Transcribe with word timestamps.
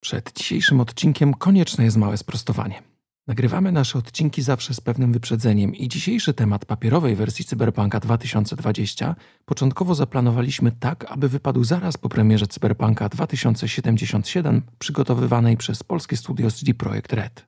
Przed 0.00 0.32
dzisiejszym 0.32 0.80
odcinkiem 0.80 1.34
konieczne 1.34 1.84
jest 1.84 1.96
małe 1.96 2.16
sprostowanie. 2.16 2.82
Nagrywamy 3.26 3.72
nasze 3.72 3.98
odcinki 3.98 4.42
zawsze 4.42 4.74
z 4.74 4.80
pewnym 4.80 5.12
wyprzedzeniem 5.12 5.74
i 5.74 5.88
dzisiejszy 5.88 6.34
temat 6.34 6.64
papierowej 6.64 7.16
wersji 7.16 7.44
Cyberpunka 7.44 8.00
2020 8.00 9.14
początkowo 9.44 9.94
zaplanowaliśmy 9.94 10.72
tak, 10.72 11.06
aby 11.08 11.28
wypadł 11.28 11.64
zaraz 11.64 11.96
po 11.96 12.08
premierze 12.08 12.46
Cyberpunka 12.46 13.08
2077 13.08 14.62
przygotowywanej 14.78 15.56
przez 15.56 15.82
polskie 15.82 16.16
studio 16.16 16.50
CD 16.50 16.74
Projekt 16.74 17.12
Red. 17.12 17.46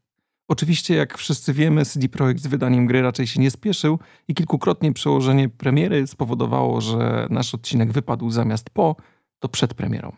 Oczywiście, 0.49 0.95
jak 0.95 1.19
wszyscy 1.19 1.53
wiemy, 1.53 1.85
CD 1.85 2.09
Projekt 2.09 2.41
z 2.41 2.47
wydaniem 2.47 2.87
gry 2.87 3.03
raczej 3.03 3.27
się 3.27 3.41
nie 3.41 3.51
spieszył 3.51 3.99
i 4.29 4.35
kilkukrotnie 4.35 4.93
przełożenie 4.93 5.49
premiery 5.49 6.07
spowodowało, 6.07 6.81
że 6.81 7.27
nasz 7.31 7.55
odcinek 7.55 7.93
wypadł 7.93 8.31
zamiast 8.31 8.71
po, 8.71 8.97
to 9.39 9.49
przed 9.49 9.75
premierą. 9.75 10.13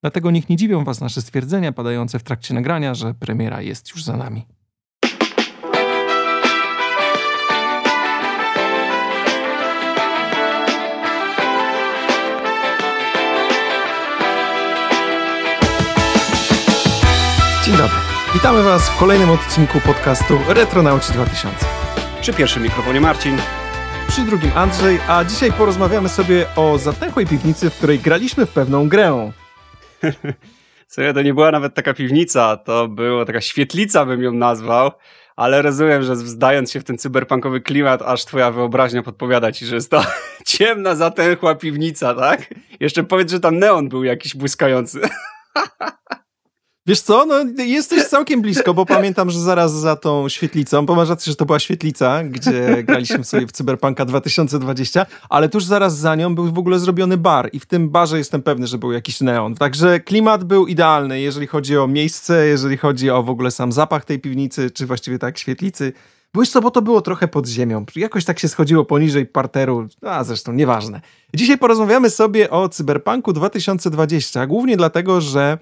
Dlatego 0.00 0.30
niech 0.30 0.48
nie 0.48 0.56
dziwią 0.56 0.84
Was 0.84 1.00
nasze 1.00 1.22
stwierdzenia 1.22 1.72
padające 1.72 2.18
w 2.18 2.22
trakcie 2.22 2.54
nagrania, 2.54 2.94
że 2.94 3.14
premiera 3.14 3.62
jest 3.62 3.90
już 3.90 4.04
za 4.04 4.16
nami. 4.16 4.46
Dzień 17.64 17.76
dobry. 17.76 17.96
Witamy 18.34 18.62
Was 18.62 18.88
w 18.88 18.98
kolejnym 18.98 19.30
odcinku 19.30 19.80
podcastu 19.80 20.38
Retronauci 20.48 21.12
2000. 21.12 21.66
Przy 22.20 22.32
pierwszym 22.32 22.62
mikrofonie 22.62 23.00
Marcin. 23.00 23.36
Przy 24.08 24.24
drugim 24.24 24.50
Andrzej, 24.54 24.98
a 25.08 25.24
dzisiaj 25.24 25.52
porozmawiamy 25.52 26.08
sobie 26.08 26.46
o 26.56 26.78
zatęchłej 26.78 27.26
piwnicy, 27.26 27.70
w 27.70 27.76
której 27.76 27.98
graliśmy 27.98 28.46
w 28.46 28.50
pewną 28.50 28.88
grę. 28.88 29.32
Słuchaj, 30.88 31.14
to 31.14 31.22
nie 31.22 31.34
była 31.34 31.50
nawet 31.50 31.74
taka 31.74 31.94
piwnica, 31.94 32.56
to 32.56 32.88
była 32.88 33.24
taka 33.24 33.40
świetlica, 33.40 34.06
bym 34.06 34.22
ją 34.22 34.32
nazwał, 34.32 34.90
ale 35.36 35.62
rozumiem, 35.62 36.02
że 36.02 36.16
zdając 36.16 36.72
się 36.72 36.80
w 36.80 36.84
ten 36.84 36.98
cyberpunkowy 36.98 37.60
klimat, 37.60 38.02
aż 38.02 38.24
twoja 38.24 38.50
wyobraźnia 38.50 39.02
podpowiada 39.02 39.52
ci, 39.52 39.66
że 39.66 39.74
jest 39.74 39.90
to 39.90 40.02
ciemna, 40.46 40.94
zatęchła 40.94 41.54
piwnica, 41.54 42.14
tak? 42.14 42.54
Jeszcze 42.80 43.04
powiedz, 43.04 43.30
że 43.30 43.40
tam 43.40 43.58
neon 43.58 43.88
był 43.88 44.04
jakiś 44.04 44.36
błyskający. 44.36 45.00
Wiesz 46.88 47.00
co, 47.00 47.26
no 47.26 47.62
jesteś 47.64 48.04
całkiem 48.04 48.42
blisko, 48.42 48.74
bo 48.74 48.86
pamiętam, 48.86 49.30
że 49.30 49.40
zaraz 49.40 49.72
za 49.72 49.96
tą 49.96 50.28
świetlicą, 50.28 50.86
bo 50.86 50.94
masz 50.94 51.08
rację, 51.08 51.30
że 51.30 51.36
to 51.36 51.46
była 51.46 51.58
świetlica, 51.58 52.24
gdzie 52.24 52.82
graliśmy 52.84 53.24
sobie 53.24 53.46
w 53.46 53.52
Cyberpunka 53.52 54.04
2020, 54.04 55.06
ale 55.28 55.48
tuż 55.48 55.64
zaraz 55.64 55.98
za 55.98 56.14
nią 56.14 56.34
był 56.34 56.52
w 56.52 56.58
ogóle 56.58 56.78
zrobiony 56.78 57.16
bar 57.16 57.50
i 57.52 57.60
w 57.60 57.66
tym 57.66 57.90
barze 57.90 58.18
jestem 58.18 58.42
pewny, 58.42 58.66
że 58.66 58.78
był 58.78 58.92
jakiś 58.92 59.20
neon. 59.20 59.54
Także 59.54 60.00
klimat 60.00 60.44
był 60.44 60.66
idealny, 60.66 61.20
jeżeli 61.20 61.46
chodzi 61.46 61.78
o 61.78 61.86
miejsce, 61.86 62.46
jeżeli 62.46 62.76
chodzi 62.76 63.10
o 63.10 63.22
w 63.22 63.30
ogóle 63.30 63.50
sam 63.50 63.72
zapach 63.72 64.04
tej 64.04 64.18
piwnicy, 64.18 64.70
czy 64.70 64.86
właściwie 64.86 65.18
tak 65.18 65.38
świetlicy. 65.38 65.92
Byłeś 66.32 66.50
co, 66.50 66.60
bo 66.60 66.70
to 66.70 66.82
było 66.82 67.00
trochę 67.00 67.28
pod 67.28 67.46
ziemią. 67.46 67.84
Jakoś 67.96 68.24
tak 68.24 68.38
się 68.38 68.48
schodziło 68.48 68.84
poniżej 68.84 69.26
parteru, 69.26 69.88
a 70.02 70.24
zresztą 70.24 70.52
nieważne. 70.52 71.00
Dzisiaj 71.34 71.58
porozmawiamy 71.58 72.10
sobie 72.10 72.50
o 72.50 72.68
Cyberpunku 72.68 73.32
2020, 73.32 74.46
głównie 74.46 74.76
dlatego, 74.76 75.20
że 75.20 75.58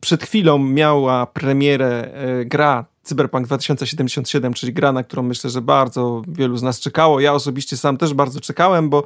przed 0.00 0.22
chwilą 0.22 0.58
miała 0.58 1.26
premierę 1.26 2.12
e, 2.14 2.44
gra 2.44 2.84
Cyberpunk 3.02 3.46
2077, 3.46 4.54
czyli 4.54 4.72
gra, 4.72 4.92
na 4.92 5.04
którą 5.04 5.22
myślę, 5.22 5.50
że 5.50 5.60
bardzo 5.60 6.22
wielu 6.28 6.56
z 6.56 6.62
nas 6.62 6.80
czekało. 6.80 7.20
Ja 7.20 7.32
osobiście 7.32 7.76
sam 7.76 7.96
też 7.96 8.14
bardzo 8.14 8.40
czekałem, 8.40 8.88
bo 8.90 9.04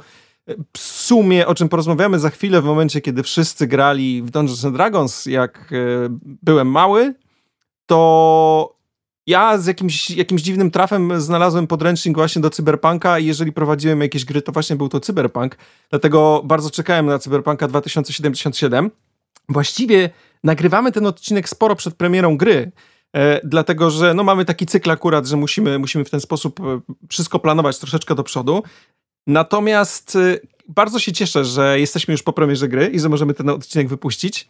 w 0.73 0.79
sumie, 0.79 1.47
o 1.47 1.55
czym 1.55 1.69
porozmawiamy 1.69 2.19
za 2.19 2.31
chwilę, 2.31 2.63
w 2.63 2.65
momencie, 2.65 3.01
kiedy 3.01 3.23
wszyscy 3.23 3.67
grali 3.67 4.23
w 4.23 4.31
Dungeons 4.31 4.65
and 4.65 4.75
Dragons, 4.75 5.27
jak 5.27 5.73
e, 5.73 5.77
byłem 6.23 6.71
mały, 6.71 7.15
to 7.87 8.78
ja 9.29 9.59
z 9.59 9.67
jakimś, 9.67 10.11
jakimś 10.11 10.43
dziwnym 10.43 10.71
trafem 10.71 11.21
znalazłem 11.21 11.67
podręcznik 11.67 12.17
właśnie 12.17 12.43
do 12.43 12.51
Cyberpunka 12.51 13.19
i 13.19 13.27
jeżeli 13.27 13.53
prowadziłem 13.53 14.01
jakieś 14.01 14.25
gry, 14.25 14.43
to 14.43 14.53
właśnie 14.53 14.77
był 14.77 14.89
to 14.89 15.01
Cyberpunk. 15.01 15.57
Dlatego 15.91 16.43
bardzo 16.45 16.71
czekałem 16.71 17.07
na 17.07 17.19
Cyberpunka 17.19 17.69
2077. 17.69 18.91
Właściwie 19.49 20.11
nagrywamy 20.45 20.93
ten 20.93 21.07
odcinek 21.07 21.49
sporo 21.49 21.77
przed 21.77 21.95
premierą 21.95 22.37
gry, 22.37 22.73
e, 23.17 23.41
dlatego 23.45 23.91
że 23.91 24.15
no, 24.15 24.25
mamy 24.25 24.45
taki 24.45 24.67
cykl 24.67 24.91
akurat, 24.91 25.27
że 25.27 25.37
musimy, 25.37 25.79
musimy 25.79 26.05
w 26.05 26.11
ten 26.11 26.21
sposób 26.21 26.61
e, 26.61 26.81
wszystko 27.09 27.39
planować 27.39 27.79
troszeczkę 27.79 28.15
do 28.15 28.25
przodu. 28.25 28.63
Natomiast 29.27 30.17
e, 30.17 30.39
bardzo 30.69 30.99
się 30.99 31.13
cieszę, 31.13 31.45
że 31.45 31.81
jesteśmy 31.81 32.13
już 32.13 32.23
po 32.23 32.33
premierze 32.33 32.69
gry 32.69 32.87
i 32.87 33.01
że 33.01 33.09
możemy 33.09 33.35
ten 33.35 33.49
odcinek 33.49 33.89
wypuścić. 33.89 34.49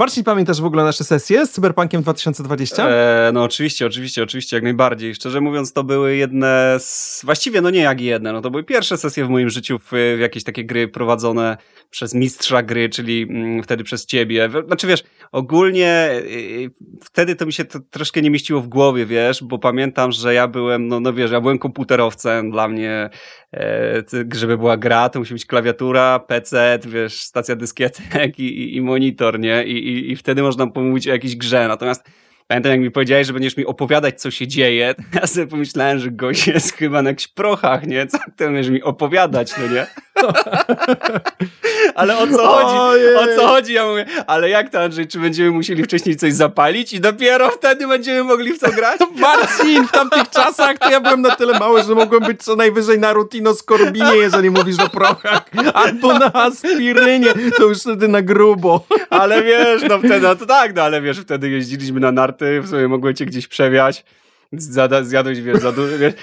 Marcin, 0.00 0.24
pamiętasz 0.24 0.60
w 0.60 0.64
ogóle 0.64 0.84
nasze 0.84 1.04
sesje 1.04 1.46
z 1.46 1.50
Cyberpunkiem 1.50 2.02
2020? 2.02 2.88
E, 2.88 3.30
no 3.32 3.42
oczywiście, 3.42 3.86
oczywiście, 3.86 4.22
oczywiście, 4.22 4.56
jak 4.56 4.64
najbardziej. 4.64 5.14
Szczerze 5.14 5.40
mówiąc, 5.40 5.72
to 5.72 5.84
były 5.84 6.16
jedne 6.16 6.76
z... 6.78 7.22
Właściwie, 7.24 7.60
no 7.60 7.70
nie 7.70 7.80
jak 7.80 8.00
jedne, 8.00 8.32
no 8.32 8.40
to 8.40 8.50
były 8.50 8.64
pierwsze 8.64 8.96
sesje 8.96 9.24
w 9.24 9.28
moim 9.28 9.50
życiu 9.50 9.78
w, 9.78 9.90
w 10.16 10.20
jakieś 10.20 10.44
takie 10.44 10.64
gry 10.64 10.88
prowadzone 10.88 11.56
przez 11.90 12.14
mistrza 12.14 12.62
gry, 12.62 12.88
czyli 12.88 13.22
mm, 13.22 13.62
wtedy 13.62 13.84
przez 13.84 14.06
ciebie. 14.06 14.48
Znaczy 14.66 14.86
wiesz, 14.86 15.04
ogólnie 15.32 16.10
y, 16.12 16.70
wtedy 17.04 17.36
to 17.36 17.46
mi 17.46 17.52
się 17.52 17.64
to 17.64 17.80
troszkę 17.80 18.22
nie 18.22 18.30
mieściło 18.30 18.60
w 18.60 18.68
głowie, 18.68 19.06
wiesz, 19.06 19.44
bo 19.44 19.58
pamiętam, 19.58 20.12
że 20.12 20.34
ja 20.34 20.48
byłem, 20.48 20.88
no, 20.88 21.00
no 21.00 21.12
wiesz, 21.12 21.30
ja 21.30 21.40
byłem 21.40 21.58
komputerowcem, 21.58 22.50
dla 22.50 22.68
mnie 22.68 23.10
e, 23.54 24.02
żeby 24.34 24.58
była 24.58 24.76
gra, 24.76 25.08
to 25.08 25.18
musi 25.18 25.34
być 25.34 25.46
klawiatura, 25.46 26.18
PC, 26.18 26.78
wiesz, 26.86 27.20
stacja 27.20 27.56
dyskietek 27.56 28.38
i, 28.38 28.42
i, 28.42 28.76
i 28.76 28.80
monitor, 28.80 29.40
nie? 29.40 29.64
I, 29.64 29.88
i, 29.88 30.12
I 30.12 30.16
wtedy 30.16 30.42
można 30.42 30.66
pomówić 30.66 31.08
o 31.08 31.12
jakiejś 31.12 31.36
grze. 31.36 31.68
Natomiast 31.68 32.04
Pamiętam, 32.48 32.72
jak 32.72 32.80
mi 32.80 32.90
powiedziałeś, 32.90 33.26
że 33.26 33.32
będziesz 33.32 33.56
mi 33.56 33.66
opowiadać, 33.66 34.20
co 34.20 34.30
się 34.30 34.46
dzieje. 34.46 34.94
Ja 35.14 35.26
sobie 35.26 35.46
pomyślałem, 35.46 35.98
że 35.98 36.10
gość 36.10 36.46
jest 36.46 36.72
chyba 36.72 37.02
na 37.02 37.10
jakichś 37.10 37.28
prochach, 37.28 37.86
nie? 37.86 38.06
Co 38.06 38.18
ty 38.36 38.44
będziesz 38.44 38.68
mi 38.68 38.82
opowiadać, 38.82 39.52
no 39.58 39.68
nie? 39.74 39.86
ale 41.98 42.18
o 42.18 42.26
co 42.26 42.46
chodzi? 42.46 43.04
O 43.16 43.36
co 43.36 43.46
chodzi? 43.46 43.72
Ja 43.72 43.86
mówię, 43.86 44.06
ale 44.26 44.50
jak 44.50 44.70
to, 44.70 44.82
Andrzej, 44.82 45.06
czy 45.06 45.18
będziemy 45.18 45.50
musieli 45.50 45.84
wcześniej 45.84 46.16
coś 46.16 46.32
zapalić 46.32 46.92
i 46.92 47.00
dopiero 47.00 47.50
wtedy 47.50 47.86
będziemy 47.86 48.24
mogli 48.24 48.52
w 48.52 48.58
to 48.58 48.72
grać? 48.72 49.00
Marcin, 49.20 49.86
w 49.86 49.92
tamtych 49.92 50.30
czasach 50.30 50.78
to 50.78 50.90
ja 50.90 51.00
byłem 51.00 51.22
na 51.22 51.36
tyle 51.36 51.58
mały, 51.58 51.82
że 51.82 51.94
mogłem 51.94 52.22
być 52.22 52.42
co 52.42 52.56
najwyżej 52.56 52.98
na 52.98 53.12
rutino 53.12 53.54
skorbinie, 53.54 54.16
jeżeli 54.16 54.50
mówisz 54.50 54.78
o 54.78 54.88
prochach, 54.88 55.50
albo 55.74 56.18
na 56.18 56.32
aspirynie, 56.32 57.34
to 57.56 57.64
już 57.64 57.78
wtedy 57.78 58.08
na 58.08 58.22
grubo. 58.22 58.86
ale 59.10 59.42
wiesz, 59.42 59.82
no 59.88 59.98
wtedy, 59.98 60.20
no 60.20 60.36
to 60.36 60.46
tak, 60.46 60.74
no 60.74 60.82
ale 60.82 61.00
wiesz, 61.00 61.20
wtedy 61.20 61.50
jeździliśmy 61.50 62.00
na 62.00 62.12
narty 62.12 62.38
ty 62.38 62.60
w 62.60 62.68
sobie 62.68 62.88
mogłem 62.88 63.14
cię 63.14 63.26
gdzieś 63.26 63.48
przewiać. 63.48 64.04
Zjadłeś, 64.52 65.40
wiesz, 65.40 65.58
za 65.58 65.72
dużo, 65.72 65.98
wiesz, 65.98 66.14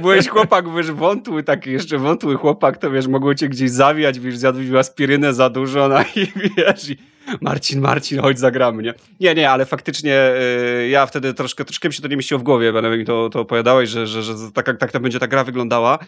byłeś 0.00 0.28
chłopak, 0.28 0.74
wiesz, 0.76 0.90
wątły, 0.90 1.42
taki 1.42 1.72
jeszcze 1.72 1.98
wątły 1.98 2.36
chłopak, 2.36 2.78
to 2.78 2.90
wiesz, 2.90 3.06
mogło 3.06 3.34
cię 3.34 3.48
gdzieś 3.48 3.70
zawijać, 3.70 4.20
wiesz, 4.20 4.36
zjadłeś 4.36 4.70
aspirynę 4.70 5.34
za 5.34 5.50
dużo, 5.50 5.88
no 5.88 6.00
i 6.16 6.26
wiesz, 6.56 6.90
i 6.90 6.96
Marcin, 7.40 7.80
Marcin, 7.80 8.20
chodź 8.20 8.38
zagramy, 8.38 8.82
nie? 8.82 8.94
Nie, 9.20 9.34
nie, 9.34 9.50
ale 9.50 9.66
faktycznie 9.66 10.32
y, 10.80 10.88
ja 10.88 11.06
wtedy 11.06 11.34
troszkę, 11.34 11.64
troszkę 11.64 11.88
mi 11.88 11.94
się 11.94 12.02
to 12.02 12.08
nie 12.08 12.16
mieściło 12.16 12.38
w 12.38 12.42
głowie, 12.42 12.72
bo 12.72 12.82
mi 12.82 13.04
to, 13.04 13.30
to 13.30 13.40
opowiadałeś, 13.40 13.90
że, 13.90 14.06
że, 14.06 14.22
że 14.22 14.34
tak, 14.54 14.78
tak, 14.78 14.92
tak 14.92 15.02
będzie 15.02 15.20
ta 15.20 15.26
gra 15.26 15.44
wyglądała. 15.44 15.98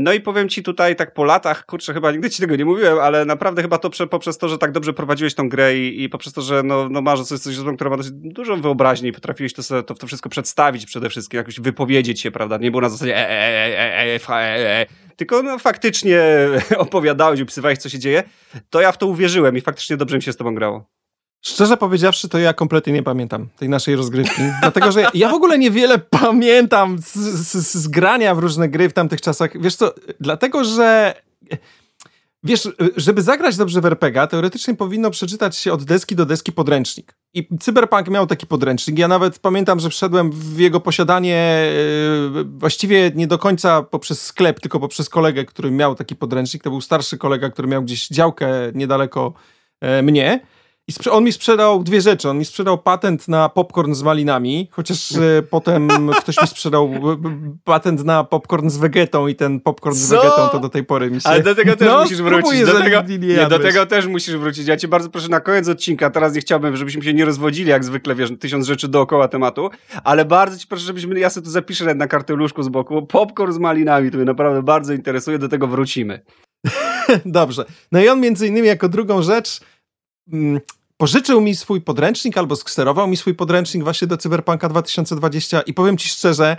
No 0.00 0.12
i 0.12 0.20
powiem 0.20 0.48
ci 0.48 0.62
tutaj 0.62 0.96
tak 0.96 1.14
po 1.14 1.24
latach, 1.24 1.66
kurczę, 1.66 1.94
chyba 1.94 2.12
nigdy 2.12 2.30
ci 2.30 2.42
tego 2.42 2.56
nie 2.56 2.64
mówiłem, 2.64 2.98
ale 2.98 3.24
naprawdę 3.24 3.62
chyba 3.62 3.78
to 3.78 3.90
poprzez 4.10 4.38
to, 4.38 4.48
że 4.48 4.58
tak 4.58 4.72
dobrze 4.72 4.92
prowadziłeś 4.92 5.34
tą 5.34 5.48
grę 5.48 5.76
i, 5.76 6.02
i 6.02 6.08
poprzez 6.08 6.32
to, 6.32 6.42
że 6.42 6.62
no, 6.62 6.88
no 6.88 7.00
masz 7.00 7.22
coś, 7.22 7.40
coś 7.40 7.56
która 7.74 7.90
ma 7.90 7.96
dosyć 7.96 8.12
dużą 8.14 8.60
wyobraźnię 8.60 9.08
i 9.08 9.12
potrafiłeś 9.12 9.52
to, 9.52 9.82
to, 9.82 9.94
to 9.94 10.06
wszystko 10.06 10.28
przedstawić 10.28 10.86
przede 10.86 11.10
wszystkim, 11.10 11.38
jakoś 11.38 11.60
wypowiedzieć 11.60 12.20
się, 12.20 12.30
prawda? 12.30 12.56
Nie 12.56 12.70
było 12.70 12.80
na 12.80 12.88
zasadzie 12.88 13.16
e, 13.16 13.28
e, 13.28 13.34
e, 13.78 14.14
e, 14.14 14.28
e, 14.28 14.80
e, 14.80 14.86
tylko 15.16 15.42
no, 15.42 15.58
faktycznie 15.58 16.22
opowiadałeś, 16.76 17.40
opisywałeś, 17.40 17.78
co 17.78 17.88
się 17.88 17.98
dzieje, 17.98 18.22
to 18.70 18.80
ja 18.80 18.92
w 18.92 18.98
to 18.98 19.06
uwierzyłem 19.06 19.56
i 19.56 19.60
faktycznie 19.60 19.96
dobrze 19.96 20.16
mi 20.16 20.22
się 20.22 20.32
z 20.32 20.36
tobą 20.36 20.54
grało. 20.54 20.97
Szczerze 21.42 21.76
powiedziawszy, 21.76 22.28
to 22.28 22.38
ja 22.38 22.52
kompletnie 22.52 22.92
nie 22.92 23.02
pamiętam 23.02 23.48
tej 23.58 23.68
naszej 23.68 23.96
rozgrywki. 23.96 24.42
dlatego, 24.62 24.92
że 24.92 25.06
ja 25.14 25.28
w 25.28 25.34
ogóle 25.34 25.58
niewiele 25.58 25.98
pamiętam 25.98 26.98
z, 26.98 27.14
z, 27.14 27.72
z, 27.72 27.88
grania 27.88 28.34
w 28.34 28.38
różne 28.38 28.68
gry 28.68 28.88
w 28.88 28.92
tamtych 28.92 29.20
czasach. 29.20 29.62
Wiesz 29.62 29.76
co, 29.76 29.94
dlatego, 30.20 30.64
że 30.64 31.14
wiesz, 32.44 32.68
żeby 32.96 33.22
zagrać 33.22 33.56
dobrze 33.56 33.80
w 33.80 33.86
RPG, 33.86 34.26
teoretycznie 34.26 34.74
powinno 34.74 35.10
przeczytać 35.10 35.56
się 35.56 35.72
od 35.72 35.84
deski 35.84 36.16
do 36.16 36.26
deski 36.26 36.52
podręcznik. 36.52 37.14
I 37.34 37.48
Cyberpunk 37.60 38.08
miał 38.08 38.26
taki 38.26 38.46
podręcznik. 38.46 38.98
Ja 38.98 39.08
nawet 39.08 39.38
pamiętam, 39.38 39.80
że 39.80 39.90
wszedłem 39.90 40.32
w 40.32 40.58
jego 40.58 40.80
posiadanie 40.80 41.70
yy, 42.34 42.44
właściwie 42.44 43.12
nie 43.14 43.26
do 43.26 43.38
końca 43.38 43.82
poprzez 43.82 44.22
sklep, 44.22 44.60
tylko 44.60 44.80
poprzez 44.80 45.08
kolegę, 45.08 45.44
który 45.44 45.70
miał 45.70 45.94
taki 45.94 46.16
podręcznik. 46.16 46.62
To 46.62 46.70
był 46.70 46.80
starszy 46.80 47.18
kolega, 47.18 47.50
który 47.50 47.68
miał 47.68 47.82
gdzieś 47.82 48.08
działkę 48.08 48.48
niedaleko 48.74 49.32
yy, 49.82 50.02
mnie. 50.02 50.40
I 50.88 51.10
on 51.10 51.24
mi 51.24 51.32
sprzedał 51.32 51.82
dwie 51.84 52.00
rzeczy. 52.00 52.28
On 52.28 52.38
mi 52.38 52.44
sprzedał 52.44 52.78
patent 52.78 53.28
na 53.28 53.48
popcorn 53.48 53.94
z 53.94 54.02
malinami, 54.02 54.68
chociaż 54.70 55.12
e, 55.12 55.42
potem 55.50 55.88
ktoś 56.18 56.42
mi 56.42 56.48
sprzedał 56.48 56.90
patent 57.64 58.04
na 58.04 58.24
popcorn 58.24 58.68
z 58.68 58.76
wegetą 58.76 59.26
i 59.26 59.34
ten 59.34 59.60
popcorn 59.60 59.96
Co? 59.96 60.00
z 60.00 60.10
wegetą 60.10 60.48
to 60.52 60.58
do 60.60 60.68
tej 60.68 60.84
pory 60.84 61.10
mi 61.10 61.20
się... 61.20 61.28
Ale 61.28 61.42
do 61.42 61.54
tego 61.54 61.76
też 61.76 61.88
no, 61.88 62.02
musisz 62.02 62.22
wrócić. 62.22 62.64
Do 62.64 62.80
tego, 62.80 63.02
nie, 63.18 63.46
do 63.46 63.58
tego 63.58 63.86
też 63.86 64.06
musisz 64.06 64.36
wrócić. 64.36 64.68
Ja 64.68 64.76
cię 64.76 64.88
bardzo 64.88 65.10
proszę 65.10 65.28
na 65.28 65.40
koniec 65.40 65.68
odcinka, 65.68 66.10
teraz 66.10 66.34
nie 66.34 66.40
chciałbym, 66.40 66.76
żebyśmy 66.76 67.02
się 67.02 67.14
nie 67.14 67.24
rozwodzili, 67.24 67.70
jak 67.70 67.84
zwykle, 67.84 68.14
wiesz, 68.14 68.30
tysiąc 68.40 68.66
rzeczy 68.66 68.88
dookoła 68.88 69.28
tematu, 69.28 69.70
ale 70.04 70.24
bardzo 70.24 70.58
ci 70.58 70.66
proszę, 70.66 70.84
żebyśmy, 70.84 71.20
ja 71.20 71.30
sobie 71.30 71.44
tu 71.44 71.50
zapiszę 71.50 71.94
na 71.94 72.06
karteluszku 72.06 72.62
z 72.62 72.68
boku, 72.68 73.06
popcorn 73.06 73.52
z 73.52 73.58
malinami, 73.58 74.10
to 74.10 74.16
mnie 74.16 74.26
naprawdę 74.26 74.62
bardzo 74.62 74.92
interesuje, 74.92 75.38
do 75.38 75.48
tego 75.48 75.66
wrócimy. 75.66 76.20
Dobrze. 77.24 77.64
No 77.92 78.00
i 78.00 78.08
on 78.08 78.20
między 78.20 78.46
innymi 78.46 78.68
jako 78.68 78.88
drugą 78.88 79.22
rzecz 79.22 79.60
mm, 80.32 80.60
pożyczył 80.98 81.40
mi 81.40 81.56
swój 81.56 81.80
podręcznik 81.80 82.38
albo 82.38 82.56
skserował 82.56 83.08
mi 83.08 83.16
swój 83.16 83.34
podręcznik 83.34 83.84
właśnie 83.84 84.08
do 84.08 84.16
Cyberpunka 84.16 84.68
2020 84.68 85.60
i 85.60 85.74
powiem 85.74 85.96
ci 85.96 86.08
szczerze, 86.08 86.56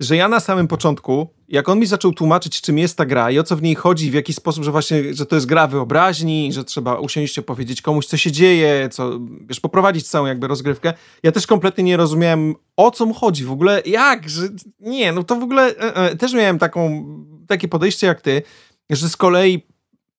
że 0.00 0.16
ja 0.16 0.28
na 0.28 0.40
samym 0.40 0.68
początku, 0.68 1.28
jak 1.48 1.68
on 1.68 1.78
mi 1.78 1.86
zaczął 1.86 2.12
tłumaczyć, 2.12 2.60
czym 2.60 2.78
jest 2.78 2.96
ta 2.96 3.06
gra 3.06 3.30
i 3.30 3.38
o 3.38 3.42
co 3.42 3.56
w 3.56 3.62
niej 3.62 3.74
chodzi, 3.74 4.10
w 4.10 4.14
jaki 4.14 4.32
sposób, 4.32 4.64
że 4.64 4.70
właśnie, 4.70 5.14
że 5.14 5.26
to 5.26 5.34
jest 5.34 5.46
gra 5.46 5.66
wyobraźni, 5.66 6.52
że 6.52 6.64
trzeba 6.64 6.98
usiąść 6.98 7.38
i 7.38 7.42
powiedzieć 7.42 7.82
komuś, 7.82 8.06
co 8.06 8.16
się 8.16 8.32
dzieje, 8.32 8.88
co, 8.92 9.20
wiesz, 9.40 9.60
poprowadzić 9.60 10.08
całą 10.08 10.26
jakby 10.26 10.46
rozgrywkę, 10.46 10.92
ja 11.22 11.32
też 11.32 11.46
kompletnie 11.46 11.84
nie 11.84 11.96
rozumiałem, 11.96 12.54
o 12.76 12.90
co 12.90 13.06
mu 13.06 13.14
chodzi, 13.14 13.44
w 13.44 13.52
ogóle 13.52 13.82
jak, 13.86 14.28
że 14.28 14.48
nie, 14.80 15.12
no 15.12 15.24
to 15.24 15.36
w 15.36 15.42
ogóle 15.42 15.76
e, 15.76 15.94
e, 15.96 16.16
też 16.16 16.32
miałem 16.32 16.58
taką, 16.58 17.04
takie 17.48 17.68
podejście 17.68 18.06
jak 18.06 18.20
ty, 18.20 18.42
że 18.90 19.08
z 19.08 19.16
kolei 19.16 19.71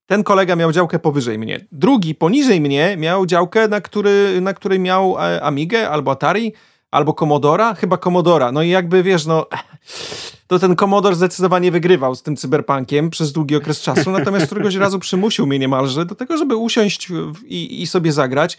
ten 0.05 0.23
kolega 0.23 0.55
miał 0.55 0.71
działkę 0.71 0.99
powyżej 0.99 1.39
mnie. 1.39 1.65
Drugi 1.71 2.15
poniżej 2.15 2.61
mnie 2.61 2.97
miał 2.97 3.25
działkę, 3.25 3.67
na, 3.67 3.81
który, 3.81 4.41
na 4.41 4.53
której 4.53 4.79
miał 4.79 5.17
e, 5.19 5.43
Amigę 5.43 5.89
albo 5.89 6.11
Atari, 6.11 6.53
albo 6.91 7.13
Commodora, 7.13 7.75
chyba 7.75 7.97
Commodora. 7.97 8.51
No 8.51 8.61
i 8.61 8.69
jakby 8.69 9.03
wiesz, 9.03 9.25
no 9.25 9.47
to 10.47 10.59
ten 10.59 10.75
Commodore 10.75 11.15
zdecydowanie 11.15 11.71
wygrywał 11.71 12.15
z 12.15 12.23
tym 12.23 12.35
cyberpunkiem 12.35 13.09
przez 13.09 13.31
długi 13.31 13.55
okres 13.55 13.81
czasu, 13.81 14.11
natomiast 14.11 14.45
któregoś 14.45 14.75
razu 14.75 14.99
przymusił 14.99 15.47
mnie 15.47 15.59
niemalże 15.59 16.05
do 16.05 16.15
tego, 16.15 16.37
żeby 16.37 16.55
usiąść 16.55 17.07
i, 17.45 17.81
i 17.81 17.87
sobie 17.87 18.11
zagrać. 18.11 18.57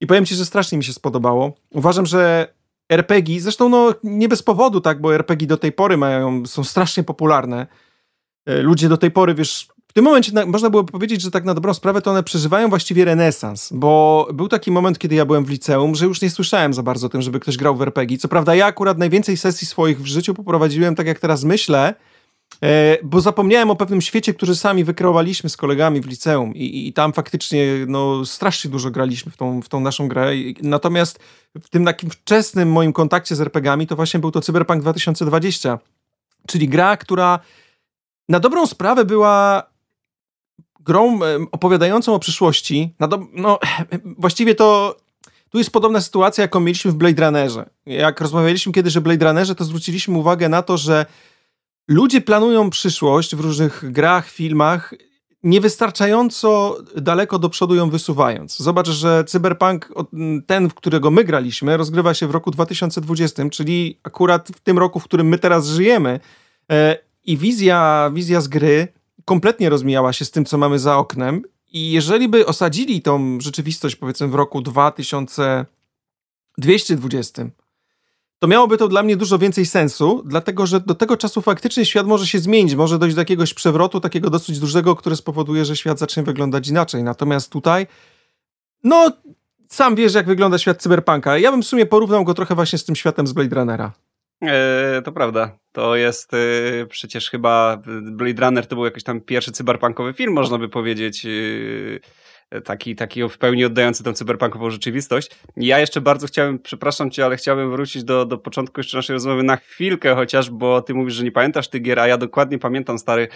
I 0.00 0.06
powiem 0.06 0.26
ci, 0.26 0.34
że 0.34 0.46
strasznie 0.46 0.78
mi 0.78 0.84
się 0.84 0.92
spodobało. 0.92 1.52
Uważam, 1.70 2.06
że 2.06 2.48
RPG, 2.88 3.40
zresztą 3.40 3.68
no 3.68 3.94
nie 4.04 4.28
bez 4.28 4.42
powodu, 4.42 4.80
tak, 4.80 5.00
bo 5.00 5.14
RPG 5.14 5.46
do 5.46 5.56
tej 5.56 5.72
pory 5.72 5.96
mają, 5.96 6.46
są 6.46 6.64
strasznie 6.64 7.02
popularne. 7.02 7.66
E, 8.46 8.62
ludzie 8.62 8.88
do 8.88 8.96
tej 8.96 9.10
pory, 9.10 9.34
wiesz, 9.34 9.68
w 9.94 9.96
tym 9.96 10.04
momencie 10.04 10.32
na, 10.32 10.46
można 10.46 10.70
było 10.70 10.84
powiedzieć, 10.84 11.22
że 11.22 11.30
tak 11.30 11.44
na 11.44 11.54
dobrą 11.54 11.74
sprawę 11.74 12.02
to 12.02 12.10
one 12.10 12.22
przeżywają 12.22 12.68
właściwie 12.68 13.04
renesans, 13.04 13.72
bo 13.72 14.28
był 14.32 14.48
taki 14.48 14.70
moment, 14.70 14.98
kiedy 14.98 15.14
ja 15.14 15.24
byłem 15.24 15.44
w 15.44 15.50
liceum, 15.50 15.94
że 15.94 16.06
już 16.06 16.22
nie 16.22 16.30
słyszałem 16.30 16.74
za 16.74 16.82
bardzo 16.82 17.06
o 17.06 17.10
tym, 17.10 17.22
żeby 17.22 17.40
ktoś 17.40 17.56
grał 17.56 17.76
w 17.76 17.82
RPG. 17.82 18.18
Co 18.18 18.28
prawda 18.28 18.54
ja 18.54 18.66
akurat 18.66 18.98
najwięcej 18.98 19.36
sesji 19.36 19.66
swoich 19.66 20.02
w 20.02 20.06
życiu 20.06 20.34
poprowadziłem, 20.34 20.94
tak 20.94 21.06
jak 21.06 21.18
teraz 21.18 21.44
myślę, 21.44 21.94
e, 22.62 22.98
bo 23.02 23.20
zapomniałem 23.20 23.70
o 23.70 23.76
pewnym 23.76 24.00
świecie, 24.00 24.34
który 24.34 24.54
sami 24.54 24.84
wykreowaliśmy 24.84 25.50
z 25.50 25.56
kolegami 25.56 26.00
w 26.00 26.06
liceum 26.06 26.54
i, 26.54 26.88
i 26.88 26.92
tam 26.92 27.12
faktycznie 27.12 27.66
no, 27.86 28.24
strasznie 28.24 28.70
dużo 28.70 28.90
graliśmy 28.90 29.32
w 29.32 29.36
tą, 29.36 29.62
w 29.62 29.68
tą 29.68 29.80
naszą 29.80 30.08
grę. 30.08 30.30
Natomiast 30.62 31.18
w 31.60 31.68
tym 31.68 31.84
takim 31.84 32.10
wczesnym 32.10 32.72
moim 32.72 32.92
kontakcie 32.92 33.36
z 33.36 33.40
RPGami 33.40 33.86
to 33.86 33.96
właśnie 33.96 34.20
był 34.20 34.30
to 34.30 34.40
Cyberpunk 34.40 34.80
2020, 34.80 35.78
czyli 36.46 36.68
gra, 36.68 36.96
która 36.96 37.38
na 38.28 38.40
dobrą 38.40 38.66
sprawę 38.66 39.04
była 39.04 39.73
grą 40.84 41.20
opowiadającą 41.52 42.14
o 42.14 42.18
przyszłości, 42.18 42.94
no, 43.34 43.58
właściwie 44.18 44.54
to 44.54 44.96
tu 45.50 45.58
jest 45.58 45.70
podobna 45.70 46.00
sytuacja, 46.00 46.42
jaką 46.42 46.60
mieliśmy 46.60 46.90
w 46.90 46.94
Blade 46.94 47.24
Runnerze. 47.26 47.70
Jak 47.86 48.20
rozmawialiśmy 48.20 48.72
kiedyś 48.72 48.96
o 48.96 49.00
Blade 49.00 49.26
Runnerze, 49.26 49.54
to 49.54 49.64
zwróciliśmy 49.64 50.18
uwagę 50.18 50.48
na 50.48 50.62
to, 50.62 50.76
że 50.76 51.06
ludzie 51.88 52.20
planują 52.20 52.70
przyszłość 52.70 53.36
w 53.36 53.40
różnych 53.40 53.92
grach, 53.92 54.30
filmach, 54.30 54.94
niewystarczająco 55.42 56.78
daleko 56.96 57.38
do 57.38 57.48
przodu 57.48 57.74
ją 57.74 57.90
wysuwając. 57.90 58.56
Zobacz, 58.56 58.88
że 58.88 59.24
Cyberpunk, 59.24 59.92
ten, 60.46 60.68
w 60.68 60.74
którego 60.74 61.10
my 61.10 61.24
graliśmy, 61.24 61.76
rozgrywa 61.76 62.14
się 62.14 62.26
w 62.26 62.30
roku 62.30 62.50
2020, 62.50 63.50
czyli 63.50 63.98
akurat 64.02 64.48
w 64.48 64.60
tym 64.60 64.78
roku, 64.78 65.00
w 65.00 65.04
którym 65.04 65.28
my 65.28 65.38
teraz 65.38 65.66
żyjemy. 65.66 66.20
E, 66.72 66.98
I 67.24 67.36
wizja, 67.36 68.10
wizja 68.14 68.40
z 68.40 68.48
gry 68.48 68.88
kompletnie 69.24 69.70
rozmijała 69.70 70.12
się 70.12 70.24
z 70.24 70.30
tym, 70.30 70.44
co 70.44 70.58
mamy 70.58 70.78
za 70.78 70.98
oknem. 70.98 71.42
I 71.72 71.90
jeżeli 71.90 72.28
by 72.28 72.46
osadzili 72.46 73.02
tą 73.02 73.40
rzeczywistość, 73.40 73.96
powiedzmy, 73.96 74.28
w 74.28 74.34
roku 74.34 74.62
2220, 74.62 77.44
to 78.38 78.48
miałoby 78.48 78.78
to 78.78 78.88
dla 78.88 79.02
mnie 79.02 79.16
dużo 79.16 79.38
więcej 79.38 79.66
sensu, 79.66 80.22
dlatego 80.26 80.66
że 80.66 80.80
do 80.80 80.94
tego 80.94 81.16
czasu 81.16 81.42
faktycznie 81.42 81.84
świat 81.84 82.06
może 82.06 82.26
się 82.26 82.38
zmienić, 82.38 82.74
może 82.74 82.98
dojść 82.98 83.14
do 83.14 83.20
jakiegoś 83.20 83.54
przewrotu, 83.54 84.00
takiego 84.00 84.30
dosyć 84.30 84.58
dużego, 84.58 84.96
który 84.96 85.16
spowoduje, 85.16 85.64
że 85.64 85.76
świat 85.76 85.98
zacznie 85.98 86.22
wyglądać 86.22 86.68
inaczej. 86.68 87.02
Natomiast 87.02 87.52
tutaj, 87.52 87.86
no, 88.82 89.12
sam 89.68 89.94
wiesz, 89.94 90.14
jak 90.14 90.26
wygląda 90.26 90.58
świat 90.58 90.82
cyberpunka. 90.82 91.38
Ja 91.38 91.50
bym 91.50 91.62
w 91.62 91.66
sumie 91.66 91.86
porównał 91.86 92.24
go 92.24 92.34
trochę 92.34 92.54
właśnie 92.54 92.78
z 92.78 92.84
tym 92.84 92.96
światem 92.96 93.26
z 93.26 93.32
Blade 93.32 93.56
Runnera. 93.56 93.92
E, 94.48 95.02
to 95.04 95.12
prawda. 95.12 95.58
To 95.72 95.96
jest 95.96 96.34
e, 96.34 96.86
przecież 96.86 97.30
chyba 97.30 97.82
Blade 98.02 98.46
Runner 98.46 98.66
to 98.66 98.76
był 98.76 98.84
jakiś 98.84 99.04
tam 99.04 99.20
pierwszy 99.20 99.52
cyberpunkowy 99.52 100.12
film, 100.12 100.32
można 100.32 100.58
by 100.58 100.68
powiedzieć. 100.68 101.26
E, 102.50 102.60
taki, 102.60 102.96
taki 102.96 103.28
w 103.28 103.38
pełni 103.38 103.64
oddający 103.64 104.04
tę 104.04 104.12
cyberpunkową 104.12 104.70
rzeczywistość. 104.70 105.30
Ja 105.56 105.78
jeszcze 105.78 106.00
bardzo 106.00 106.26
chciałem, 106.26 106.58
przepraszam 106.58 107.10
cię, 107.10 107.24
ale 107.24 107.36
chciałbym 107.36 107.70
wrócić 107.70 108.04
do, 108.04 108.24
do 108.24 108.38
początku 108.38 108.80
jeszcze 108.80 108.96
naszej 108.96 109.14
rozmowy 109.14 109.42
na 109.42 109.56
chwilkę, 109.56 110.14
chociaż, 110.14 110.50
bo 110.50 110.82
ty 110.82 110.94
mówisz, 110.94 111.14
że 111.14 111.24
nie 111.24 111.32
pamiętasz 111.32 111.68
tych 111.68 111.82
gier, 111.82 112.00
a 112.00 112.06
ja 112.06 112.18
dokładnie 112.18 112.58
pamiętam, 112.58 112.98
stary, 112.98 113.28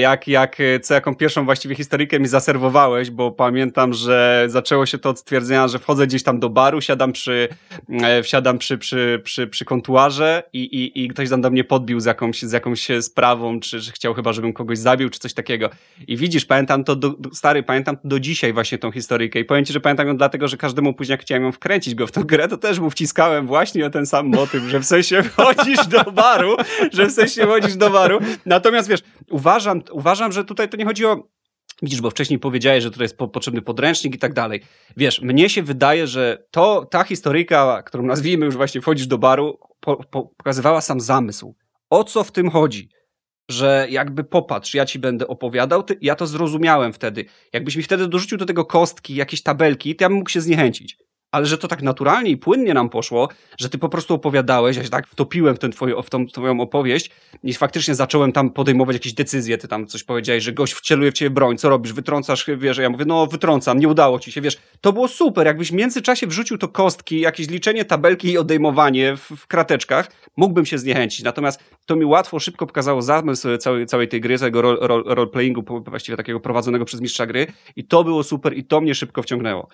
jak, 0.00 0.28
jak, 0.28 0.56
co 0.82 0.94
jaką 0.94 1.14
pierwszą 1.14 1.44
właściwie 1.44 1.74
historykę 1.74 2.20
mi 2.20 2.28
zaserwowałeś, 2.28 3.10
bo 3.10 3.32
pamiętam, 3.32 3.92
że 3.92 4.44
zaczęło 4.48 4.86
się 4.86 4.98
to 4.98 5.10
od 5.10 5.18
stwierdzenia, 5.18 5.68
że 5.68 5.78
wchodzę 5.78 6.06
gdzieś 6.06 6.22
tam 6.22 6.40
do 6.40 6.48
baru, 6.48 6.80
siadam 6.80 7.12
przy, 7.12 7.48
e, 8.02 8.22
wsiadam 8.22 8.58
przy, 8.58 8.78
przy, 8.78 9.20
przy, 9.24 9.46
przy 9.46 9.64
kontuarze 9.64 10.42
i, 10.52 10.62
i, 10.62 11.04
i 11.04 11.08
ktoś 11.08 11.30
tam 11.30 11.40
do 11.40 11.50
mnie 11.50 11.64
podbił 11.64 12.00
z 12.00 12.04
jakąś, 12.04 12.42
z 12.42 12.52
jakąś 12.52 12.88
sprawą, 13.00 13.60
czy 13.60 13.80
że 13.80 13.92
chciał 13.92 14.14
chyba, 14.14 14.32
żebym 14.32 14.52
kogoś 14.52 14.78
zabił, 14.78 15.10
czy 15.10 15.18
coś 15.18 15.34
takiego. 15.34 15.70
I 16.06 16.16
widzisz, 16.16 16.44
pamiętam 16.44 16.84
to, 16.84 16.96
do, 16.96 17.14
stary, 17.32 17.62
pamiętam 17.62 17.96
to 17.96 18.08
do 18.08 18.20
dzisiaj 18.38 18.52
właśnie 18.52 18.78
tą 18.78 18.92
historyjkę 18.92 19.40
i 19.40 19.44
powiem 19.44 19.64
ci, 19.64 19.72
że 19.72 19.80
pamiętam 19.80 20.08
ją 20.08 20.16
dlatego, 20.16 20.48
że 20.48 20.56
każdemu 20.56 20.94
później 20.94 21.12
jak 21.12 21.20
chciałem 21.20 21.42
ją 21.42 21.52
wkręcić 21.52 21.94
go 21.94 22.06
w 22.06 22.12
tą 22.12 22.24
grę, 22.24 22.48
to 22.48 22.56
też 22.56 22.78
mu 22.78 22.90
wciskałem 22.90 23.46
właśnie 23.46 23.86
o 23.86 23.90
ten 23.90 24.06
sam 24.06 24.26
motyw, 24.26 24.62
że 24.62 24.80
w 24.80 24.84
sensie 24.84 25.22
wchodzisz 25.32 25.86
do 25.86 26.12
baru, 26.12 26.56
że 26.92 27.06
w 27.06 27.12
sensie 27.12 27.42
wchodzisz 27.42 27.76
do 27.76 27.90
baru. 27.90 28.18
Natomiast 28.46 28.88
wiesz, 28.88 29.00
uważam, 29.30 29.82
uważam, 29.92 30.32
że 30.32 30.44
tutaj 30.44 30.68
to 30.68 30.76
nie 30.76 30.84
chodzi 30.84 31.06
o 31.06 31.28
Widzisz, 31.82 32.00
bo 32.00 32.10
wcześniej 32.10 32.38
powiedziałeś, 32.38 32.84
że 32.84 32.90
tutaj 32.90 33.04
jest 33.04 33.18
po, 33.18 33.28
potrzebny 33.28 33.62
podręcznik 33.62 34.14
i 34.14 34.18
tak 34.18 34.34
dalej. 34.34 34.60
Wiesz, 34.96 35.22
mnie 35.22 35.48
się 35.48 35.62
wydaje, 35.62 36.06
że 36.06 36.44
to 36.50 36.86
ta 36.90 37.04
historyjka, 37.04 37.82
którą 37.82 38.02
nazwijmy 38.02 38.46
już 38.46 38.56
właśnie 38.56 38.80
wchodzisz 38.80 39.06
do 39.06 39.18
baru, 39.18 39.58
po, 39.80 39.96
po, 39.96 40.22
pokazywała 40.22 40.80
sam 40.80 41.00
zamysł. 41.00 41.54
O 41.90 42.04
co 42.04 42.24
w 42.24 42.32
tym 42.32 42.50
chodzi? 42.50 42.88
Że 43.48 43.86
jakby 43.90 44.24
popatrz, 44.24 44.74
ja 44.74 44.86
ci 44.86 44.98
będę 44.98 45.28
opowiadał, 45.28 45.82
ty, 45.82 45.98
ja 46.00 46.14
to 46.14 46.26
zrozumiałem 46.26 46.92
wtedy. 46.92 47.24
Jakbyś 47.52 47.76
mi 47.76 47.82
wtedy 47.82 48.08
dorzucił 48.08 48.38
do 48.38 48.46
tego 48.46 48.64
kostki, 48.64 49.14
jakieś 49.14 49.42
tabelki, 49.42 49.96
to 49.96 50.04
ja 50.04 50.08
bym 50.08 50.18
mógł 50.18 50.30
się 50.30 50.40
zniechęcić 50.40 51.07
ale 51.32 51.46
że 51.46 51.58
to 51.58 51.68
tak 51.68 51.82
naturalnie 51.82 52.30
i 52.30 52.36
płynnie 52.36 52.74
nam 52.74 52.88
poszło, 52.88 53.28
że 53.58 53.68
ty 53.68 53.78
po 53.78 53.88
prostu 53.88 54.14
opowiadałeś, 54.14 54.76
ja 54.76 54.84
się 54.84 54.88
tak 54.88 55.08
wtopiłem 55.08 55.56
w, 55.56 55.58
ten 55.58 55.72
twoj, 55.72 55.94
w 56.04 56.10
tą 56.10 56.26
twoją 56.26 56.60
opowieść 56.60 57.10
i 57.42 57.54
faktycznie 57.54 57.94
zacząłem 57.94 58.32
tam 58.32 58.50
podejmować 58.50 58.96
jakieś 58.96 59.12
decyzje, 59.12 59.58
ty 59.58 59.68
tam 59.68 59.86
coś 59.86 60.04
powiedziałeś, 60.04 60.44
że 60.44 60.52
gość 60.52 60.72
wceluje 60.72 61.10
w 61.10 61.14
ciebie 61.14 61.30
broń, 61.30 61.58
co 61.58 61.68
robisz, 61.68 61.92
wytrącasz, 61.92 62.46
wiesz, 62.56 62.78
ja 62.78 62.90
mówię, 62.90 63.04
no 63.04 63.26
wytrącam, 63.26 63.78
nie 63.78 63.88
udało 63.88 64.18
ci 64.18 64.32
się, 64.32 64.40
wiesz, 64.40 64.58
to 64.80 64.92
było 64.92 65.08
super, 65.08 65.46
jakbyś 65.46 65.70
w 65.70 65.74
międzyczasie 65.74 66.26
wrzucił 66.26 66.58
to 66.58 66.68
kostki, 66.68 67.20
jakieś 67.20 67.48
liczenie 67.48 67.84
tabelki 67.84 68.28
i 68.28 68.38
odejmowanie 68.38 69.16
w, 69.16 69.20
w 69.20 69.46
krateczkach, 69.46 70.10
mógłbym 70.36 70.66
się 70.66 70.78
zniechęcić, 70.78 71.22
natomiast 71.22 71.60
to 71.86 71.96
mi 71.96 72.04
łatwo, 72.04 72.38
szybko 72.38 72.66
pokazało 72.66 73.02
zamysł 73.02 73.56
całej, 73.56 73.86
całej 73.86 74.08
tej 74.08 74.20
gry, 74.20 74.38
całego 74.38 74.62
roleplayingu, 74.86 75.64
role 75.68 75.82
właściwie 75.86 76.16
takiego 76.16 76.40
prowadzonego 76.40 76.84
przez 76.84 77.00
mistrza 77.00 77.26
gry. 77.26 77.46
I 77.76 77.84
to 77.84 78.04
było 78.04 78.22
super 78.22 78.56
i 78.56 78.64
to 78.64 78.80
mnie 78.80 78.94
szybko 78.94 79.22
wciągnęło. 79.22 79.68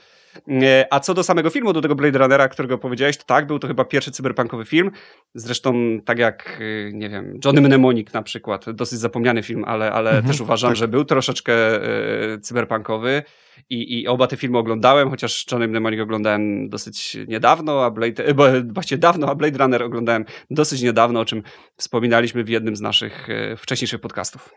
E, 0.48 0.86
a 0.90 1.00
co 1.00 1.14
do 1.14 1.22
samego 1.22 1.50
filmu, 1.50 1.72
do 1.72 1.80
tego 1.80 1.94
Blade 1.94 2.18
Runnera, 2.18 2.48
którego 2.48 2.78
powiedziałeś, 2.78 3.16
to 3.16 3.24
tak, 3.24 3.46
był 3.46 3.58
to 3.58 3.68
chyba 3.68 3.84
pierwszy 3.84 4.10
cyberpunkowy 4.10 4.64
film. 4.64 4.90
Zresztą 5.34 5.74
tak 6.04 6.18
jak, 6.18 6.60
e, 6.60 6.92
nie 6.92 7.08
wiem, 7.08 7.38
Johnny 7.44 7.60
Mnemonic 7.60 8.12
na 8.12 8.22
przykład, 8.22 8.70
dosyć 8.70 8.98
zapomniany 8.98 9.42
film, 9.42 9.64
ale, 9.64 9.92
ale 9.92 10.10
mhm, 10.10 10.26
też 10.26 10.40
uważam, 10.40 10.70
tak. 10.70 10.76
że 10.76 10.88
był 10.88 11.04
troszeczkę 11.04 11.54
e, 11.54 12.38
cyberpunkowy. 12.38 13.22
I, 13.70 14.00
I 14.00 14.08
oba 14.08 14.26
te 14.26 14.36
filmy 14.36 14.58
oglądałem, 14.58 15.10
chociaż 15.10 15.46
Johnny 15.52 15.68
Mnemonic 15.68 16.00
oglądałem 16.00 16.68
dosyć 16.68 17.16
niedawno, 17.28 17.84
a 17.84 17.90
Blade, 17.90 18.34
bo 18.34 18.44
właściwie 18.72 18.98
dawno, 18.98 19.28
a 19.28 19.34
Blade 19.34 19.58
Runner 19.58 19.82
oglądałem 19.82 20.24
dosyć 20.50 20.82
niedawno, 20.82 21.20
o 21.20 21.24
czym 21.24 21.42
wspominaliśmy 21.76 22.44
w 22.44 22.48
jednym 22.48 22.76
z 22.76 22.80
naszych 22.80 23.28
wcześniejszych 23.56 24.00
podcastów. 24.00 24.54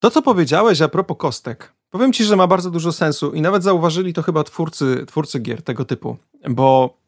To, 0.00 0.10
co 0.10 0.22
powiedziałeś 0.22 0.80
a 0.80 0.88
propos 0.88 1.16
kostek, 1.18 1.72
Powiem 1.96 2.12
ci, 2.12 2.24
że 2.24 2.36
ma 2.36 2.46
bardzo 2.46 2.70
dużo 2.70 2.92
sensu 2.92 3.32
i 3.32 3.40
nawet 3.40 3.62
zauważyli 3.62 4.12
to 4.12 4.22
chyba 4.22 4.44
twórcy, 4.44 5.04
twórcy 5.06 5.40
gier 5.40 5.62
tego 5.62 5.84
typu, 5.84 6.16
bo 6.50 6.98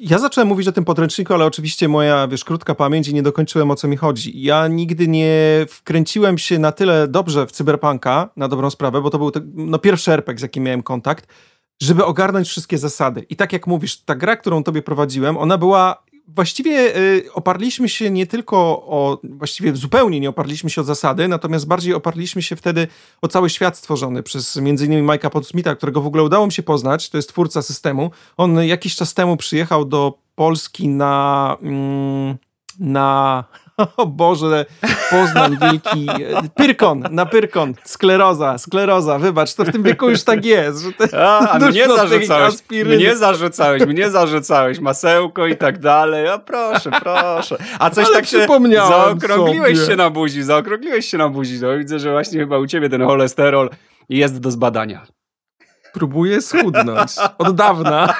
ja 0.00 0.18
zacząłem 0.18 0.48
mówić 0.48 0.68
o 0.68 0.72
tym 0.72 0.84
podręczniku, 0.84 1.34
ale 1.34 1.44
oczywiście 1.44 1.88
moja, 1.88 2.28
wiesz, 2.28 2.44
krótka 2.44 2.74
pamięć 2.74 3.08
i 3.08 3.14
nie 3.14 3.22
dokończyłem 3.22 3.70
o 3.70 3.76
co 3.76 3.88
mi 3.88 3.96
chodzi. 3.96 4.42
Ja 4.42 4.68
nigdy 4.68 5.08
nie 5.08 5.66
wkręciłem 5.68 6.38
się 6.38 6.58
na 6.58 6.72
tyle 6.72 7.08
dobrze 7.08 7.46
w 7.46 7.52
cyberpunka, 7.52 8.28
na 8.36 8.48
dobrą 8.48 8.70
sprawę, 8.70 9.00
bo 9.00 9.10
to 9.10 9.18
był 9.18 9.32
no, 9.54 9.78
pierwszy 9.78 10.12
RPG, 10.12 10.38
z 10.38 10.42
jakim 10.42 10.64
miałem 10.64 10.82
kontakt, 10.82 11.26
żeby 11.82 12.04
ogarnąć 12.04 12.48
wszystkie 12.48 12.78
zasady. 12.78 13.20
I 13.20 13.36
tak 13.36 13.52
jak 13.52 13.66
mówisz, 13.66 13.96
ta 13.96 14.14
gra, 14.14 14.36
którą 14.36 14.62
tobie 14.62 14.82
prowadziłem, 14.82 15.36
ona 15.36 15.58
była 15.58 16.02
właściwie 16.34 16.96
y, 16.96 17.32
oparliśmy 17.32 17.88
się 17.88 18.10
nie 18.10 18.26
tylko 18.26 18.56
o, 18.86 19.20
właściwie 19.24 19.76
zupełnie 19.76 20.20
nie 20.20 20.28
oparliśmy 20.28 20.70
się 20.70 20.80
o 20.80 20.84
zasady, 20.84 21.28
natomiast 21.28 21.66
bardziej 21.66 21.94
oparliśmy 21.94 22.42
się 22.42 22.56
wtedy 22.56 22.86
o 23.22 23.28
cały 23.28 23.50
świat 23.50 23.76
stworzony 23.76 24.22
przez 24.22 24.56
innymi 24.56 25.08
Mike'a 25.08 25.30
Podsmitha, 25.30 25.74
którego 25.74 26.00
w 26.00 26.06
ogóle 26.06 26.22
udało 26.22 26.46
mi 26.46 26.52
się 26.52 26.62
poznać, 26.62 27.10
to 27.10 27.18
jest 27.18 27.28
twórca 27.28 27.62
systemu. 27.62 28.10
On 28.36 28.64
jakiś 28.64 28.96
czas 28.96 29.14
temu 29.14 29.36
przyjechał 29.36 29.84
do 29.84 30.18
Polski 30.34 30.88
na, 30.88 31.56
mm, 31.62 32.36
na 32.78 33.44
o 33.96 34.06
Boże, 34.06 34.66
Poznań 35.10 35.58
wielki, 35.60 36.06
Pyrkon, 36.54 37.04
na 37.10 37.26
Pyrkon, 37.26 37.74
skleroza, 37.84 38.58
skleroza, 38.58 39.18
wybacz, 39.18 39.54
to 39.54 39.64
w 39.64 39.72
tym 39.72 39.82
wieku 39.82 40.10
już 40.10 40.24
tak 40.24 40.44
jest. 40.44 40.82
Że 40.82 40.92
te, 40.92 41.24
a, 41.24 41.50
a 41.50 41.58
mnie 41.70 41.86
zarzucałeś, 41.96 42.54
mnie 42.70 43.16
zarzucałeś, 43.16 43.86
mnie 43.86 44.10
zarzucałeś, 44.10 44.80
masełko 44.80 45.46
i 45.46 45.56
tak 45.56 45.78
dalej, 45.78 46.28
a 46.28 46.38
proszę, 46.38 46.90
proszę. 47.02 47.56
A 47.78 47.90
coś 47.90 48.06
Ale 48.06 48.14
tak 48.14 48.26
się, 48.26 48.46
zaokrągliłeś 48.88 49.78
sobie. 49.78 49.90
się 49.90 49.96
na 49.96 50.10
buzi, 50.10 50.42
zaokrągliłeś 50.42 51.06
się 51.06 51.18
na 51.18 51.28
buzi, 51.28 51.58
no 51.62 51.78
widzę, 51.78 51.98
że 51.98 52.10
właśnie 52.10 52.40
chyba 52.40 52.58
u 52.58 52.66
ciebie 52.66 52.88
ten 52.88 53.02
cholesterol 53.02 53.70
jest 54.08 54.38
do 54.38 54.50
zbadania. 54.50 55.06
Próbuję 55.92 56.42
schudnąć. 56.42 57.12
Od 57.38 57.54
dawna. 57.54 58.14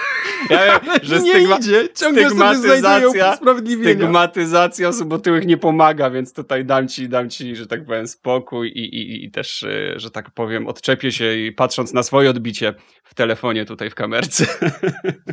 Ja 0.51 0.81
wiem, 0.81 0.95
że 1.03 1.21
nie 1.21 1.33
stygma, 1.33 1.57
idzie. 1.59 1.89
Ciągle 1.95 2.27
stygmatyzacja, 2.27 3.39
stygmatyzacja 3.83 4.89
osób 4.89 5.13
otyłych 5.13 5.47
nie 5.47 5.57
pomaga, 5.57 6.11
więc 6.11 6.33
tutaj 6.33 6.65
dam 6.65 6.89
ci, 6.89 7.09
dam 7.09 7.31
ci, 7.31 7.57
że 7.57 7.67
tak 7.67 7.85
powiem, 7.85 8.07
spokój 8.07 8.69
i, 8.69 8.81
i, 8.81 9.25
i 9.25 9.31
też, 9.31 9.63
y, 9.63 9.95
że 9.97 10.11
tak 10.11 10.31
powiem, 10.31 10.67
odczepię 10.67 11.13
się 11.13 11.37
i 11.37 11.53
patrząc 11.53 11.93
na 11.93 12.03
swoje 12.03 12.31
odbicie 12.31 12.75
w 13.05 13.15
telefonie 13.15 13.65
tutaj 13.65 13.91
w 13.91 13.95
kamerce. 13.95 14.47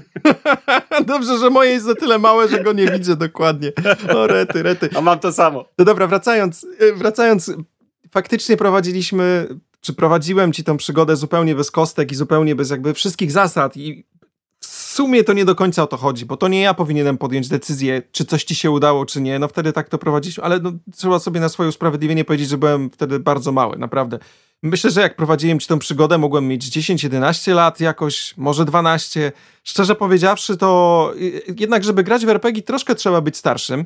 Dobrze, 1.05 1.37
że 1.37 1.49
moje 1.49 1.71
jest 1.71 1.85
za 1.85 1.95
tyle 1.95 2.19
małe, 2.19 2.47
że 2.47 2.63
go 2.63 2.73
nie 2.73 2.87
widzę 2.87 3.15
dokładnie. 3.15 3.71
O, 4.15 4.27
rety, 4.27 4.63
rety. 4.63 4.89
A 4.95 5.01
mam 5.01 5.19
to 5.19 5.33
samo. 5.33 5.65
No 5.77 5.85
dobra, 5.85 6.07
wracając, 6.07 6.63
y, 6.63 6.93
wracając, 6.95 7.51
faktycznie 8.11 8.57
prowadziliśmy 8.57 9.47
czy 9.81 9.93
prowadziłem 9.93 10.53
ci 10.53 10.63
tą 10.63 10.77
przygodę 10.77 11.15
zupełnie 11.15 11.55
bez 11.55 11.71
kostek 11.71 12.11
i 12.11 12.15
zupełnie 12.15 12.55
bez 12.55 12.69
jakby 12.69 12.93
wszystkich 12.93 13.31
zasad 13.31 13.77
i 13.77 14.07
w 14.59 14.65
sumie 14.65 15.23
to 15.23 15.33
nie 15.33 15.45
do 15.45 15.55
końca 15.55 15.83
o 15.83 15.87
to 15.87 15.97
chodzi, 15.97 16.25
bo 16.25 16.37
to 16.37 16.47
nie 16.47 16.61
ja 16.61 16.73
powinienem 16.73 17.17
podjąć 17.17 17.47
decyzję, 17.47 18.01
czy 18.11 18.25
coś 18.25 18.43
ci 18.43 18.55
się 18.55 18.71
udało, 18.71 19.05
czy 19.05 19.21
nie. 19.21 19.39
No 19.39 19.47
wtedy 19.47 19.73
tak 19.73 19.89
to 19.89 19.97
prowadziliśmy, 19.97 20.43
ale 20.43 20.59
no, 20.59 20.71
trzeba 20.95 21.19
sobie 21.19 21.39
na 21.39 21.49
swoje 21.49 21.69
usprawiedliwienie 21.69 22.25
powiedzieć, 22.25 22.49
że 22.49 22.57
byłem 22.57 22.89
wtedy 22.89 23.19
bardzo 23.19 23.51
mały, 23.51 23.77
naprawdę. 23.77 24.19
Myślę, 24.63 24.91
że 24.91 25.01
jak 25.01 25.15
prowadziłem 25.15 25.59
ci 25.59 25.67
tą 25.67 25.79
przygodę, 25.79 26.17
mogłem 26.17 26.47
mieć 26.47 26.65
10-11 26.65 27.53
lat 27.53 27.79
jakoś, 27.79 28.37
może 28.37 28.65
12. 28.65 29.31
Szczerze 29.63 29.95
powiedziawszy, 29.95 30.57
to 30.57 31.13
jednak, 31.59 31.83
żeby 31.83 32.03
grać 32.03 32.25
w 32.25 32.29
RPG, 32.29 32.63
troszkę 32.63 32.95
trzeba 32.95 33.21
być 33.21 33.37
starszym. 33.37 33.85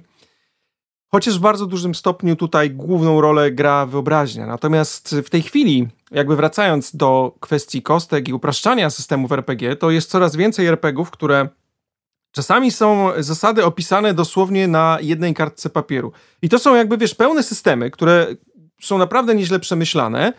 Chociaż 1.08 1.38
w 1.38 1.42
bardzo 1.42 1.66
dużym 1.66 1.96
stopniu 1.96 2.36
tutaj 2.36 2.72
główną 2.72 3.22
rolę 3.22 3.52
gra 3.52 3.86
wyobraźnia. 3.86 4.46
Natomiast 4.46 5.16
w 5.26 5.30
tej 5.30 5.42
chwili, 5.42 5.88
jakby 6.12 6.36
wracając 6.36 6.96
do 6.96 7.36
kwestii 7.40 7.82
kostek 7.82 8.28
i 8.28 8.34
upraszczania 8.34 8.90
systemów 8.90 9.32
RPG, 9.32 9.76
to 9.76 9.92
jest 9.92 10.10
coraz 10.10 10.36
więcej 10.36 10.68
RPGów, 10.68 11.12
które 11.12 11.50
czasami 12.32 12.72
są 12.72 13.12
zasady 13.18 13.66
opisane 13.66 14.14
dosłownie 14.14 14.68
na 14.68 14.98
jednej 15.02 15.34
kartce 15.34 15.70
papieru. 15.70 16.12
I 16.42 16.50
to 16.50 16.60
są 16.60 16.76
jakby, 16.76 16.98
wiesz, 16.98 17.16
pełne 17.16 17.44
systemy, 17.44 17.92
które 17.92 18.28
są 18.82 18.98
naprawdę 18.98 19.36
nieźle 19.36 19.60
przemyślane, 19.60 20.34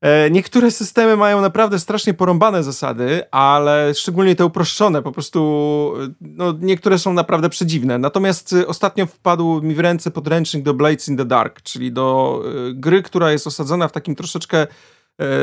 E, 0.00 0.30
niektóre 0.30 0.70
systemy 0.70 1.16
mają 1.16 1.40
naprawdę 1.40 1.78
strasznie 1.78 2.14
porąbane 2.14 2.62
zasady, 2.62 3.30
ale 3.30 3.94
szczególnie 3.94 4.36
te 4.36 4.46
uproszczone, 4.46 5.02
po 5.02 5.12
prostu 5.12 5.94
no, 6.20 6.54
niektóre 6.60 6.98
są 6.98 7.12
naprawdę 7.12 7.48
przedziwne. 7.48 7.98
Natomiast 7.98 8.52
e, 8.52 8.66
ostatnio 8.66 9.06
wpadł 9.06 9.62
mi 9.62 9.74
w 9.74 9.80
ręce 9.80 10.10
podręcznik 10.10 10.62
do 10.62 10.74
Blades 10.74 11.08
in 11.08 11.16
the 11.16 11.24
Dark, 11.24 11.62
czyli 11.62 11.92
do 11.92 12.42
gry, 12.74 13.02
która 13.02 13.32
jest 13.32 13.46
osadzona 13.46 13.88
w 13.88 13.92
takim 13.92 14.14
troszeczkę 14.14 14.66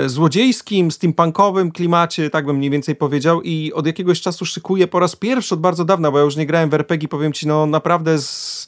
złodziejskim, 0.05 0.91
steampunkowym 0.91 1.71
klimacie, 1.71 2.29
tak 2.29 2.45
bym 2.45 2.55
mniej 2.55 2.69
więcej 2.69 2.95
powiedział 2.95 3.41
i 3.41 3.73
od 3.73 3.85
jakiegoś 3.85 4.21
czasu 4.21 4.45
szykuję 4.45 4.87
po 4.87 4.99
raz 4.99 5.15
pierwszy 5.15 5.53
od 5.53 5.61
bardzo 5.61 5.85
dawna, 5.85 6.11
bo 6.11 6.17
ja 6.17 6.23
już 6.23 6.35
nie 6.35 6.45
grałem 6.45 6.69
w 6.69 6.73
RPG, 6.73 7.07
powiem 7.07 7.33
ci, 7.33 7.47
no 7.47 7.65
naprawdę 7.65 8.19
z 8.19 8.67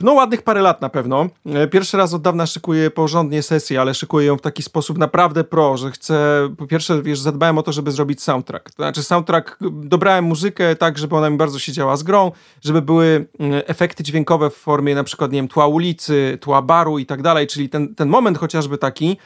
no 0.00 0.12
ładnych 0.12 0.42
parę 0.42 0.62
lat 0.62 0.80
na 0.80 0.88
pewno. 0.88 1.26
E, 1.46 1.66
pierwszy 1.66 1.96
raz 1.96 2.14
od 2.14 2.22
dawna 2.22 2.46
szykuję 2.46 2.90
porządnie 2.90 3.42
sesję, 3.42 3.80
ale 3.80 3.94
szykuję 3.94 4.26
ją 4.26 4.36
w 4.36 4.40
taki 4.40 4.62
sposób 4.62 4.98
naprawdę 4.98 5.44
pro, 5.44 5.76
że 5.76 5.90
chcę, 5.90 6.48
po 6.58 6.66
pierwsze, 6.66 7.02
wiesz, 7.02 7.20
zadbałem 7.20 7.58
o 7.58 7.62
to, 7.62 7.72
żeby 7.72 7.90
zrobić 7.90 8.22
soundtrack. 8.22 8.70
To 8.70 8.82
znaczy 8.82 9.02
soundtrack, 9.02 9.58
dobrałem 9.72 10.24
muzykę 10.24 10.76
tak, 10.76 10.98
żeby 10.98 11.16
ona 11.16 11.30
mi 11.30 11.36
bardzo 11.36 11.58
siedziała 11.58 11.96
z 11.96 12.02
grą, 12.02 12.32
żeby 12.60 12.82
były 12.82 13.26
mm, 13.38 13.62
efekty 13.66 14.02
dźwiękowe 14.02 14.50
w 14.50 14.54
formie 14.54 14.94
na 14.94 15.04
przykład, 15.04 15.32
nie 15.32 15.38
wiem, 15.38 15.48
tła 15.48 15.66
ulicy, 15.66 16.38
tła 16.40 16.62
baru 16.62 16.98
i 16.98 17.06
tak 17.06 17.22
dalej, 17.22 17.46
czyli 17.46 17.68
ten, 17.68 17.94
ten 17.94 18.08
moment 18.08 18.38
chociażby 18.38 18.78
taki, 18.78 19.10
e, 19.10 19.16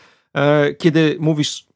kiedy 0.79 1.17
mówisz 1.21 1.67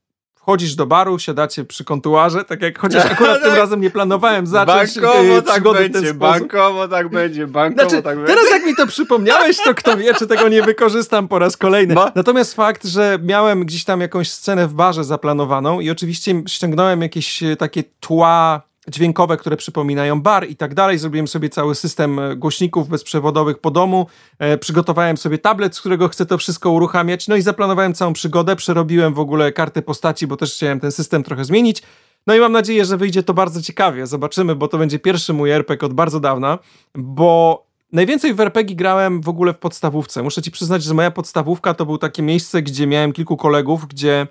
wchodzisz 0.49 0.75
do 0.75 0.87
baru, 0.87 1.19
siadacie 1.19 1.65
przy 1.65 1.85
kontuarze, 1.85 2.45
tak 2.45 2.63
jak 2.63 2.79
chociaż 2.79 3.05
akurat 3.05 3.43
tym 3.43 3.55
razem 3.63 3.81
nie 3.81 3.91
planowałem 3.91 4.47
zacząć 4.47 5.01
bankowo 5.01 5.39
e, 5.39 5.43
tak 5.43 5.63
będzie, 5.63 6.15
bankowo 6.15 6.89
tak 6.89 7.09
będzie, 7.09 7.47
bankowo 7.47 7.89
znaczy, 7.89 8.03
tak 8.03 8.17
będzie. 8.17 8.35
Teraz 8.35 8.51
jak 8.51 8.67
mi 8.67 8.77
to 8.77 8.87
przypomniałeś, 8.87 9.57
to 9.65 9.75
kto 9.75 9.97
wie, 9.97 10.15
czy 10.15 10.27
tego 10.27 10.49
nie 10.49 10.63
wykorzystam 10.63 11.29
po 11.29 11.39
raz 11.39 11.57
kolejny. 11.57 11.95
No. 11.95 12.11
Natomiast 12.15 12.55
fakt, 12.55 12.85
że 12.85 13.19
miałem 13.23 13.65
gdzieś 13.65 13.85
tam 13.85 14.01
jakąś 14.01 14.31
scenę 14.31 14.69
w 14.69 14.75
barze 14.75 15.05
zaplanowaną 15.05 15.81
i 15.81 15.91
oczywiście 15.91 16.43
ściągnąłem 16.47 17.03
jakieś 17.03 17.43
e, 17.43 17.57
takie 17.57 17.83
tła 18.01 18.68
dźwiękowe, 18.89 19.37
które 19.37 19.57
przypominają 19.57 20.23
bar 20.23 20.49
i 20.49 20.57
tak 20.57 20.75
dalej. 20.75 20.99
Zrobiłem 20.99 21.29
sobie 21.29 21.49
cały 21.49 21.75
system 21.75 22.19
e, 22.19 22.37
głośników 22.37 22.89
bezprzewodowych 22.89 23.59
po 23.59 23.71
domu. 23.71 24.07
E, 24.39 24.59
przygotowałem 24.59 25.17
sobie 25.17 25.39
tablet, 25.39 25.77
z 25.77 25.81
którego 25.81 26.09
chcę 26.09 26.27
to 26.27 26.39
wszystko 26.39 26.71
uruchamiać. 26.71 27.29
No 27.29 27.37
i 27.37 27.43
zaplanowałem 27.43 27.95
całą 27.95 28.13
przygodę. 28.13 28.57
Przerobiłem 28.57 29.15
w 29.15 29.19
ogóle 29.19 29.53
kartę 29.53 29.83
postaci, 29.83 30.27
bo 30.27 30.37
też 30.37 30.55
chciałem 30.55 30.81
ten 30.81 30.93
system 30.93 31.23
trochę 31.23 31.45
zmienić. 31.45 31.83
No 32.27 32.35
i 32.35 32.41
mam 32.41 32.53
nadzieję, 32.53 32.85
że 32.85 32.97
wyjdzie 32.97 33.23
to 33.23 33.35
bardzo 33.35 33.63
ciekawie. 33.63 34.07
Zobaczymy, 34.07 34.55
bo 34.55 34.69
to 34.69 34.79
będzie 34.79 34.99
pierwszy 34.99 35.33
mój 35.33 35.51
RPG 35.51 35.87
od 35.87 35.93
bardzo 35.93 36.21
dawna, 36.21 36.59
bo 36.95 37.69
Najwięcej 37.93 38.35
w 38.35 38.41
RPG 38.41 38.77
grałem 38.77 39.21
w 39.21 39.29
ogóle 39.29 39.55
w 39.55 39.59
podstawówce. 39.59 40.23
Muszę 40.23 40.43
ci 40.43 40.51
przyznać, 40.51 40.83
że 40.83 40.95
moja 40.95 41.11
podstawówka 41.11 41.75
to 41.75 41.87
było 41.87 41.99
takie 41.99 42.23
miejsce, 42.23 42.63
gdzie 42.63 42.87
miałem 42.87 43.13
kilku 43.13 43.37
kolegów, 43.37 43.87
gdzie 43.87 44.27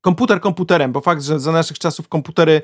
komputer 0.00 0.40
komputerem, 0.40 0.92
bo 0.92 1.00
fakt, 1.00 1.22
że 1.22 1.40
za 1.40 1.52
naszych 1.52 1.78
czasów 1.78 2.08
komputery 2.08 2.62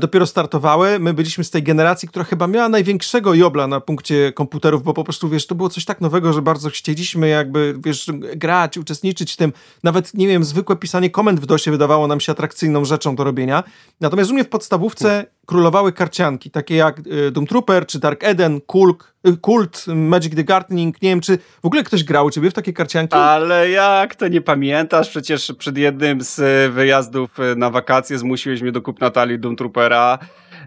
dopiero 0.00 0.26
startowały. 0.26 0.98
My 0.98 1.14
byliśmy 1.14 1.44
z 1.44 1.50
tej 1.50 1.62
generacji, 1.62 2.08
która 2.08 2.24
chyba 2.24 2.46
miała 2.46 2.68
największego 2.68 3.34
jobla 3.34 3.66
na 3.66 3.80
punkcie 3.80 4.32
komputerów, 4.32 4.82
bo 4.82 4.94
po 4.94 5.04
prostu, 5.04 5.28
wiesz, 5.28 5.46
to 5.46 5.54
było 5.54 5.68
coś 5.68 5.84
tak 5.84 6.00
nowego, 6.00 6.32
że 6.32 6.42
bardzo 6.42 6.70
chcieliśmy 6.70 7.28
jakby, 7.28 7.74
wiesz, 7.84 8.10
grać, 8.36 8.78
uczestniczyć 8.78 9.32
w 9.32 9.36
tym. 9.36 9.52
Nawet, 9.82 10.14
nie 10.14 10.28
wiem, 10.28 10.44
zwykłe 10.44 10.76
pisanie 10.76 11.10
komend 11.10 11.40
w 11.40 11.46
DOSie 11.46 11.70
wydawało 11.70 12.06
nam 12.06 12.20
się 12.20 12.32
atrakcyjną 12.32 12.84
rzeczą 12.84 13.16
do 13.16 13.24
robienia. 13.24 13.64
Natomiast 14.00 14.30
u 14.30 14.34
mnie 14.34 14.44
w 14.44 14.48
podstawówce 14.48 15.26
królowały 15.46 15.92
karcianki, 15.92 16.50
takie 16.50 16.76
jak 16.76 16.98
y, 16.98 17.30
Doom 17.30 17.46
Trooper, 17.46 17.86
czy 17.86 17.98
Dark 17.98 18.24
Eden, 18.24 18.60
Kulk, 18.60 19.14
y, 19.28 19.36
Kult, 19.36 19.84
Magic 19.86 20.34
the 20.34 20.44
Gardening, 20.44 21.02
nie 21.02 21.08
wiem, 21.08 21.20
czy 21.20 21.38
w 21.62 21.66
ogóle 21.66 21.82
ktoś 21.82 22.04
grał 22.04 22.26
u 22.26 22.30
ciebie 22.30 22.50
w 22.50 22.54
takie 22.54 22.72
karcianki? 22.72 23.16
Ale 23.16 23.70
jak 23.70 24.14
to 24.14 24.28
nie 24.28 24.40
pamiętasz? 24.40 25.08
Przecież 25.08 25.52
przed 25.58 25.78
jednym 25.78 26.20
z 26.20 26.38
y, 26.38 26.70
wyjazdów 26.72 27.30
na 27.56 27.70
wakacje 27.70 28.18
zmusiłeś 28.18 28.62
mnie 28.62 28.72
do 28.72 28.82
kup 28.82 29.00
Natalii 29.00 29.38
Doom 29.38 29.56
Troopera 29.56 30.18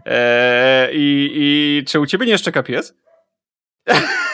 eee, 0.06 0.90
i, 0.94 1.32
i 1.34 1.84
czy 1.86 2.00
u 2.00 2.06
ciebie 2.06 2.26
nie 2.26 2.38
szczeka 2.38 2.64
pies? 2.64 2.94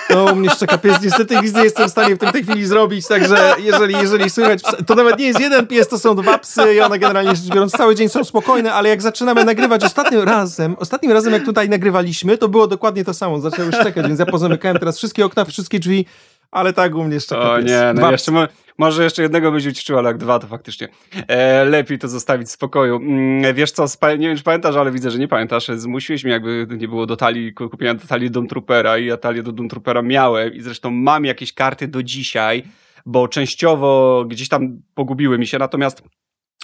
No, 0.09 0.25
u 0.25 0.35
mnie 0.35 0.49
szczeka 0.49 0.77
pies, 0.77 1.01
niestety 1.01 1.41
nic 1.41 1.53
nie 1.53 1.63
jestem 1.63 1.87
w 1.87 1.91
stanie 1.91 2.15
w 2.15 2.31
tej 2.31 2.43
chwili 2.43 2.65
zrobić, 2.65 3.07
także 3.07 3.55
jeżeli, 3.59 3.93
jeżeli 3.93 4.29
słychać, 4.29 4.61
to 4.85 4.95
nawet 4.95 5.19
nie 5.19 5.27
jest 5.27 5.39
jeden 5.39 5.67
pies, 5.67 5.87
to 5.87 5.99
są 5.99 6.15
dwa 6.15 6.37
psy. 6.37 6.75
I 6.75 6.81
one 6.81 6.99
generalnie 6.99 7.35
rzecz 7.35 7.53
biorąc 7.53 7.71
cały 7.71 7.95
dzień 7.95 8.09
są 8.09 8.23
spokojne, 8.23 8.73
ale 8.73 8.89
jak 8.89 9.01
zaczynamy 9.01 9.45
nagrywać 9.45 9.83
ostatnim 9.83 10.21
razem, 10.21 10.75
ostatnim 10.79 11.11
razem 11.11 11.33
jak 11.33 11.45
tutaj 11.45 11.69
nagrywaliśmy, 11.69 12.37
to 12.37 12.49
było 12.49 12.67
dokładnie 12.67 13.05
to 13.05 13.13
samo, 13.13 13.41
zaczęły 13.41 13.71
szczekać, 13.71 14.07
więc 14.07 14.19
ja 14.19 14.25
pozamykałem 14.25 14.79
teraz 14.79 14.97
wszystkie 14.97 15.25
okna, 15.25 15.45
wszystkie 15.45 15.79
drzwi, 15.79 16.05
ale 16.51 16.73
tak 16.73 16.95
u 16.95 17.03
mnie 17.03 17.19
szczeka 17.19 17.51
O 17.51 17.59
nie, 17.59 17.93
no 17.95 18.11
jeszcze, 18.11 18.31
mo 18.31 18.47
może 18.77 19.03
jeszcze 19.03 19.21
jednego 19.21 19.51
byś 19.51 19.65
ućwiczył, 19.65 19.97
ale 19.97 20.09
jak 20.09 20.17
dwa 20.17 20.39
to 20.39 20.47
faktycznie 20.47 20.87
e, 21.27 21.65
lepiej 21.65 21.99
to 21.99 22.07
zostawić 22.07 22.47
w 22.47 22.51
spokoju. 22.51 22.95
Mm, 22.95 23.55
wiesz 23.55 23.71
co, 23.71 23.85
nie 24.17 24.27
wiem 24.27 24.37
czy 24.37 24.43
pamiętasz, 24.43 24.75
ale 24.75 24.91
widzę, 24.91 25.11
że 25.11 25.19
nie 25.19 25.27
pamiętasz. 25.27 25.67
Zmusiłeś 25.75 26.23
mnie 26.23 26.33
jakby 26.33 26.67
nie 26.77 26.87
było 26.87 27.05
do 27.05 27.17
talii, 27.17 27.53
kupiłem 27.53 27.97
do 27.97 28.07
talii 28.07 28.31
Doom 28.31 28.47
Troopera 28.47 28.97
i 28.97 29.05
ja 29.05 29.17
talię 29.17 29.43
do 29.43 29.51
Doom 29.51 29.69
Troopera 29.69 30.01
miałem 30.01 30.53
i 30.53 30.61
zresztą 30.61 30.91
mam 30.91 31.25
jakieś 31.25 31.53
karty 31.53 31.87
do 31.87 32.03
dzisiaj, 32.03 32.63
bo 33.05 33.27
częściowo 33.27 34.25
gdzieś 34.27 34.49
tam 34.49 34.81
pogubiły 34.95 35.37
mi 35.37 35.47
się, 35.47 35.57
natomiast 35.57 36.03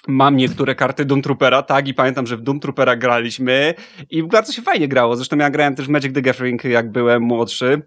Mam 0.07 0.37
niektóre 0.37 0.75
karty 0.75 1.05
Doom 1.05 1.21
Troopera, 1.21 1.61
tak, 1.61 1.87
i 1.87 1.93
pamiętam, 1.93 2.27
że 2.27 2.37
w 2.37 2.41
Doom 2.41 2.59
Troopera 2.59 2.95
graliśmy 2.95 3.73
i 4.09 4.23
bardzo 4.23 4.53
się 4.53 4.61
fajnie 4.61 4.87
grało. 4.87 5.15
Zresztą 5.15 5.37
ja 5.37 5.49
grałem 5.49 5.75
też 5.75 5.85
w 5.85 5.89
Magic 5.89 6.13
the 6.13 6.21
Gathering, 6.21 6.63
jak 6.63 6.91
byłem 6.91 7.23
młodszy. 7.23 7.81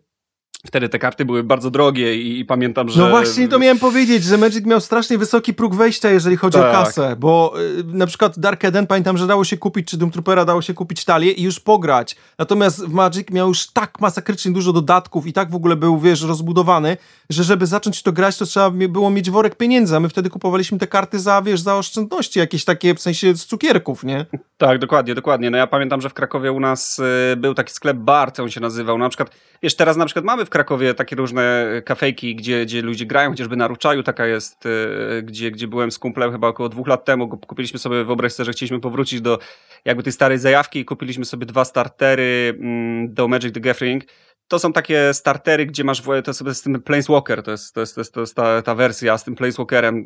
Wtedy 0.66 0.88
te 0.88 0.98
karty 0.98 1.24
były 1.24 1.42
bardzo 1.42 1.70
drogie 1.70 2.16
i, 2.16 2.40
i, 2.40 2.44
pamiętam, 2.44 2.88
że... 2.88 3.00
No 3.00 3.10
właśnie 3.10 3.48
to 3.48 3.58
miałem 3.58 3.78
powiedzieć, 3.78 4.24
że 4.24 4.38
Magic 4.38 4.66
miał 4.66 4.80
strasznie 4.80 5.18
wysoki 5.18 5.54
próg 5.54 5.74
wejścia, 5.74 6.10
jeżeli 6.10 6.36
chodzi 6.36 6.58
tak. 6.58 6.68
o 6.68 6.72
kasę, 6.72 7.16
bo 7.18 7.54
y, 7.80 7.84
na 7.84 8.06
przykład 8.06 8.38
Dark 8.38 8.64
Eden 8.64 8.86
pamiętam, 8.86 9.18
że 9.18 9.26
dało 9.26 9.44
się 9.44 9.56
kupić, 9.56 9.88
czy 9.88 9.96
Doom 9.96 10.10
Troopera 10.10 10.44
dało 10.44 10.62
się 10.62 10.74
kupić 10.74 11.04
talię 11.04 11.32
i 11.32 11.42
już 11.42 11.60
pograć. 11.60 12.16
Natomiast 12.38 12.86
w 12.86 12.92
Magic 12.92 13.30
miał 13.30 13.48
już 13.48 13.66
tak 13.66 14.00
masakrycznie 14.00 14.52
dużo 14.52 14.72
dodatków 14.72 15.26
i 15.26 15.32
tak 15.32 15.50
w 15.50 15.54
ogóle 15.54 15.76
był, 15.76 15.98
wiesz, 15.98 16.22
rozbudowany, 16.22 16.96
że 17.30 17.44
żeby 17.44 17.66
zacząć 17.66 18.02
to 18.02 18.12
grać, 18.12 18.38
to 18.38 18.46
trzeba 18.46 18.70
było 18.70 19.10
mieć 19.10 19.30
worek 19.30 19.56
pieniędzy, 19.56 19.96
a 19.96 20.00
my 20.00 20.08
wtedy 20.08 20.30
kupowaliśmy 20.30 20.78
te 20.78 20.86
karty 20.86 21.18
za, 21.18 21.42
wiesz, 21.42 21.60
za 21.60 21.76
oszczędności, 21.76 22.38
jakieś 22.38 22.64
takie 22.64 22.94
w 22.94 23.00
sensie 23.00 23.34
z 23.34 23.46
cukierków, 23.46 24.04
nie? 24.04 24.26
Tak, 24.56 24.78
dokładnie, 24.78 25.14
dokładnie. 25.14 25.50
No 25.50 25.58
ja 25.58 25.66
pamiętam, 25.66 26.00
że 26.00 26.08
w 26.08 26.14
Krakowie 26.14 26.52
u 26.52 26.60
nas 26.60 26.98
y, 27.32 27.36
był 27.36 27.54
taki 27.54 27.72
sklep 27.72 27.96
bar, 27.96 28.32
co 28.32 28.42
on 28.42 28.50
się 28.50 28.60
nazywał. 28.60 28.98
Na 28.98 29.08
przykład, 29.08 29.30
wiesz, 29.62 29.76
teraz 29.76 29.96
na 29.96 30.04
przykład 30.04 30.24
mamy 30.24 30.44
w 30.44 30.50
Krakowie 30.54 30.94
takie 30.94 31.16
różne 31.16 31.66
kafejki, 31.84 32.36
gdzie, 32.36 32.64
gdzie 32.64 32.82
ludzie 32.82 33.06
grają, 33.06 33.30
chociażby 33.30 33.56
na 33.56 33.68
Ruczaju 33.68 34.02
taka 34.02 34.26
jest, 34.26 34.66
y, 34.66 35.22
gdzie, 35.22 35.50
gdzie 35.50 35.68
byłem 35.68 35.90
z 35.90 35.98
kumplem 35.98 36.32
chyba 36.32 36.48
około 36.48 36.68
dwóch 36.68 36.88
lat 36.88 37.04
temu. 37.04 37.28
Kupiliśmy 37.28 37.78
sobie, 37.78 38.04
wyobraź 38.04 38.32
sobie, 38.32 38.44
że 38.44 38.52
chcieliśmy 38.52 38.80
powrócić 38.80 39.20
do 39.20 39.38
jakby 39.84 40.02
tej 40.02 40.12
starej 40.12 40.38
zajawki 40.38 40.78
i 40.78 40.84
kupiliśmy 40.84 41.24
sobie 41.24 41.46
dwa 41.46 41.64
startery 41.64 42.56
mm, 42.58 43.14
do 43.14 43.28
Magic 43.28 43.54
the 43.54 43.60
Gathering 43.60 44.04
to 44.48 44.58
są 44.58 44.72
takie 44.72 45.14
startery, 45.14 45.66
gdzie 45.66 45.84
masz, 45.84 46.02
to 46.24 46.54
z 46.54 46.62
tym 46.62 46.82
Planeswalker, 46.82 47.42
to 47.42 47.50
jest, 47.50 47.74
to 47.74 47.80
jest, 47.80 47.94
to 47.94 48.00
jest, 48.00 48.14
to 48.14 48.20
jest 48.20 48.34
ta, 48.34 48.62
ta 48.62 48.74
wersja 48.74 49.18
z 49.18 49.24
tym 49.24 49.36
Planeswalkerem, 49.36 50.04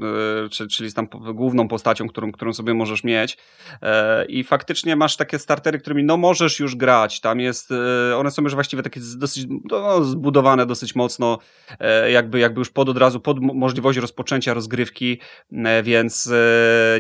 yy, 0.61 0.69
czyli 0.69 0.91
z 0.91 0.95
tam 0.95 1.07
główną 1.35 1.69
postacią, 1.69 2.09
którą, 2.09 2.33
którą 2.33 2.53
sobie 2.53 2.75
możesz 2.75 3.05
mieć. 3.05 3.39
Yy, 3.83 3.89
I 4.29 4.45
faktycznie 4.45 4.97
masz 4.97 5.17
takie 5.17 5.39
startery, 5.39 5.79
którymi 5.79 6.05
no 6.05 6.17
możesz 6.17 6.61
już 6.61 6.77
grać. 6.77 7.21
Tam 7.21 7.41
jest, 7.41 7.71
yy, 7.71 8.17
one 8.17 8.31
są 8.31 8.43
już 8.43 8.55
właściwie 8.55 8.83
takie 8.83 9.01
dosyć 9.17 9.47
no, 9.71 10.05
zbudowane 10.05 10.67
dosyć 10.67 10.95
mocno, 10.95 11.39
jakby, 12.11 12.39
jakby 12.39 12.59
już 12.59 12.71
pod 12.71 12.89
od 12.89 12.99
razu, 12.99 13.21
pod 13.21 13.41
możliwość 13.41 13.99
rozpoczęcia 13.99 14.55
rozgrywki, 14.55 15.21
więc 15.83 16.31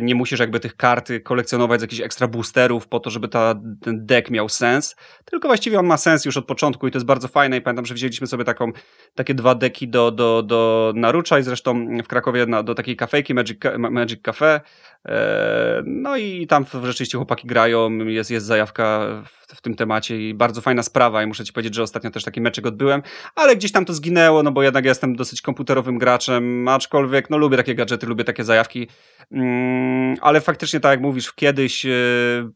nie 0.00 0.14
musisz 0.14 0.40
jakby 0.40 0.60
tych 0.60 0.76
kart 0.76 1.08
kolekcjonować 1.24 1.80
z 1.80 1.82
jakichś 1.82 2.02
ekstra 2.02 2.28
boosterów 2.28 2.88
po 2.88 3.00
to, 3.00 3.10
żeby 3.10 3.28
ta, 3.28 3.54
ten 3.82 4.06
deck 4.06 4.30
miał 4.30 4.48
sens, 4.48 4.96
tylko 5.24 5.48
właściwie 5.48 5.78
on 5.78 5.86
ma 5.86 5.96
sens 5.96 6.24
już 6.24 6.36
od 6.36 6.46
początku 6.46 6.88
i 6.88 6.90
to 6.90 6.98
jest 6.98 7.06
bardzo 7.06 7.27
bardzo 7.28 7.32
fajne 7.32 7.56
i 7.56 7.60
pamiętam, 7.60 7.86
że 7.86 7.94
wzięliśmy 7.94 8.26
sobie 8.26 8.44
taką, 8.44 8.72
takie 9.14 9.34
dwa 9.34 9.54
deki 9.54 9.88
do, 9.88 10.10
do, 10.10 10.42
do 10.42 10.92
Narucza 10.96 11.38
i 11.38 11.42
zresztą 11.42 11.98
w 12.02 12.06
Krakowie 12.06 12.46
na, 12.46 12.62
do 12.62 12.74
takiej 12.74 12.96
kafejki 12.96 13.34
Magic, 13.34 13.58
Magic 13.78 14.22
Cafe. 14.22 14.60
E, 15.08 15.82
no 15.86 16.16
i 16.16 16.46
tam 16.46 16.64
rzeczywiście 16.84 17.18
chłopaki 17.18 17.46
grają, 17.46 17.90
jest, 17.90 18.30
jest 18.30 18.46
zajawka 18.46 19.06
w, 19.54 19.60
tym 19.60 19.74
temacie 19.74 20.28
i 20.28 20.34
bardzo 20.34 20.60
fajna 20.60 20.82
sprawa 20.82 21.22
i 21.22 21.26
muszę 21.26 21.44
ci 21.44 21.52
powiedzieć, 21.52 21.74
że 21.74 21.82
ostatnio 21.82 22.10
też 22.10 22.24
taki 22.24 22.40
meczek 22.40 22.66
odbyłem, 22.66 23.02
ale 23.34 23.56
gdzieś 23.56 23.72
tam 23.72 23.84
to 23.84 23.94
zginęło, 23.94 24.42
no 24.42 24.52
bo 24.52 24.62
jednak 24.62 24.84
jestem 24.84 25.16
dosyć 25.16 25.42
komputerowym 25.42 25.98
graczem, 25.98 26.68
aczkolwiek 26.68 27.30
no 27.30 27.38
lubię 27.38 27.56
takie 27.56 27.74
gadżety, 27.74 28.06
lubię 28.06 28.24
takie 28.24 28.44
zajawki, 28.44 28.88
mm, 29.32 30.16
ale 30.20 30.40
faktycznie 30.40 30.80
tak 30.80 30.90
jak 30.90 31.00
mówisz, 31.00 31.32
kiedyś 31.32 31.86
e, 31.86 31.90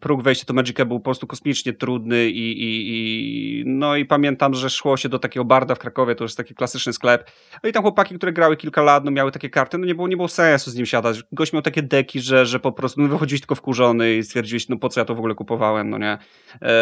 próg 0.01 0.23
wejścia 0.23 0.45
do 0.47 0.55
Magica 0.55 0.85
był 0.85 1.01
po 1.01 1.05
prostu 1.05 1.27
kosmicznie 1.27 1.73
trudny 1.73 2.31
i, 2.31 2.53
i, 2.53 2.89
i 2.89 3.65
no 3.67 3.97
i 3.97 4.05
pamiętam, 4.05 4.55
że 4.55 4.71
szło 4.71 4.97
się 4.97 5.09
do 5.09 5.19
takiego 5.19 5.45
barda 5.45 5.75
w 5.75 5.79
Krakowie, 5.79 6.15
to 6.15 6.25
już 6.25 6.31
jest 6.31 6.37
taki 6.37 6.55
klasyczny 6.55 6.93
sklep, 6.93 7.31
no 7.63 7.69
i 7.69 7.73
tam 7.73 7.83
chłopaki, 7.83 8.15
które 8.15 8.33
grały 8.33 8.57
kilka 8.57 8.83
lat, 8.83 9.05
no 9.05 9.11
miały 9.11 9.33
takie 9.33 9.51
karty, 9.51 9.79
no 9.79 9.87
nie 9.87 9.95
było, 9.95 10.09
nie 10.09 10.17
było 10.17 10.29
sensu 10.29 10.71
z 10.71 10.75
nim 10.75 10.87
siadać, 10.87 11.23
gość 11.33 11.53
miał 11.53 11.63
takie 11.63 11.83
deki, 11.83 12.21
że, 12.21 12.47
że 12.47 12.61
po 12.61 12.73
prostu 12.73 13.01
no, 13.01 13.09
wychodziłeś 13.09 13.41
tylko 13.41 13.55
wkurzony 13.55 14.15
i 14.15 14.23
stwierdziłeś, 14.23 14.69
no 14.69 14.77
po 14.77 14.89
co 14.89 15.01
ja 15.01 15.05
to 15.05 15.15
w 15.15 15.19
ogóle 15.19 15.35
kupowałem, 15.35 15.91
no 15.91 15.99
nie. 15.99 16.19
E, 16.63 16.82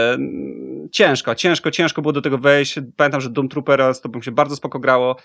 ciężko, 0.93 1.35
ciężko, 1.35 1.71
ciężko 1.71 2.03
było 2.03 2.13
do 2.13 2.23
tego 2.23 2.39
wejść. 2.39 2.79
Pamiętam, 2.97 3.21
że 3.21 3.31
Doom 3.31 3.49
Troopera 3.49 3.95
z 3.95 4.01
tobą 4.01 4.23
się 4.23 4.33
bardzo 4.33 4.57
spoko 4.57 4.79
grało, 4.79 5.17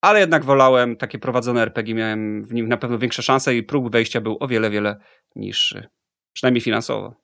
ale 0.00 0.20
jednak 0.20 0.44
wolałem 0.44 0.96
takie 0.96 1.18
prowadzone 1.18 1.62
RPG, 1.62 1.94
miałem 1.94 2.44
w 2.44 2.52
nim 2.52 2.68
na 2.68 2.76
pewno 2.76 2.98
większe 2.98 3.22
szanse 3.22 3.54
i 3.54 3.62
próg 3.62 3.92
wejścia 3.92 4.20
był 4.20 4.36
o 4.40 4.48
wiele, 4.48 4.70
wiele 4.70 4.96
niższy. 5.36 5.88
Przynajmniej 6.32 6.60
finansowo. 6.60 7.14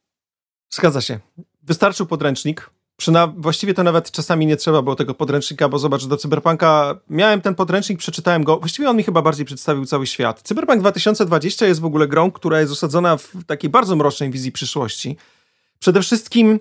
Zgadza 0.71 1.01
się. 1.01 1.19
Wystarczył 1.63 2.07
podręcznik, 2.07 2.71
Przyna 2.97 3.27
właściwie 3.27 3.75
to 3.75 3.83
nawet 3.83 4.11
czasami 4.11 4.47
nie 4.47 4.57
trzeba 4.57 4.83
było 4.83 4.97
tego 4.97 5.15
podręcznika, 5.15 5.69
bo 5.69 5.79
zobacz, 5.79 6.07
do 6.07 6.17
Cyberpunka 6.17 7.01
miałem 7.11 7.41
ten 7.41 7.55
podręcznik, 7.55 7.99
przeczytałem 7.99 8.45
go. 8.45 8.59
Właściwie 8.59 8.91
on 8.91 8.97
mi 8.97 9.03
chyba 9.03 9.23
bardziej 9.23 9.47
przedstawił 9.47 9.85
cały 9.85 10.07
świat. 10.07 10.43
Cyberpunk 10.43 10.81
2020 10.81 11.67
jest 11.67 11.81
w 11.81 11.85
ogóle 11.85 12.09
grą, 12.09 12.31
która 12.31 12.61
jest 12.61 12.73
osadzona 12.73 13.17
w 13.17 13.33
takiej 13.47 13.71
bardzo 13.71 13.97
mrocznej 13.97 14.31
wizji 14.31 14.53
przyszłości. 14.53 15.17
Przede 15.79 16.03
wszystkim 16.03 16.61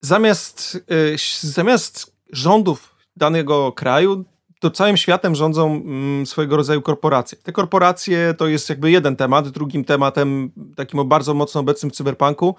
zamiast, 0.00 0.84
yy, 0.88 1.16
zamiast 1.40 2.16
rządów 2.32 2.96
danego 3.16 3.72
kraju, 3.72 4.24
to 4.60 4.70
całym 4.70 4.96
światem 4.96 5.34
rządzą 5.34 5.74
mm, 5.74 6.26
swojego 6.26 6.56
rodzaju 6.56 6.82
korporacje. 6.82 7.38
Te 7.42 7.52
korporacje 7.52 8.34
to 8.38 8.46
jest 8.46 8.68
jakby 8.68 8.90
jeden 8.90 9.16
temat. 9.16 9.48
Drugim 9.48 9.84
tematem, 9.84 10.50
takim 10.76 11.08
bardzo 11.08 11.34
mocno 11.34 11.60
obecnym 11.60 11.90
w 11.90 11.94
cyberpunku, 11.94 12.54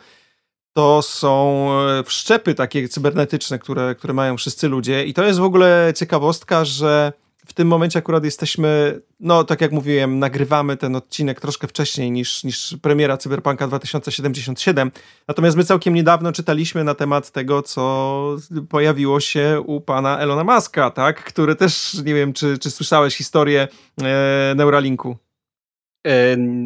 to 0.74 1.02
są 1.02 1.68
e, 1.80 2.04
wszczepy 2.04 2.54
takie 2.56 2.90
cybernetyczne, 2.90 3.60
które, 3.60 3.96
które 3.96 4.14
mają 4.14 4.38
wszyscy 4.38 4.68
ludzie. 4.68 5.06
I 5.06 5.14
to 5.14 5.24
jest 5.24 5.40
w 5.40 5.44
ogóle 5.44 5.94
ciekawostka, 5.96 6.66
że 6.66 7.14
w 7.52 7.54
tym 7.54 7.68
momencie 7.68 8.00
akurat 8.00 8.24
jesteśmy, 8.24 9.02
no 9.20 9.44
tak 9.44 9.62
jak 9.62 9.72
mówiłem, 9.72 10.20
nagrywamy 10.20 10.78
ten 10.78 10.96
odcinek 10.96 11.42
troszkę 11.42 11.68
wcześniej 11.68 12.12
niż, 12.12 12.44
niż 12.44 12.78
premiera 12.82 13.18
Cyberpunka 13.18 13.68
2077. 13.68 14.92
Natomiast 15.28 15.58
my 15.58 15.64
całkiem 15.64 15.94
niedawno 15.94 16.32
czytaliśmy 16.32 16.84
na 16.84 16.96
temat 16.96 17.32
tego, 17.32 17.62
co 17.62 18.36
pojawiło 18.70 19.20
się 19.20 19.62
u 19.66 19.82
pana 19.82 20.20
Elona 20.20 20.44
Muska, 20.44 20.92
tak? 20.92 21.24
Który 21.24 21.56
też, 21.56 21.94
nie 21.94 22.14
wiem, 22.14 22.34
czy, 22.34 22.58
czy 22.58 22.72
słyszałeś 22.72 23.16
historię 23.16 23.68
e, 24.02 24.54
Neuralinku. 24.56 25.18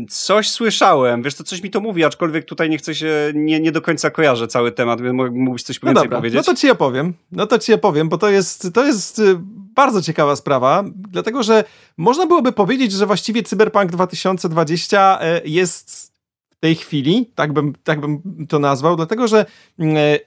Coś 0.10 0.50
słyszałem, 0.50 1.24
wiesz 1.24 1.34
co, 1.34 1.44
coś 1.44 1.64
mi 1.64 1.70
to 1.70 1.80
mówi, 1.80 2.04
aczkolwiek 2.04 2.46
tutaj 2.46 2.70
nie 2.70 2.78
chcę 2.78 2.96
się, 2.96 3.32
nie, 3.34 3.60
nie 3.60 3.72
do 3.72 3.82
końca 3.82 4.10
kojarzę 4.10 4.48
cały 4.48 4.72
temat, 4.72 5.00
mógłbyś 5.32 5.64
coś 5.64 5.82
no 5.82 5.88
więcej 5.88 6.04
dobra, 6.04 6.18
powiedzieć? 6.18 6.38
No 6.38 6.44
to 6.44 6.56
ci 6.56 6.68
ja 6.68 6.76
powiem, 6.76 7.14
no 7.32 7.48
to 7.48 7.60
ci 7.60 7.72
ja 7.72 7.78
powiem, 7.78 8.10
bo 8.10 8.18
to 8.18 8.30
jest, 8.30 8.74
to 8.74 8.86
jest 8.86 9.20
y, 9.20 9.36
bardzo 9.76 10.02
ciekawa 10.02 10.36
sprawa, 10.36 10.84
dlatego 10.96 11.44
że 11.44 11.64
można 11.98 12.26
byłoby 12.26 12.52
powiedzieć, 12.52 12.92
że 12.92 13.06
właściwie 13.06 13.44
Cyberpunk 13.44 13.92
2020 13.92 15.20
e, 15.22 15.42
jest 15.46 16.14
w 16.50 16.60
tej 16.60 16.76
chwili, 16.76 17.32
tak 17.36 17.54
bym, 17.54 17.74
tak 17.84 18.02
bym 18.02 18.22
to 18.50 18.60
nazwał, 18.60 18.96
dlatego 18.96 19.28
że 19.28 19.46
mm, 19.80 19.98
e, 19.98 20.20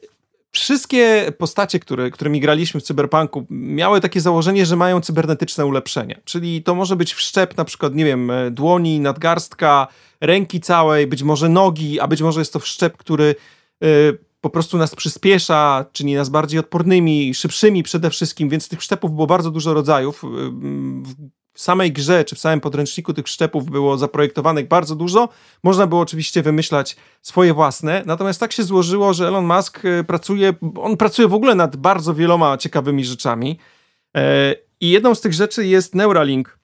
wszystkie 0.50 1.32
postacie, 1.38 1.80
które, 1.80 2.10
którymi 2.10 2.40
graliśmy 2.40 2.80
w 2.80 2.82
Cyberpunku, 2.82 3.46
miały 3.50 4.00
takie 4.00 4.20
założenie, 4.20 4.66
że 4.66 4.76
mają 4.76 5.00
cybernetyczne 5.00 5.66
ulepszenia. 5.66 6.16
Czyli 6.24 6.62
to 6.62 6.74
może 6.74 6.96
być 6.96 7.14
wszczep 7.14 7.56
na 7.56 7.64
przykład, 7.64 7.94
nie 7.94 8.04
wiem, 8.04 8.32
dłoni, 8.50 9.00
nadgarstka, 9.00 9.86
ręki 10.20 10.60
całej, 10.60 11.06
być 11.06 11.22
może 11.22 11.48
nogi, 11.48 12.00
a 12.00 12.08
być 12.08 12.22
może 12.22 12.40
jest 12.40 12.52
to 12.52 12.58
wszczep, 12.58 12.96
który 12.96 13.34
y, 13.84 14.18
po 14.40 14.50
prostu 14.50 14.78
nas 14.78 14.94
przyspiesza, 14.94 15.84
czyni 15.92 16.14
nas 16.14 16.28
bardziej 16.28 16.60
odpornymi, 16.60 17.34
szybszymi 17.34 17.82
przede 17.82 18.10
wszystkim, 18.10 18.48
więc 18.48 18.68
tych 18.68 18.82
szczepów 18.82 19.12
było 19.12 19.26
bardzo 19.26 19.50
dużo 19.50 19.74
rodzajów. 19.74 20.22
W 21.58 21.62
samej 21.62 21.92
grze, 21.92 22.24
czy 22.24 22.36
w 22.36 22.38
samym 22.38 22.60
podręczniku 22.60 23.14
tych 23.14 23.28
szczepów 23.28 23.70
było 23.70 23.98
zaprojektowanych 23.98 24.68
bardzo 24.68 24.96
dużo. 24.96 25.28
Można 25.62 25.86
było 25.86 26.00
oczywiście 26.00 26.42
wymyślać 26.42 26.96
swoje 27.22 27.54
własne, 27.54 28.02
natomiast 28.06 28.40
tak 28.40 28.52
się 28.52 28.62
złożyło, 28.62 29.14
że 29.14 29.28
Elon 29.28 29.46
Musk 29.46 29.84
e, 29.84 30.04
pracuje, 30.04 30.54
on 30.76 30.96
pracuje 30.96 31.28
w 31.28 31.34
ogóle 31.34 31.54
nad 31.54 31.76
bardzo 31.76 32.14
wieloma 32.14 32.56
ciekawymi 32.56 33.04
rzeczami. 33.04 33.58
E, 34.16 34.54
I 34.80 34.90
jedną 34.90 35.14
z 35.14 35.20
tych 35.20 35.32
rzeczy 35.32 35.66
jest 35.66 35.94
Neuralink, 35.94 36.58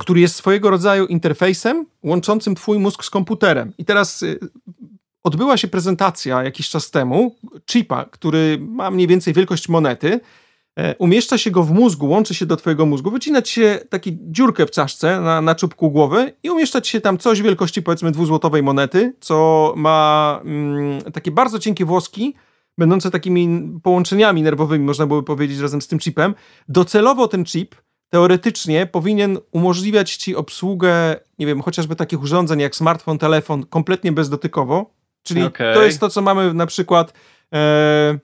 który 0.00 0.20
jest 0.20 0.34
swojego 0.34 0.70
rodzaju 0.70 1.06
interfejsem 1.06 1.86
łączącym 2.02 2.54
twój 2.54 2.78
mózg 2.78 3.04
z 3.04 3.10
komputerem. 3.10 3.72
I 3.78 3.84
teraz 3.84 4.22
e, 4.22 4.26
odbyła 5.24 5.56
się 5.56 5.68
prezentacja 5.68 6.42
jakiś 6.42 6.68
czas 6.68 6.90
temu 6.90 7.36
chipa, 7.70 8.04
który 8.04 8.58
ma 8.60 8.90
mniej 8.90 9.06
więcej 9.06 9.34
wielkość 9.34 9.68
monety, 9.68 10.20
umieszcza 10.98 11.38
się 11.38 11.50
go 11.50 11.62
w 11.62 11.70
mózgu, 11.70 12.08
łączy 12.08 12.34
się 12.34 12.46
do 12.46 12.56
twojego 12.56 12.86
mózgu, 12.86 13.10
wycinać 13.10 13.48
się 13.48 13.78
taki 13.88 14.18
dziurkę 14.20 14.66
w 14.66 14.70
czaszce 14.70 15.20
na, 15.20 15.40
na 15.40 15.54
czubku 15.54 15.90
głowy 15.90 16.32
i 16.42 16.50
umieszczać 16.50 16.88
się 16.88 17.00
tam 17.00 17.18
coś 17.18 17.42
wielkości 17.42 17.82
powiedzmy 17.82 18.10
dwuzłotowej 18.10 18.62
monety, 18.62 19.14
co 19.20 19.72
ma 19.76 20.40
mm, 20.44 21.02
takie 21.12 21.30
bardzo 21.30 21.58
cienkie 21.58 21.84
włoski, 21.84 22.34
będące 22.78 23.10
takimi 23.10 23.70
połączeniami 23.82 24.42
nerwowymi, 24.42 24.84
można 24.84 25.06
byłoby 25.06 25.26
powiedzieć, 25.26 25.58
razem 25.58 25.82
z 25.82 25.88
tym 25.88 25.98
chipem. 25.98 26.34
Docelowo 26.68 27.28
ten 27.28 27.44
chip 27.44 27.74
teoretycznie 28.10 28.86
powinien 28.86 29.38
umożliwiać 29.52 30.16
ci 30.16 30.36
obsługę, 30.36 31.16
nie 31.38 31.46
wiem, 31.46 31.62
chociażby 31.62 31.96
takich 31.96 32.22
urządzeń 32.22 32.60
jak 32.60 32.76
smartfon, 32.76 33.18
telefon, 33.18 33.66
kompletnie 33.66 34.12
bezdotykowo. 34.12 34.90
Czyli 35.22 35.42
okay. 35.42 35.74
to 35.74 35.82
jest 35.82 36.00
to, 36.00 36.08
co 36.08 36.22
mamy 36.22 36.54
na 36.54 36.66
przykład... 36.66 37.12
E, 37.54 38.18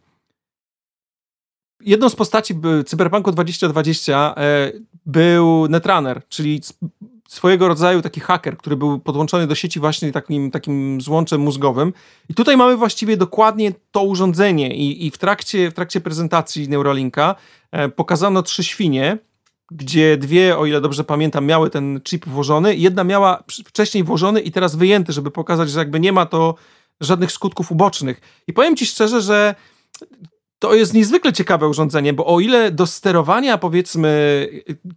jedną 1.85 2.09
z 2.09 2.17
postaci 2.17 2.55
Cyberpunku 2.87 3.33
2020 3.33 4.35
e, 4.37 4.73
był 5.07 5.69
Netrunner, 5.69 6.23
czyli 6.29 6.61
swojego 7.29 7.69
rodzaju 7.69 8.03
taki 8.03 8.21
haker, 8.21 8.57
który 8.57 8.77
był 8.77 8.99
podłączony 8.99 9.47
do 9.47 9.55
sieci 9.55 9.81
właśnie 9.81 10.13
takim, 10.13 10.51
takim 10.51 11.01
złączem 11.01 11.41
mózgowym. 11.41 11.93
I 12.29 12.35
tutaj 12.35 12.57
mamy 12.57 12.77
właściwie 12.77 13.17
dokładnie 13.17 13.73
to 13.91 14.03
urządzenie 14.03 14.75
i, 14.77 15.07
i 15.07 15.11
w, 15.11 15.19
trakcie, 15.19 15.71
w 15.71 15.75
trakcie 15.75 16.01
prezentacji 16.01 16.69
Neuralinka 16.69 17.35
e, 17.71 17.89
pokazano 17.89 18.43
trzy 18.43 18.65
świnie, 18.65 19.19
gdzie 19.71 20.17
dwie, 20.17 20.59
o 20.59 20.67
ile 20.67 20.81
dobrze 20.81 21.05
pamiętam, 21.05 21.47
miały 21.47 21.71
ten 21.71 22.01
chip 22.05 22.27
włożony. 22.27 22.77
Jedna 22.77 23.05
miała 23.05 23.43
wcześniej 23.65 24.05
włożony 24.05 24.41
i 24.41 24.53
teraz 24.53 24.77
wyjęty, 24.77 25.13
żeby 25.13 25.31
pokazać, 25.31 25.71
że 25.71 25.79
jakby 25.79 26.01
nie 26.01 26.13
ma 26.13 26.27
to 26.27 26.55
żadnych 27.01 27.33
skutków 27.33 27.73
ubocznych. 27.73 28.21
I 28.47 28.53
powiem 28.53 28.77
ci 28.77 28.87
szczerze, 28.87 29.21
że 29.23 29.55
to 30.63 30.75
jest 30.75 30.95
niezwykle 30.95 31.33
ciekawe 31.33 31.69
urządzenie, 31.69 32.13
bo 32.13 32.27
o 32.27 32.41
ile 32.41 32.71
do 32.71 32.87
sterowania 32.87 33.59
powiedzmy 33.59 34.49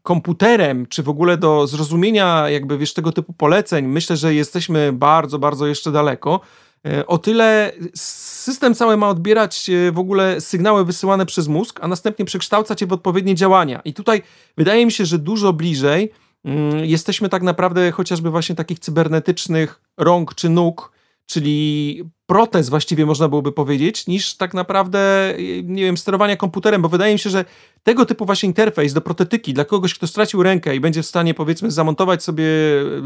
komputerem, 0.03 0.85
czy 0.85 1.03
w 1.03 1.09
ogóle 1.09 1.37
do 1.37 1.67
zrozumienia 1.67 2.49
jakby 2.49 2.77
wiesz 2.77 2.93
tego 2.93 3.11
typu 3.11 3.33
poleceń, 3.33 3.85
myślę, 3.85 4.17
że 4.17 4.33
jesteśmy 4.33 4.93
bardzo, 4.93 5.39
bardzo 5.39 5.67
jeszcze 5.67 5.91
daleko, 5.91 6.41
e, 6.87 7.07
o 7.07 7.17
tyle 7.17 7.71
system 7.95 8.75
cały 8.75 8.97
ma 8.97 9.09
odbierać 9.09 9.69
e, 9.69 9.91
w 9.91 9.99
ogóle 9.99 10.41
sygnały 10.41 10.85
wysyłane 10.85 11.25
przez 11.25 11.47
mózg, 11.47 11.79
a 11.81 11.87
następnie 11.87 12.25
przekształcać 12.25 12.81
je 12.81 12.87
w 12.87 12.93
odpowiednie 12.93 13.35
działania. 13.35 13.81
I 13.85 13.93
tutaj 13.93 14.21
wydaje 14.57 14.85
mi 14.85 14.91
się, 14.91 15.05
że 15.05 15.19
dużo 15.19 15.53
bliżej 15.53 16.11
mm, 16.45 16.85
jesteśmy 16.85 17.29
tak 17.29 17.43
naprawdę 17.43 17.91
chociażby 17.91 18.29
właśnie 18.29 18.55
takich 18.55 18.79
cybernetycznych 18.79 19.81
rąk 19.97 20.35
czy 20.35 20.49
nóg, 20.49 20.91
czyli 21.25 22.03
protez 22.27 22.69
właściwie 22.69 23.05
można 23.05 23.27
byłoby 23.27 23.51
powiedzieć, 23.51 24.07
niż 24.07 24.33
tak 24.33 24.53
naprawdę, 24.53 25.33
nie 25.63 25.83
wiem, 25.83 25.97
sterowania 25.97 26.37
komputerem, 26.37 26.81
bo 26.81 26.89
wydaje 26.89 27.13
mi 27.13 27.19
się, 27.19 27.29
że 27.29 27.45
tego 27.83 28.05
typu 28.05 28.25
właśnie 28.25 28.47
interfejs 28.47 28.93
do 28.93 29.01
protetyki 29.01 29.53
dla 29.53 29.65
kogoś, 29.65 29.93
kto 29.93 30.07
stracił 30.07 30.43
rękę 30.43 30.75
i 30.75 30.79
będzie 30.79 31.03
w 31.03 31.05
stanie 31.05 31.33
powiedzmy 31.33 31.71
zamontować 31.71 32.23
sobie 32.23 32.45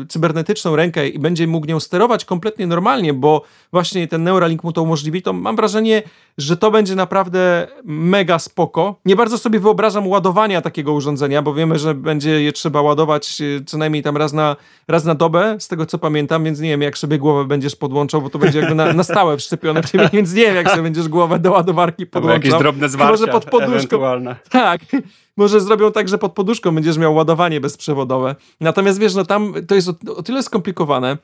cybernetyczną 0.10 0.76
rękę 0.76 1.08
i 1.08 1.20
będzie 1.20 1.48
mógł 1.48 1.68
nią 1.68 1.80
sterować 1.80 2.26
kompletnie 2.26 2.68
normalnie, 2.68 3.14
bo 3.14 3.44
właśnie 3.72 4.08
ten 4.08 4.24
Neuralink 4.24 4.64
mu 4.64 4.74
to 4.74 4.84
umożliwi, 4.84 5.22
to 5.22 5.34
mam 5.34 5.56
wrażenie, 5.56 6.04
że 6.38 6.58
to 6.58 6.72
będzie 6.72 6.96
naprawdę 6.96 7.68
mega 7.84 8.40
spoko. 8.40 9.00
Nie 9.06 9.16
bardzo 9.16 9.38
sobie 9.38 9.60
wyobrażam 9.60 10.08
ładowania 10.08 10.62
takiego 10.62 10.94
urządzenia, 10.94 11.42
bo 11.42 11.54
wiemy, 11.54 11.80
że 11.80 11.96
będzie 11.96 12.44
je 12.44 12.54
trzeba 12.54 12.82
ładować 12.82 13.42
e, 13.42 13.66
co 13.66 13.78
najmniej 13.78 14.04
tam 14.04 14.18
raz 14.18 14.34
na, 14.34 14.56
raz 14.88 15.06
na 15.06 15.16
dobę, 15.16 15.56
z 15.60 15.68
tego 15.68 15.86
co 15.86 15.98
pamiętam, 15.98 16.44
więc 16.44 16.60
nie 16.60 16.70
wiem, 16.70 16.82
jak 16.82 16.98
sobie 16.98 17.18
głowę 17.18 17.46
będziesz 17.46 17.76
podłączał, 17.76 18.22
bo 18.22 18.30
to 18.30 18.40
będzie 18.40 18.60
jakby 18.60 18.76
na, 18.76 18.94
na 18.94 19.04
stałe 19.10 19.38
wszczepione 19.38 19.84
w 19.84 19.92
ciebie, 19.92 20.10
więc 20.14 20.34
nie 20.34 20.42
wiem, 20.42 20.56
jak 20.56 20.70
sobie 20.70 20.84
będziesz 20.84 21.08
głowę 21.08 21.40
do 21.40 21.52
ładowarki 21.52 22.06
podłączał. 22.06 22.44
Jakieś 22.44 22.60
drobne 22.60 22.90
zwarcia 22.90 23.12
Może 23.12 23.28
pod 23.28 23.46
poduszką. 23.46 24.00
Tak. 24.50 24.82
Może 25.38 25.62
zrobią 25.62 25.92
tak, 25.92 26.10
że 26.10 26.18
pod 26.18 26.34
poduszką 26.34 26.76
będziesz 26.76 26.98
miał 26.98 27.16
ładowanie 27.16 27.62
bezprzewodowe. 27.62 28.36
Natomiast 28.60 29.00
wiesz, 29.00 29.16
no 29.16 29.26
tam 29.26 29.54
to 29.68 29.76
jest 29.76 29.90
o, 29.90 30.16
o 30.16 30.24
tyle 30.24 30.44
skomplikowane, 30.44 31.18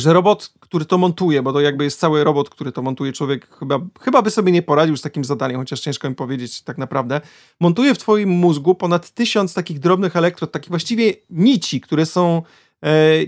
że 0.00 0.12
robot, 0.12 0.52
który 0.60 0.84
to 0.84 0.98
montuje, 0.98 1.42
bo 1.42 1.52
to 1.52 1.60
jakby 1.60 1.84
jest 1.84 2.00
cały 2.00 2.24
robot, 2.24 2.50
który 2.50 2.72
to 2.72 2.82
montuje, 2.82 3.12
człowiek 3.12 3.58
chyba, 3.58 3.78
chyba 4.00 4.22
by 4.22 4.30
sobie 4.30 4.52
nie 4.52 4.62
poradził 4.62 4.96
z 4.96 5.02
takim 5.02 5.24
zadaniem, 5.24 5.60
chociaż 5.60 5.80
ciężko 5.80 6.08
mi 6.08 6.14
powiedzieć 6.14 6.62
tak 6.62 6.78
naprawdę, 6.78 7.20
montuje 7.60 7.94
w 7.94 7.98
twoim 7.98 8.28
mózgu 8.28 8.74
ponad 8.74 9.10
tysiąc 9.10 9.54
takich 9.54 9.78
drobnych 9.78 10.16
elektrod, 10.16 10.52
takich 10.52 10.70
właściwie 10.70 11.14
nici, 11.30 11.80
które 11.80 12.06
są 12.06 12.42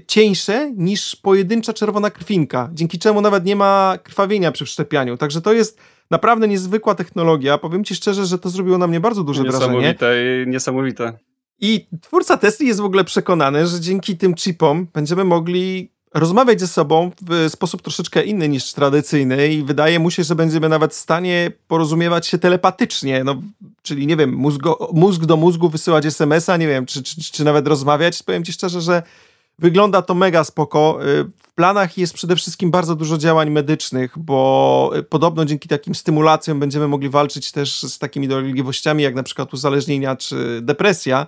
cieńsze 0.07 0.73
niż 0.77 1.17
pojedyncza 1.17 1.73
czerwona 1.73 2.11
krwinka, 2.11 2.71
dzięki 2.73 2.99
czemu 2.99 3.21
nawet 3.21 3.45
nie 3.45 3.57
ma 3.57 3.99
krwawienia 4.03 4.53
przy 4.53 4.65
wszczepianiu. 4.65 5.17
Także 5.17 5.41
to 5.41 5.53
jest 5.53 5.79
naprawdę 6.11 6.49
niezwykła 6.49 6.95
technologia. 6.95 7.59
Powiem 7.59 7.85
ci 7.85 7.95
szczerze, 7.95 8.27
że 8.27 8.39
to 8.39 8.51
zrobiło 8.51 8.79
na 8.79 8.87
mnie 8.87 9.01
bardzo 9.01 9.25
duże 9.25 9.43
niesamowite 9.43 9.71
wrażenie. 9.71 9.93
Niesamowite, 9.93 10.51
niesamowite. 10.51 11.19
I 11.61 11.87
twórca 12.01 12.37
Tesla 12.37 12.67
jest 12.67 12.81
w 12.81 12.85
ogóle 12.85 13.05
przekonany, 13.05 13.67
że 13.67 13.81
dzięki 13.81 14.17
tym 14.17 14.35
chipom 14.35 14.87
będziemy 14.95 15.25
mogli 15.25 15.93
rozmawiać 16.15 16.61
ze 16.61 16.69
sobą 16.69 17.11
w 17.23 17.51
sposób 17.51 17.83
troszeczkę 17.83 18.25
inny 18.25 18.49
niż 18.49 18.73
tradycyjny 18.73 19.49
i 19.49 19.63
wydaje 19.63 19.99
mu 19.99 20.11
się, 20.11 20.25
że 20.25 20.35
będziemy 20.35 20.69
nawet 20.69 20.93
w 20.93 20.97
stanie 20.97 21.53
porozumiewać 21.69 22.27
się 22.27 22.39
telepatycznie, 22.39 23.25
no, 23.25 23.43
czyli 23.83 24.07
nie 24.07 24.17
wiem, 24.17 24.35
mózgo, 24.35 24.91
mózg 24.93 25.25
do 25.25 25.37
mózgu 25.37 25.69
wysyłać 25.69 26.07
SMS-a, 26.07 26.57
nie 26.57 26.69
wiem, 26.69 26.87
czy, 26.87 27.03
czy, 27.03 27.33
czy 27.33 27.45
nawet 27.45 27.69
rozmawiać. 27.69 28.23
Powiem 28.23 28.45
ci 28.45 28.53
szczerze, 28.53 28.81
że 28.81 29.03
wygląda 29.59 30.03
to 30.03 30.15
mega 30.15 30.45
spoko. 30.45 30.99
Y, 31.03 31.25
w 31.25 31.55
planach 31.55 31.99
jest 31.99 32.15
przede 32.15 32.37
wszystkim 32.37 32.71
bardzo 32.71 32.95
dużo 32.95 33.19
działań 33.19 33.51
medycznych, 33.51 34.19
bo 34.19 34.93
y, 34.97 35.03
podobno 35.03 35.45
dzięki 35.45 35.69
takim 35.69 35.95
stymulacjom 35.95 36.61
będziemy 36.61 36.89
mogli 36.89 37.09
walczyć 37.09 37.53
też 37.53 37.83
z 37.83 37.99
takimi 37.99 38.29
dolegliwościami, 38.29 39.03
jak 39.03 39.15
na 39.15 39.23
przykład 39.23 39.55
uzależnienia 39.55 40.17
czy 40.17 40.61
depresja. 40.63 41.27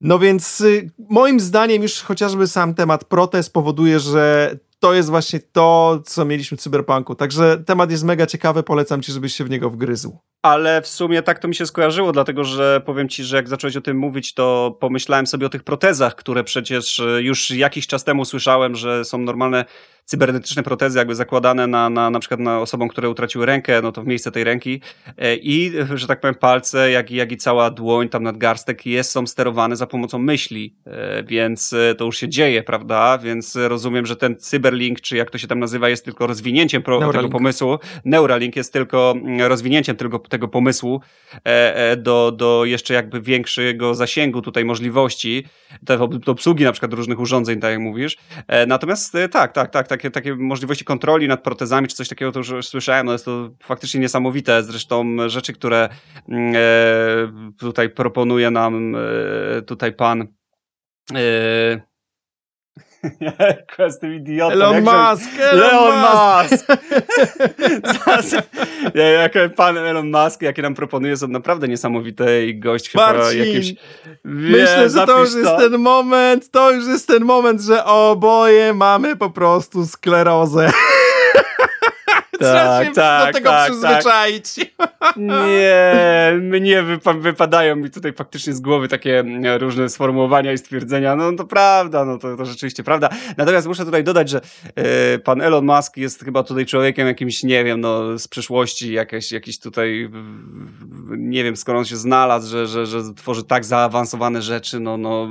No 0.00 0.18
więc 0.18 0.60
y, 0.60 0.90
moim 0.98 1.40
zdaniem 1.40 1.82
już 1.82 2.00
chociażby 2.00 2.48
sam 2.48 2.74
temat 2.74 3.04
protest 3.04 3.52
powoduje, 3.52 4.00
że 4.00 4.56
to 4.78 4.94
jest 4.94 5.08
właśnie 5.08 5.40
to, 5.40 6.00
co 6.06 6.24
mieliśmy 6.24 6.56
w 6.56 6.60
Cyberpunku. 6.60 7.14
Także 7.14 7.62
temat 7.66 7.90
jest 7.90 8.04
mega 8.04 8.26
ciekawy, 8.26 8.62
polecam 8.62 9.02
ci, 9.02 9.12
żebyś 9.12 9.34
się 9.34 9.44
w 9.44 9.50
niego 9.50 9.70
wgryzł. 9.70 10.18
Ale 10.44 10.82
w 10.82 10.88
sumie 10.88 11.22
tak 11.22 11.38
to 11.38 11.48
mi 11.48 11.54
się 11.54 11.66
skojarzyło, 11.66 12.12
dlatego 12.12 12.44
że 12.44 12.82
powiem 12.86 13.08
ci, 13.08 13.24
że 13.24 13.36
jak 13.36 13.48
zacząłeś 13.48 13.76
o 13.76 13.80
tym 13.80 13.96
mówić, 13.96 14.34
to 14.34 14.76
pomyślałem 14.80 15.26
sobie 15.26 15.46
o 15.46 15.50
tych 15.50 15.62
protezach, 15.62 16.14
które 16.14 16.44
przecież 16.44 16.98
y, 16.98 17.22
już 17.22 17.50
jakiś 17.50 17.86
czas 17.86 18.04
temu 18.04 18.24
słyszałem, 18.24 18.74
że 18.76 19.04
są 19.04 19.18
normalne 19.18 19.64
cybernetyczne 20.04 20.62
protezy 20.62 20.98
jakby 20.98 21.14
zakładane 21.14 21.66
na, 21.66 21.90
na, 21.90 22.10
na 22.10 22.20
przykład 22.20 22.40
na 22.40 22.60
osobom, 22.60 22.88
które 22.88 23.10
utraciły 23.10 23.46
rękę, 23.46 23.82
no 23.82 23.92
to 23.92 24.02
w 24.02 24.06
miejsce 24.06 24.30
tej 24.30 24.44
ręki 24.44 24.80
e, 25.18 25.36
i, 25.36 25.72
że 25.94 26.06
tak 26.06 26.20
powiem, 26.20 26.34
palce, 26.34 26.90
jak, 26.90 27.10
jak 27.10 27.32
i 27.32 27.36
cała 27.36 27.70
dłoń, 27.70 28.08
tam 28.08 28.22
nadgarstek 28.22 28.86
jest, 28.86 29.10
są 29.10 29.26
sterowane 29.26 29.76
za 29.76 29.86
pomocą 29.86 30.18
myśli, 30.18 30.76
e, 30.86 31.22
więc 31.22 31.72
e, 31.72 31.94
to 31.94 32.04
już 32.04 32.18
się 32.18 32.28
dzieje, 32.28 32.62
prawda? 32.62 33.18
Więc 33.18 33.56
rozumiem, 33.56 34.06
że 34.06 34.16
ten 34.16 34.36
cyberlink, 34.36 35.00
czy 35.00 35.16
jak 35.16 35.30
to 35.30 35.38
się 35.38 35.46
tam 35.46 35.58
nazywa, 35.58 35.88
jest 35.88 36.04
tylko 36.04 36.26
rozwinięciem 36.26 36.82
pro, 36.82 37.12
tego 37.12 37.28
pomysłu. 37.28 37.78
Neuralink 38.04 38.56
jest 38.56 38.72
tylko 38.72 39.14
mm, 39.16 39.42
rozwinięciem 39.42 39.96
tego, 39.96 40.18
tego 40.34 40.48
pomysłu 40.48 41.00
do, 41.96 42.32
do 42.32 42.64
jeszcze 42.64 42.94
jakby 42.94 43.20
większego 43.20 43.94
zasięgu 43.94 44.42
tutaj 44.42 44.64
możliwości, 44.64 45.44
do, 45.82 46.08
obsługi 46.26 46.64
na 46.64 46.72
przykład 46.72 46.92
różnych 46.92 47.20
urządzeń, 47.20 47.60
tak 47.60 47.70
jak 47.70 47.80
mówisz. 47.80 48.16
Natomiast 48.66 49.12
tak, 49.12 49.52
tak, 49.52 49.70
tak, 49.70 49.70
tak 49.70 49.88
takie, 49.88 50.10
takie 50.10 50.34
możliwości 50.34 50.84
kontroli 50.84 51.28
nad 51.28 51.42
protezami, 51.42 51.88
czy 51.88 51.96
coś 51.96 52.08
takiego, 52.08 52.32
to 52.32 52.38
już 52.38 52.68
słyszałem, 52.68 53.06
no 53.06 53.12
jest 53.12 53.24
to 53.24 53.50
faktycznie 53.62 54.00
niesamowite. 54.00 54.62
Zresztą 54.62 55.16
rzeczy, 55.28 55.52
które 55.52 55.88
mm, 56.28 56.54
e, 56.56 57.52
tutaj 57.58 57.90
proponuje 57.90 58.50
nam 58.50 58.94
e, 58.94 59.62
tutaj 59.62 59.92
pan 59.92 60.26
e, 63.78 63.90
z 63.90 63.98
tym 63.98 64.14
idiotą. 64.14 64.52
Elon 64.52 64.80
Musk! 64.80 65.30
Elon, 65.40 65.70
Elon 65.70 65.98
Musk! 66.00 66.66
jak 69.22 69.54
pan 69.54 69.78
Elon 69.78 70.10
Musk, 70.10 70.42
jakie 70.42 70.62
nam 70.62 70.74
proponuje, 70.74 71.16
są 71.16 71.28
naprawdę 71.28 71.68
niesamowite 71.68 72.46
i 72.46 72.58
gość 72.58 72.90
chyba 72.90 73.12
Marcin, 73.12 73.38
jakimś... 73.38 73.74
Wie, 74.24 74.50
myślę, 74.50 74.90
że 74.90 75.06
to 75.06 75.20
już 75.20 75.32
to. 75.32 75.38
jest 75.38 75.56
ten 75.58 75.78
moment, 75.78 76.50
to 76.50 76.72
już 76.72 76.86
jest 76.86 77.08
ten 77.08 77.24
moment, 77.24 77.60
że 77.60 77.84
oboje 77.84 78.74
mamy 78.74 79.16
po 79.16 79.30
prostu 79.30 79.86
sklerozę. 79.86 80.72
Trzeba 82.40 82.78
tak, 82.78 82.86
się 82.86 82.92
tak, 82.92 83.26
do 83.26 83.38
tego 83.38 83.50
tak, 83.50 83.70
przyzwyczaić. 83.70 84.54
Tak. 84.76 85.16
Nie, 85.16 86.38
mnie 86.40 86.82
wypa 86.82 87.12
wypadają 87.12 87.76
mi 87.76 87.90
tutaj 87.90 88.12
faktycznie 88.12 88.52
z 88.52 88.60
głowy 88.60 88.88
takie 88.88 89.18
mm, 89.18 89.60
różne 89.60 89.88
sformułowania 89.88 90.52
i 90.52 90.58
stwierdzenia. 90.58 91.16
No 91.16 91.32
to 91.32 91.44
prawda, 91.44 92.04
no 92.04 92.18
to, 92.18 92.36
to 92.36 92.44
rzeczywiście 92.44 92.84
prawda. 92.84 93.08
Natomiast 93.36 93.66
muszę 93.66 93.84
tutaj 93.84 94.04
dodać, 94.04 94.30
że 94.30 94.40
y, 95.14 95.18
pan 95.18 95.40
Elon 95.40 95.64
Musk 95.64 95.96
jest 95.96 96.24
chyba 96.24 96.42
tutaj 96.42 96.66
człowiekiem 96.66 97.06
jakimś, 97.06 97.42
nie 97.42 97.64
wiem, 97.64 97.80
no 97.80 98.18
z 98.18 98.28
przyszłości, 98.28 98.92
jakieś, 98.92 99.32
jakiś 99.32 99.58
tutaj, 99.58 100.10
nie 101.08 101.44
wiem 101.44 101.56
skąd 101.56 101.78
on 101.78 101.84
się 101.84 101.96
znalazł, 101.96 102.50
że, 102.50 102.66
że, 102.66 102.86
że 102.86 103.14
tworzy 103.16 103.44
tak 103.44 103.64
zaawansowane 103.64 104.42
rzeczy, 104.42 104.80
no, 104.80 104.96
no, 104.96 105.28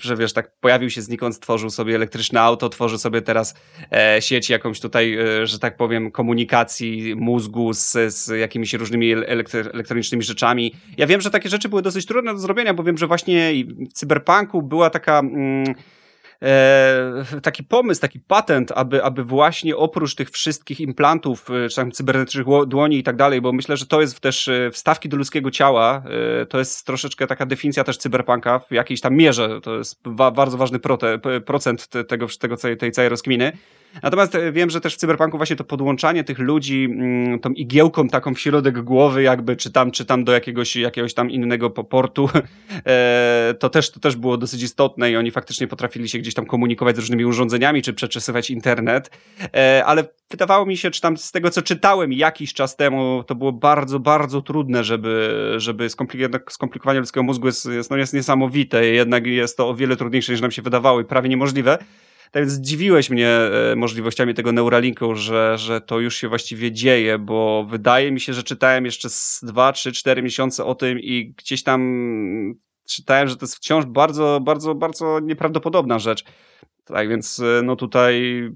że 0.00 0.16
wiesz, 0.16 0.32
tak 0.32 0.50
pojawił 0.60 0.90
się 0.90 1.02
znikąd, 1.02 1.34
stworzył 1.34 1.70
sobie 1.70 1.94
elektryczne 1.94 2.40
auto, 2.40 2.68
tworzy 2.68 2.98
sobie 2.98 3.22
teraz 3.22 3.54
e, 3.92 4.22
sieć 4.22 4.50
jakąś 4.50 4.80
tutaj, 4.80 5.14
e, 5.14 5.46
że 5.56 5.60
tak 5.60 5.76
powiem, 5.76 6.10
komunikacji 6.10 7.14
mózgu 7.16 7.72
z, 7.72 7.92
z 8.14 8.28
jakimiś 8.28 8.74
różnymi 8.74 9.12
elektronicznymi 9.12 10.22
rzeczami. 10.22 10.74
Ja 10.96 11.06
wiem, 11.06 11.20
że 11.20 11.30
takie 11.30 11.48
rzeczy 11.48 11.68
były 11.68 11.82
dosyć 11.82 12.06
trudne 12.06 12.32
do 12.32 12.38
zrobienia, 12.38 12.74
bo 12.74 12.82
wiem, 12.82 12.98
że 12.98 13.06
właśnie 13.06 13.52
w 13.90 13.92
cyberpunku 13.92 14.62
była 14.62 14.90
taka... 14.90 15.18
Mm, 15.18 15.74
e, 16.42 17.24
taki 17.42 17.64
pomysł, 17.64 18.00
taki 18.00 18.20
patent, 18.20 18.72
aby, 18.74 19.04
aby 19.04 19.24
właśnie 19.24 19.76
oprócz 19.76 20.14
tych 20.14 20.30
wszystkich 20.30 20.80
implantów, 20.80 21.50
e, 21.50 21.68
czy 21.68 21.76
tam 21.76 21.92
cybernetycznych 21.92 22.46
dłoni 22.66 22.98
i 22.98 23.02
tak 23.02 23.16
dalej, 23.16 23.40
bo 23.40 23.52
myślę, 23.52 23.76
że 23.76 23.86
to 23.86 24.00
jest 24.00 24.20
też 24.20 24.48
e, 24.48 24.70
wstawki 24.70 25.08
do 25.08 25.16
ludzkiego 25.16 25.50
ciała, 25.50 26.02
e, 26.42 26.46
to 26.46 26.58
jest 26.58 26.86
troszeczkę 26.86 27.26
taka 27.26 27.46
definicja 27.46 27.84
też 27.84 27.96
cyberpunka 27.96 28.58
w 28.58 28.70
jakiejś 28.70 29.00
tam 29.00 29.14
mierze, 29.14 29.60
to 29.60 29.76
jest 29.76 30.08
bardzo 30.32 30.56
ważny 30.56 30.78
prote, 30.78 31.18
procent 31.46 31.88
tego, 32.08 32.26
tego, 32.40 32.56
tej 32.78 32.92
całej 32.92 33.08
rozkminy. 33.08 33.52
Natomiast 34.02 34.34
e, 34.34 34.52
wiem, 34.52 34.70
że 34.70 34.80
też 34.80 34.94
w 34.94 34.96
Cyberpunku 34.96 35.36
właśnie 35.36 35.56
to 35.56 35.64
podłączanie 35.64 36.24
tych 36.24 36.38
ludzi 36.38 36.84
mm, 36.84 37.38
tą 37.38 37.50
igiełką 37.50 38.08
taką 38.08 38.34
w 38.34 38.40
środek 38.40 38.82
głowy 38.82 39.22
jakby, 39.22 39.56
czy 39.56 39.72
tam, 39.72 39.90
czy 39.90 40.04
tam 40.04 40.24
do 40.24 40.32
jakiegoś, 40.32 40.76
jakiegoś 40.76 41.14
tam 41.14 41.30
innego 41.30 41.70
portu, 41.70 42.28
e, 42.86 43.54
to 43.58 43.68
też, 43.68 43.90
to 43.90 44.00
też 44.00 44.16
było 44.16 44.36
dosyć 44.36 44.62
istotne 44.62 45.10
i 45.10 45.16
oni 45.16 45.30
faktycznie 45.30 45.66
potrafili 45.66 46.08
się 46.08 46.18
gdzieś 46.18 46.34
tam 46.34 46.46
komunikować 46.46 46.96
z 46.96 46.98
różnymi 46.98 47.24
urządzeniami, 47.24 47.82
czy 47.82 47.94
przeczesywać 47.94 48.50
internet, 48.50 49.10
e, 49.54 49.84
ale 49.86 50.04
wydawało 50.30 50.66
mi 50.66 50.76
się, 50.76 50.90
czy 50.90 51.00
tam 51.00 51.16
z 51.16 51.32
tego, 51.32 51.50
co 51.50 51.62
czytałem 51.62 52.12
jakiś 52.12 52.54
czas 52.54 52.76
temu, 52.76 53.24
to 53.26 53.34
było 53.34 53.52
bardzo, 53.52 54.00
bardzo 54.00 54.42
trudne, 54.42 54.84
żeby, 54.84 55.54
żeby 55.56 55.88
skomplikowanie 56.48 57.00
ludzkiego 57.00 57.24
mózgu 57.24 57.46
jest, 57.46 57.66
jest, 57.66 57.90
no 57.90 57.96
jest 57.96 58.14
niesamowite, 58.14 58.86
jednak 58.86 59.26
jest 59.26 59.56
to 59.56 59.68
o 59.68 59.74
wiele 59.74 59.96
trudniejsze 59.96 60.32
niż 60.32 60.40
nam 60.40 60.50
się 60.50 60.62
wydawało 60.62 61.00
i 61.00 61.04
prawie 61.04 61.28
niemożliwe. 61.28 61.78
Tak 62.30 62.42
więc 62.42 62.52
zdziwiłeś 62.52 63.10
mnie 63.10 63.28
e, 63.28 63.76
możliwościami 63.76 64.34
tego 64.34 64.52
Neuralinku, 64.52 65.14
że, 65.14 65.58
że 65.58 65.80
to 65.80 66.00
już 66.00 66.16
się 66.16 66.28
właściwie 66.28 66.72
dzieje, 66.72 67.18
bo 67.18 67.66
wydaje 67.70 68.12
mi 68.12 68.20
się, 68.20 68.34
że 68.34 68.42
czytałem 68.42 68.84
jeszcze 68.84 69.10
z 69.10 69.40
2, 69.42 69.72
3, 69.72 69.92
4 69.92 70.22
miesiące 70.22 70.64
o 70.64 70.74
tym 70.74 71.00
i 71.00 71.34
gdzieś 71.38 71.62
tam 71.62 71.80
czytałem, 72.88 73.28
że 73.28 73.36
to 73.36 73.44
jest 73.44 73.56
wciąż 73.56 73.84
bardzo, 73.84 74.40
bardzo, 74.42 74.74
bardzo 74.74 75.20
nieprawdopodobna 75.20 75.98
rzecz. 75.98 76.24
Tak 76.84 77.08
więc 77.08 77.40
e, 77.40 77.62
no 77.62 77.76
tutaj 77.76 78.48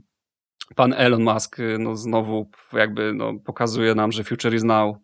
pan 0.77 0.93
Elon 0.93 1.23
Musk 1.23 1.61
e, 1.61 1.79
no 1.79 1.97
znowu 1.97 2.51
jakby 2.73 3.13
no, 3.15 3.33
pokazuje 3.45 3.95
nam, 3.95 4.13
że 4.13 4.25
future 4.25 4.55
is 4.55 4.65
now. 4.65 4.97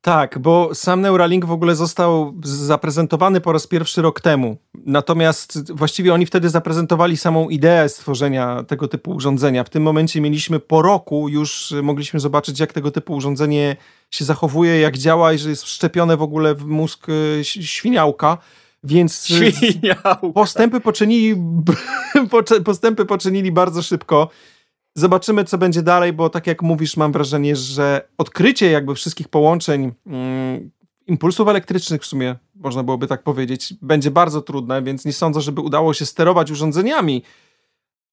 Tak, 0.00 0.38
bo 0.38 0.74
sam 0.74 1.00
Neuralink 1.00 1.44
w 1.44 1.52
ogóle 1.52 1.74
został 1.74 2.34
zaprezentowany 2.44 3.40
po 3.40 3.52
raz 3.52 3.66
pierwszy 3.66 4.02
rok 4.02 4.20
temu. 4.20 4.56
Natomiast 4.86 5.72
właściwie 5.72 6.14
oni 6.14 6.26
wtedy 6.26 6.48
zaprezentowali 6.48 7.16
samą 7.16 7.48
ideę 7.48 7.88
stworzenia 7.88 8.62
tego 8.62 8.88
typu 8.88 9.10
urządzenia. 9.10 9.64
W 9.64 9.70
tym 9.70 9.82
momencie 9.82 10.20
mieliśmy 10.20 10.60
po 10.60 10.82
roku 10.82 11.28
już 11.28 11.74
mogliśmy 11.82 12.20
zobaczyć, 12.20 12.60
jak 12.60 12.72
tego 12.72 12.90
typu 12.90 13.14
urządzenie 13.14 13.76
się 14.10 14.24
zachowuje, 14.24 14.80
jak 14.80 14.98
działa 14.98 15.32
i 15.32 15.38
że 15.38 15.50
jest 15.50 15.64
wszczepione 15.64 16.16
w 16.16 16.22
ogóle 16.22 16.54
w 16.54 16.64
mózg 16.66 17.06
e, 17.40 17.44
świniałka. 17.44 18.38
Więc 18.84 19.30
e, 19.30 19.52
Świniałka. 19.52 20.14
postępy 20.34 20.80
poczynili, 20.80 21.42
postępy 22.64 23.04
poczynili 23.04 23.52
bardzo 23.52 23.82
szybko. 23.82 24.30
Zobaczymy, 24.98 25.44
co 25.44 25.58
będzie 25.58 25.82
dalej, 25.82 26.12
bo 26.12 26.30
tak 26.30 26.46
jak 26.46 26.62
mówisz, 26.62 26.96
mam 26.96 27.12
wrażenie, 27.12 27.56
że 27.56 28.08
odkrycie 28.18 28.70
jakby 28.70 28.94
wszystkich 28.94 29.28
połączeń 29.28 29.92
mm, 30.06 30.70
impulsów 31.06 31.48
elektrycznych 31.48 32.02
w 32.02 32.06
sumie, 32.06 32.36
można 32.54 32.82
byłoby 32.82 33.06
tak 33.06 33.22
powiedzieć, 33.22 33.74
będzie 33.82 34.10
bardzo 34.10 34.42
trudne, 34.42 34.82
więc 34.82 35.04
nie 35.04 35.12
sądzę, 35.12 35.40
żeby 35.40 35.60
udało 35.60 35.94
się 35.94 36.06
sterować 36.06 36.50
urządzeniami. 36.50 37.22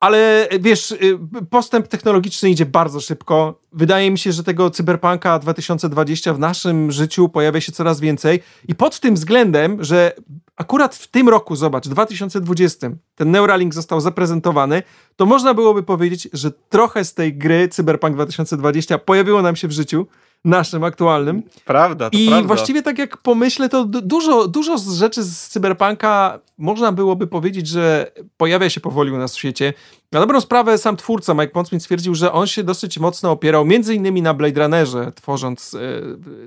Ale 0.05 0.47
wiesz, 0.59 0.91
y, 0.91 1.19
postęp 1.49 1.87
technologiczny 1.87 2.49
idzie 2.49 2.65
bardzo 2.65 3.01
szybko. 3.01 3.59
Wydaje 3.73 4.11
mi 4.11 4.17
się, 4.17 4.31
że 4.31 4.43
tego 4.43 4.69
cyberpunka 4.69 5.39
2020 5.39 6.33
w 6.33 6.39
naszym 6.39 6.91
życiu 6.91 7.29
pojawia 7.29 7.61
się 7.61 7.71
coraz 7.71 7.99
więcej. 7.99 8.39
I 8.67 8.75
pod 8.75 8.99
tym 8.99 9.15
względem, 9.15 9.83
że 9.83 10.13
akurat 10.55 10.95
w 10.95 11.07
tym 11.07 11.29
roku, 11.29 11.55
zobacz, 11.55 11.87
2020, 11.87 12.89
ten 13.15 13.31
Neuralink 13.31 13.73
został 13.73 14.01
zaprezentowany, 14.01 14.83
to 15.15 15.25
można 15.25 15.53
byłoby 15.53 15.83
powiedzieć, 15.83 16.29
że 16.33 16.51
trochę 16.51 17.05
z 17.05 17.13
tej 17.13 17.37
gry 17.37 17.67
Cyberpunk 17.67 18.15
2020 18.15 18.97
pojawiło 18.97 19.41
nam 19.41 19.55
się 19.55 19.67
w 19.67 19.71
życiu 19.71 20.07
naszym 20.45 20.83
aktualnym. 20.83 21.43
Prawda, 21.65 22.09
to 22.09 22.17
I 22.17 22.27
prawda. 22.27 22.47
właściwie 22.47 22.81
tak 22.81 22.97
jak 22.97 23.17
pomyślę, 23.17 23.69
to 23.69 23.85
dużo, 23.85 24.47
dużo 24.47 24.77
z 24.77 24.93
rzeczy 24.93 25.23
z 25.23 25.47
Cyberpunka 25.47 26.39
można 26.57 26.91
byłoby 26.91 27.27
powiedzieć, 27.27 27.67
że 27.67 28.11
pojawia 28.37 28.69
się 28.69 28.81
powoli 28.81 29.11
u 29.11 29.17
nas 29.17 29.35
w 29.35 29.37
świecie. 29.37 29.73
Na 30.11 30.19
dobrą 30.19 30.41
sprawę 30.41 30.77
sam 30.77 30.97
twórca 30.97 31.33
Mike 31.33 31.47
Pondsmith 31.47 31.83
stwierdził, 31.83 32.15
że 32.15 32.31
on 32.31 32.47
się 32.47 32.63
dosyć 32.63 32.99
mocno 32.99 33.31
opierał 33.31 33.65
między 33.65 33.95
innymi 33.95 34.21
na 34.21 34.33
Blade 34.33 34.61
Runnerze, 34.61 35.11
tworząc 35.15 35.73
e, 35.73 35.79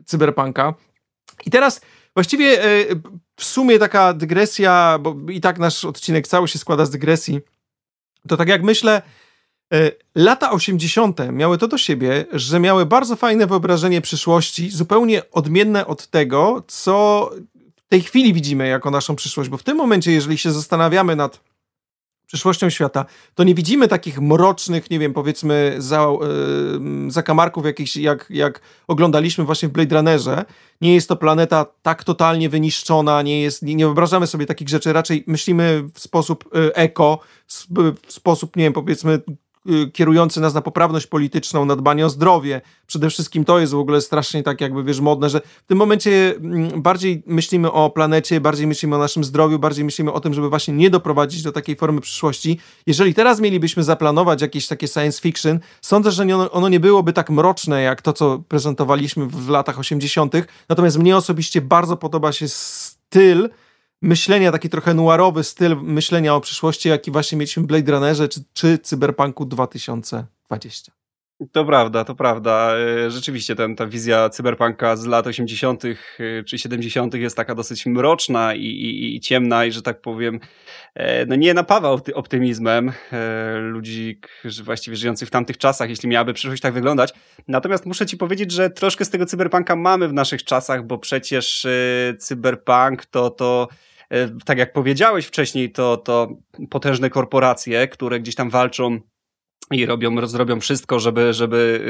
Cyberpunka. 0.04 0.74
I 1.46 1.50
teraz 1.50 1.80
właściwie 2.14 2.64
e, 2.64 2.84
w 3.36 3.44
sumie 3.44 3.78
taka 3.78 4.12
dygresja, 4.12 4.98
bo 5.00 5.16
i 5.30 5.40
tak 5.40 5.58
nasz 5.58 5.84
odcinek 5.84 6.28
cały 6.28 6.48
się 6.48 6.58
składa 6.58 6.86
z 6.86 6.90
dygresji, 6.90 7.40
to 8.28 8.36
tak 8.36 8.48
jak 8.48 8.62
myślę, 8.62 9.02
lata 10.14 10.50
80. 10.50 11.18
miały 11.32 11.58
to 11.58 11.68
do 11.68 11.78
siebie, 11.78 12.26
że 12.32 12.60
miały 12.60 12.86
bardzo 12.86 13.16
fajne 13.16 13.46
wyobrażenie 13.46 14.00
przyszłości, 14.00 14.70
zupełnie 14.70 15.30
odmienne 15.30 15.86
od 15.86 16.06
tego, 16.06 16.62
co 16.66 17.30
w 17.76 17.88
tej 17.88 18.02
chwili 18.02 18.34
widzimy 18.34 18.68
jako 18.68 18.90
naszą 18.90 19.16
przyszłość, 19.16 19.50
bo 19.50 19.56
w 19.56 19.62
tym 19.62 19.76
momencie, 19.76 20.12
jeżeli 20.12 20.38
się 20.38 20.52
zastanawiamy 20.52 21.16
nad 21.16 21.40
przyszłością 22.28 22.70
świata, 22.70 23.04
to 23.34 23.44
nie 23.44 23.54
widzimy 23.54 23.88
takich 23.88 24.20
mrocznych, 24.20 24.90
nie 24.90 24.98
wiem, 24.98 25.12
powiedzmy, 25.12 25.74
za, 25.78 26.08
yy, 26.80 27.10
zakamarków 27.10 27.64
jakichś, 27.64 27.96
jak, 27.96 28.26
jak 28.30 28.60
oglądaliśmy 28.88 29.44
właśnie 29.44 29.68
w 29.68 29.72
Blade 29.72 29.96
Runnerze. 29.96 30.44
Nie 30.80 30.94
jest 30.94 31.08
to 31.08 31.16
planeta 31.16 31.66
tak 31.82 32.04
totalnie 32.04 32.48
wyniszczona, 32.48 33.22
nie, 33.22 33.42
jest, 33.42 33.62
nie, 33.62 33.74
nie 33.74 33.84
wyobrażamy 33.84 34.26
sobie 34.26 34.46
takich 34.46 34.68
rzeczy, 34.68 34.92
raczej 34.92 35.24
myślimy 35.26 35.84
w 35.94 36.00
sposób 36.00 36.50
yy, 36.54 36.74
eko, 36.74 37.18
w 38.06 38.12
sposób, 38.12 38.56
nie 38.56 38.64
wiem, 38.64 38.72
powiedzmy 38.72 39.20
kierujący 39.92 40.40
nas 40.40 40.54
na 40.54 40.60
poprawność 40.60 41.06
polityczną, 41.06 41.64
na 41.64 41.76
dbanie 41.76 42.06
o 42.06 42.10
zdrowie. 42.10 42.60
Przede 42.86 43.10
wszystkim 43.10 43.44
to 43.44 43.58
jest 43.58 43.72
w 43.72 43.78
ogóle 43.78 44.00
strasznie 44.00 44.42
tak 44.42 44.60
jakby, 44.60 44.84
wiesz, 44.84 45.00
modne, 45.00 45.30
że 45.30 45.40
w 45.40 45.66
tym 45.66 45.78
momencie 45.78 46.34
mm, 46.36 46.82
bardziej 46.82 47.22
myślimy 47.26 47.72
o 47.72 47.90
planecie, 47.90 48.40
bardziej 48.40 48.66
myślimy 48.66 48.96
o 48.96 48.98
naszym 48.98 49.24
zdrowiu, 49.24 49.58
bardziej 49.58 49.84
myślimy 49.84 50.12
o 50.12 50.20
tym, 50.20 50.34
żeby 50.34 50.48
właśnie 50.48 50.74
nie 50.74 50.90
doprowadzić 50.90 51.42
do 51.42 51.52
takiej 51.52 51.76
formy 51.76 52.00
przyszłości. 52.00 52.58
Jeżeli 52.86 53.14
teraz 53.14 53.40
mielibyśmy 53.40 53.84
zaplanować 53.84 54.42
jakieś 54.42 54.66
takie 54.66 54.88
science 54.88 55.20
fiction, 55.20 55.60
sądzę, 55.82 56.10
że 56.10 56.22
ono, 56.22 56.50
ono 56.50 56.68
nie 56.68 56.80
byłoby 56.80 57.12
tak 57.12 57.30
mroczne, 57.30 57.82
jak 57.82 58.02
to, 58.02 58.12
co 58.12 58.38
prezentowaliśmy 58.48 59.26
w 59.26 59.48
latach 59.48 59.78
80., 59.78 60.34
natomiast 60.68 60.98
mnie 60.98 61.16
osobiście 61.16 61.60
bardzo 61.60 61.96
podoba 61.96 62.32
się 62.32 62.48
styl, 62.48 63.48
myślenia, 64.02 64.52
taki 64.52 64.68
trochę 64.68 64.94
noirowy 64.94 65.44
styl 65.44 65.76
myślenia 65.82 66.34
o 66.34 66.40
przyszłości, 66.40 66.88
jaki 66.88 67.10
właśnie 67.10 67.38
mieliśmy 67.38 67.62
w 67.62 67.66
Blade 67.66 67.92
Runnerze 67.92 68.28
czy, 68.28 68.44
czy 68.52 68.78
Cyberpunku 68.78 69.44
2020. 69.44 70.97
To 71.52 71.64
prawda, 71.64 72.04
to 72.04 72.14
prawda. 72.14 72.74
E, 73.06 73.10
rzeczywiście 73.10 73.54
ten, 73.56 73.76
ta 73.76 73.86
wizja 73.86 74.28
cyberpunka 74.28 74.96
z 74.96 75.06
lat 75.06 75.26
80. 75.26 75.84
E, 75.84 75.94
czy 76.44 76.58
70. 76.58 77.14
jest 77.14 77.36
taka 77.36 77.54
dosyć 77.54 77.86
mroczna 77.86 78.54
i, 78.54 78.64
i, 78.64 79.16
i 79.16 79.20
ciemna 79.20 79.64
i 79.64 79.72
że 79.72 79.82
tak 79.82 80.00
powiem, 80.00 80.40
e, 80.94 81.26
no 81.26 81.36
nie 81.36 81.54
napawa 81.54 81.90
optymizmem 82.14 82.92
ludzi 83.60 84.20
właściwie 84.62 84.96
żyjących 84.96 85.28
w 85.28 85.30
tamtych 85.30 85.58
czasach, 85.58 85.90
jeśli 85.90 86.08
miałaby 86.08 86.34
przyszłość 86.34 86.62
tak 86.62 86.74
wyglądać. 86.74 87.14
Natomiast 87.48 87.86
muszę 87.86 88.06
ci 88.06 88.16
powiedzieć, 88.16 88.52
że 88.52 88.70
troszkę 88.70 89.04
z 89.04 89.10
tego 89.10 89.26
cyberpunka 89.26 89.76
mamy 89.76 90.08
w 90.08 90.12
naszych 90.12 90.44
czasach, 90.44 90.86
bo 90.86 90.98
przecież 90.98 91.66
cyberpunk 92.18 93.06
to 93.06 93.30
to 93.30 93.68
tak 94.44 94.58
jak 94.58 94.72
powiedziałeś 94.72 95.26
wcześniej, 95.26 95.72
to, 95.72 95.96
to 95.96 96.28
potężne 96.70 97.10
korporacje, 97.10 97.88
które 97.88 98.20
gdzieś 98.20 98.34
tam 98.34 98.50
walczą 98.50 99.00
i 99.70 99.86
robią, 99.86 100.26
zrobią 100.26 100.60
wszystko, 100.60 100.98
żeby, 100.98 101.32
żeby 101.32 101.80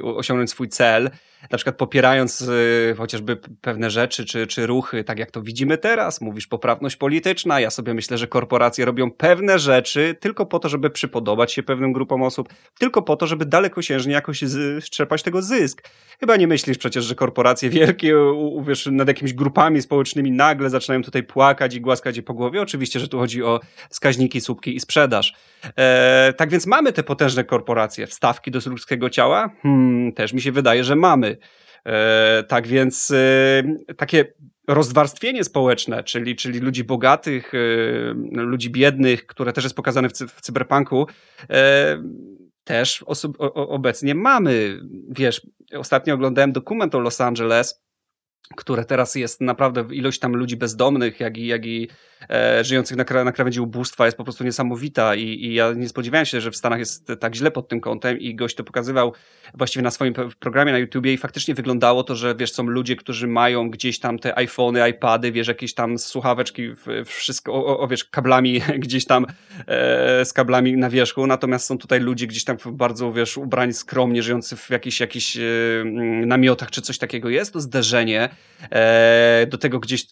y, 0.00 0.04
osiągnąć 0.04 0.50
swój 0.50 0.68
cel, 0.68 1.10
na 1.50 1.58
przykład 1.58 1.76
popierając 1.76 2.40
y, 2.40 2.94
chociażby 2.98 3.36
pewne 3.60 3.90
rzeczy 3.90 4.24
czy, 4.24 4.46
czy 4.46 4.66
ruchy, 4.66 5.04
tak 5.04 5.18
jak 5.18 5.30
to 5.30 5.42
widzimy 5.42 5.78
teraz, 5.78 6.20
mówisz 6.20 6.46
poprawność 6.46 6.96
polityczna, 6.96 7.60
ja 7.60 7.70
sobie 7.70 7.94
myślę, 7.94 8.18
że 8.18 8.26
korporacje 8.26 8.84
robią 8.84 9.10
pewne 9.10 9.58
rzeczy 9.58 10.16
tylko 10.20 10.46
po 10.46 10.58
to, 10.58 10.68
żeby 10.68 10.90
przypodobać 10.90 11.52
się 11.52 11.62
pewnym 11.62 11.92
grupom 11.92 12.22
osób, 12.22 12.48
tylko 12.78 13.02
po 13.02 13.16
to, 13.16 13.26
żeby 13.26 13.46
dalekosiężnie 13.46 14.12
jakoś 14.12 14.44
strzepać 14.80 15.22
tego 15.22 15.42
zysk. 15.42 15.88
Chyba 16.20 16.36
nie 16.36 16.46
myślisz 16.46 16.78
przecież, 16.78 17.04
że 17.04 17.14
korporacje 17.14 17.70
wielkie, 17.70 18.18
uwierz, 18.32 18.86
nad 18.86 19.08
jakimiś 19.08 19.34
grupami 19.34 19.82
społecznymi 19.82 20.32
nagle 20.32 20.70
zaczynają 20.70 21.02
tutaj 21.02 21.22
płakać 21.22 21.74
i 21.74 21.80
głaskać 21.80 22.16
je 22.16 22.22
po 22.22 22.34
głowie. 22.34 22.62
Oczywiście, 22.62 23.00
że 23.00 23.08
tu 23.08 23.18
chodzi 23.18 23.42
o 23.42 23.60
wskaźniki, 23.90 24.40
słupki 24.40 24.76
i 24.76 24.80
sprzedaż. 24.80 25.34
E, 25.78 26.34
tak 26.36 26.50
więc 26.50 26.66
mamy 26.66 26.92
te 26.92 27.02
korporacje. 27.44 28.06
Wstawki 28.06 28.50
do 28.50 28.58
ludzkiego 28.66 29.10
ciała? 29.10 29.50
Hmm, 29.62 30.12
też 30.12 30.32
mi 30.32 30.40
się 30.40 30.52
wydaje, 30.52 30.84
że 30.84 30.96
mamy. 30.96 31.36
E, 31.86 32.44
tak 32.48 32.66
więc 32.66 33.10
e, 33.10 33.94
takie 33.96 34.24
rozwarstwienie 34.68 35.44
społeczne, 35.44 36.04
czyli, 36.04 36.36
czyli 36.36 36.60
ludzi 36.60 36.84
bogatych, 36.84 37.52
e, 37.54 37.58
ludzi 38.32 38.70
biednych, 38.70 39.26
które 39.26 39.52
też 39.52 39.64
jest 39.64 39.76
pokazane 39.76 40.08
w, 40.08 40.12
cy 40.12 40.28
w 40.28 40.40
cyberpunku, 40.40 41.06
e, 41.50 42.02
też 42.64 43.02
osób, 43.02 43.36
o, 43.40 43.68
obecnie 43.68 44.14
mamy. 44.14 44.80
Wiesz, 45.10 45.46
ostatnio 45.76 46.14
oglądałem 46.14 46.52
dokument 46.52 46.94
o 46.94 47.00
Los 47.00 47.20
Angeles 47.20 47.85
które 48.56 48.84
teraz 48.84 49.14
jest 49.14 49.40
naprawdę 49.40 49.84
ilość 49.94 50.18
tam 50.18 50.36
ludzi 50.36 50.56
bezdomnych, 50.56 51.20
jak 51.20 51.38
i, 51.38 51.46
jak 51.46 51.66
i 51.66 51.88
e, 52.30 52.64
żyjących 52.64 52.96
na, 52.96 53.24
na 53.24 53.32
krawędzi 53.32 53.60
ubóstwa 53.60 54.04
jest 54.04 54.16
po 54.16 54.24
prostu 54.24 54.44
niesamowita 54.44 55.14
I, 55.14 55.22
i 55.22 55.54
ja 55.54 55.72
nie 55.72 55.88
spodziewałem 55.88 56.26
się, 56.26 56.40
że 56.40 56.50
w 56.50 56.56
Stanach 56.56 56.78
jest 56.78 57.12
tak 57.20 57.34
źle 57.34 57.50
pod 57.50 57.68
tym 57.68 57.80
kątem 57.80 58.18
i 58.18 58.34
gość 58.34 58.56
to 58.56 58.64
pokazywał 58.64 59.12
właściwie 59.54 59.82
na 59.82 59.90
swoim 59.90 60.14
programie 60.38 60.72
na 60.72 60.78
YouTubie 60.78 61.12
i 61.12 61.16
faktycznie 61.16 61.54
wyglądało 61.54 62.04
to, 62.04 62.16
że 62.16 62.34
wiesz, 62.34 62.52
są 62.52 62.62
ludzie, 62.62 62.96
którzy 62.96 63.26
mają 63.26 63.70
gdzieś 63.70 64.00
tam 64.00 64.18
te 64.18 64.38
iPhony, 64.38 64.88
iPady, 64.90 65.32
wiesz, 65.32 65.48
jakieś 65.48 65.74
tam 65.74 65.98
słuchaweczki, 65.98 66.62
wszystko, 67.04 67.54
o, 67.54 67.78
o 67.78 67.88
wiesz, 67.88 68.04
kablami 68.04 68.60
gdzieś 68.78 69.04
tam 69.04 69.26
e, 69.66 70.24
z 70.24 70.32
kablami 70.32 70.76
na 70.76 70.90
wierzchu, 70.90 71.26
natomiast 71.26 71.66
są 71.66 71.78
tutaj 71.78 72.00
ludzie 72.00 72.26
gdzieś 72.26 72.44
tam 72.44 72.56
bardzo, 72.72 73.12
wiesz, 73.12 73.36
ubrani 73.36 73.72
skromnie, 73.72 74.22
żyjący 74.22 74.56
w 74.56 74.70
jakichś, 74.70 75.00
jakichś 75.00 75.36
e, 75.36 75.40
namiotach 76.26 76.70
czy 76.70 76.82
coś 76.82 76.98
takiego. 76.98 77.28
Jest 77.28 77.52
to 77.52 77.60
zderzenie 77.60 78.28
e, 78.70 79.46
do 79.50 79.58
tego 79.58 79.80
gdzieś 79.80 80.06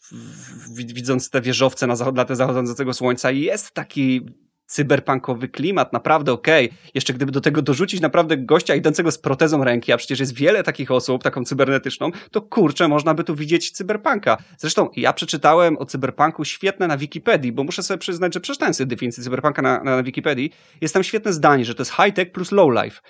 widząc 0.77 1.31
te 1.31 1.41
wieżowce 1.41 1.87
na, 1.87 1.95
na 2.15 2.25
te 2.25 2.37
zachodzącego 2.37 2.95
słońca 2.95 3.31
jest 3.31 3.75
taki 3.75 4.27
cyberpunkowy 4.67 5.49
klimat, 5.49 5.93
naprawdę 5.93 6.33
okej. 6.33 6.67
Okay. 6.67 6.79
Jeszcze 6.95 7.13
gdyby 7.13 7.33
do 7.33 7.41
tego 7.41 7.63
dorzucić 7.63 8.01
naprawdę 8.01 8.37
gościa 8.37 8.75
idącego 8.75 9.11
z 9.11 9.19
protezą 9.19 9.65
ręki, 9.65 9.93
a 9.93 9.97
przecież 9.97 10.21
jest 10.21 10.35
wiele 10.35 10.63
takich 10.63 10.91
osób, 10.91 11.23
taką 11.23 11.45
cybernetyczną, 11.45 12.11
to 12.31 12.43
kurczę, 12.43 12.89
można 12.89 13.15
by 13.15 13.25
tu 13.25 13.35
widzieć 13.35 13.71
cyberpunka. 13.71 14.37
Zresztą 14.59 14.89
ja 14.97 15.13
przeczytałem 15.13 15.79
o 15.79 15.87
cyberpunku 15.87 16.45
świetne 16.45 16.87
na 16.87 16.97
Wikipedii, 16.97 17.53
bo 17.53 17.65
muszę 17.65 17.83
sobie 17.83 17.99
przyznać, 17.99 18.35
że 18.35 18.41
przeczytałem 18.41 18.75
sobie 18.75 18.87
definicję 18.87 19.25
cyberpunka 19.25 19.63
na, 19.63 19.85
na 19.85 20.03
Wikipedii. 20.03 20.53
Jest 20.81 20.95
tam 20.95 21.05
świetne 21.05 21.33
zdanie, 21.33 21.65
że 21.65 21.75
to 21.75 21.81
jest 21.81 21.93
high-tech 21.93 22.33
plus 22.33 22.53
low-life. 22.53 23.01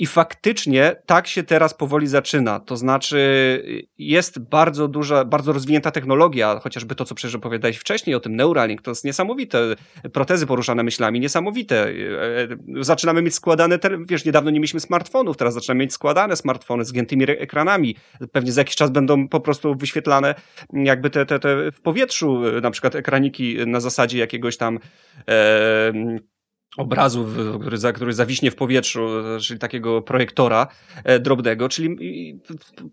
I 0.00 0.06
faktycznie 0.06 0.96
tak 1.06 1.26
się 1.26 1.42
teraz 1.42 1.74
powoli 1.74 2.06
zaczyna. 2.06 2.60
To 2.60 2.76
znaczy, 2.76 3.18
jest 3.98 4.38
bardzo 4.38 4.88
duża, 4.88 5.24
bardzo 5.24 5.52
rozwinięta 5.52 5.90
technologia, 5.90 6.60
chociażby 6.62 6.94
to, 6.94 7.04
co 7.04 7.14
przecież 7.14 7.34
opowiadałeś 7.34 7.76
wcześniej 7.76 8.16
o 8.16 8.20
tym 8.20 8.36
Neuralink, 8.36 8.82
to 8.82 8.90
jest 8.90 9.04
niesamowite. 9.04 9.74
Protezy 10.12 10.46
poruszane 10.46 10.82
myślami, 10.82 11.20
niesamowite. 11.20 11.76
E, 11.76 11.90
e, 11.90 12.48
zaczynamy 12.80 13.22
mieć 13.22 13.34
składane, 13.34 13.78
wiesz, 14.08 14.24
niedawno 14.24 14.50
nie 14.50 14.60
mieliśmy 14.60 14.80
smartfonów, 14.80 15.36
teraz 15.36 15.54
zaczynamy 15.54 15.80
mieć 15.84 15.92
składane 15.92 16.36
smartfony 16.36 16.84
z 16.84 16.92
giętymi 16.92 17.24
ekranami. 17.28 17.96
Pewnie 18.32 18.52
za 18.52 18.60
jakiś 18.60 18.76
czas 18.76 18.90
będą 18.90 19.28
po 19.28 19.40
prostu 19.40 19.74
wyświetlane 19.74 20.34
jakby 20.72 21.10
te, 21.10 21.26
te, 21.26 21.38
te 21.38 21.72
w 21.72 21.80
powietrzu, 21.80 22.42
na 22.62 22.70
przykład 22.70 22.94
ekraniki 22.94 23.56
na 23.66 23.80
zasadzie 23.80 24.18
jakiegoś 24.18 24.56
tam 24.56 24.78
e, 25.28 25.92
obrazu, 26.76 27.28
który, 27.60 27.78
za, 27.78 27.92
który 27.92 28.12
zawiśnie 28.12 28.50
w 28.50 28.56
powietrzu, 28.56 29.08
czyli 29.40 29.60
takiego 29.60 30.02
projektora 30.02 30.66
e, 31.04 31.20
drobnego, 31.20 31.68
czyli 31.68 31.96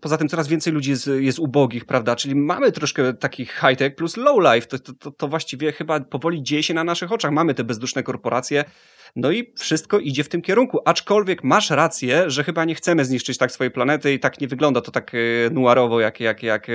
poza 0.00 0.18
tym 0.18 0.28
coraz 0.28 0.48
więcej 0.48 0.72
ludzi 0.72 0.90
jest, 0.90 1.10
jest 1.18 1.38
ubogich, 1.38 1.84
prawda, 1.84 2.16
czyli 2.16 2.34
mamy 2.34 2.72
troszkę 2.72 3.14
takich 3.14 3.52
high-tech 3.52 3.94
plus 3.94 4.16
low-life, 4.16 4.66
to, 4.66 4.92
to, 4.92 5.10
to 5.10 5.28
właściwie 5.28 5.72
chyba 5.72 6.00
powoli 6.00 6.42
dzieje 6.42 6.62
się 6.62 6.74
na 6.74 6.84
naszych 6.84 7.12
oczach, 7.12 7.32
mamy 7.32 7.54
te 7.54 7.64
bezduszne 7.64 8.02
korporacje, 8.02 8.64
no 9.16 9.30
i 9.30 9.52
wszystko 9.56 9.98
idzie 9.98 10.24
w 10.24 10.28
tym 10.28 10.42
kierunku. 10.42 10.80
Aczkolwiek 10.84 11.44
masz 11.44 11.70
rację, 11.70 12.30
że 12.30 12.44
chyba 12.44 12.64
nie 12.64 12.74
chcemy 12.74 13.04
zniszczyć 13.04 13.38
tak 13.38 13.52
swojej 13.52 13.70
planety 13.70 14.12
i 14.12 14.20
tak 14.20 14.40
nie 14.40 14.48
wygląda 14.48 14.80
to 14.80 14.90
tak 14.90 15.12
e, 15.14 15.18
nuarowo, 15.50 16.00
jak, 16.00 16.20
jak, 16.20 16.42
jak 16.42 16.68
e, 16.68 16.72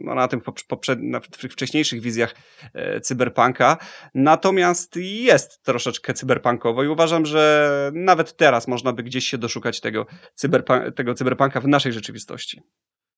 no, 0.00 0.14
na 0.14 0.28
tym 0.28 0.40
poprzed, 0.68 1.02
na 1.02 1.20
wcześniejszych 1.50 2.00
wizjach 2.00 2.34
e, 2.74 3.00
cyberpunka. 3.00 3.76
Natomiast 4.14 4.96
jest 4.96 5.62
troszeczkę 5.62 6.14
cyberpunkowo 6.14 6.84
i 6.84 6.88
uważam, 6.88 7.26
że 7.26 7.90
nawet 7.94 8.36
teraz 8.36 8.68
można 8.68 8.92
by 8.92 9.02
gdzieś 9.02 9.28
się 9.28 9.38
doszukać 9.38 9.80
tego, 9.80 10.06
cyberpunk, 10.34 10.94
tego 10.96 11.14
cyberpunka 11.14 11.60
w 11.60 11.68
naszej 11.68 11.92
rzeczywistości. 11.92 12.62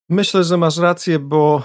Myślę, 0.08 0.44
że 0.44 0.56
masz 0.56 0.78
rację, 0.78 1.18
bo 1.18 1.62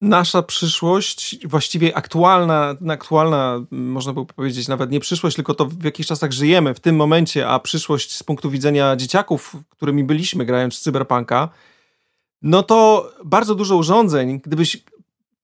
nasza 0.00 0.42
przyszłość, 0.42 1.46
właściwie 1.46 1.96
aktualna, 1.96 2.74
aktualna, 2.88 3.64
można 3.70 4.12
by 4.12 4.26
powiedzieć 4.26 4.68
nawet 4.68 4.90
nie 4.90 5.00
przyszłość, 5.00 5.36
tylko 5.36 5.54
to 5.54 5.66
w 5.66 5.84
jakich 5.84 6.06
czasach 6.06 6.32
żyjemy 6.32 6.74
w 6.74 6.80
tym 6.80 6.96
momencie, 6.96 7.48
a 7.48 7.58
przyszłość 7.58 8.16
z 8.16 8.22
punktu 8.22 8.50
widzenia 8.50 8.96
dzieciaków, 8.96 9.56
którymi 9.68 10.04
byliśmy 10.04 10.44
grając 10.44 10.76
w 10.76 10.80
Cyberpunka, 10.80 11.48
no 12.42 12.62
to 12.62 13.10
bardzo 13.24 13.54
dużo 13.54 13.76
urządzeń, 13.76 14.40
gdybyś 14.44 14.84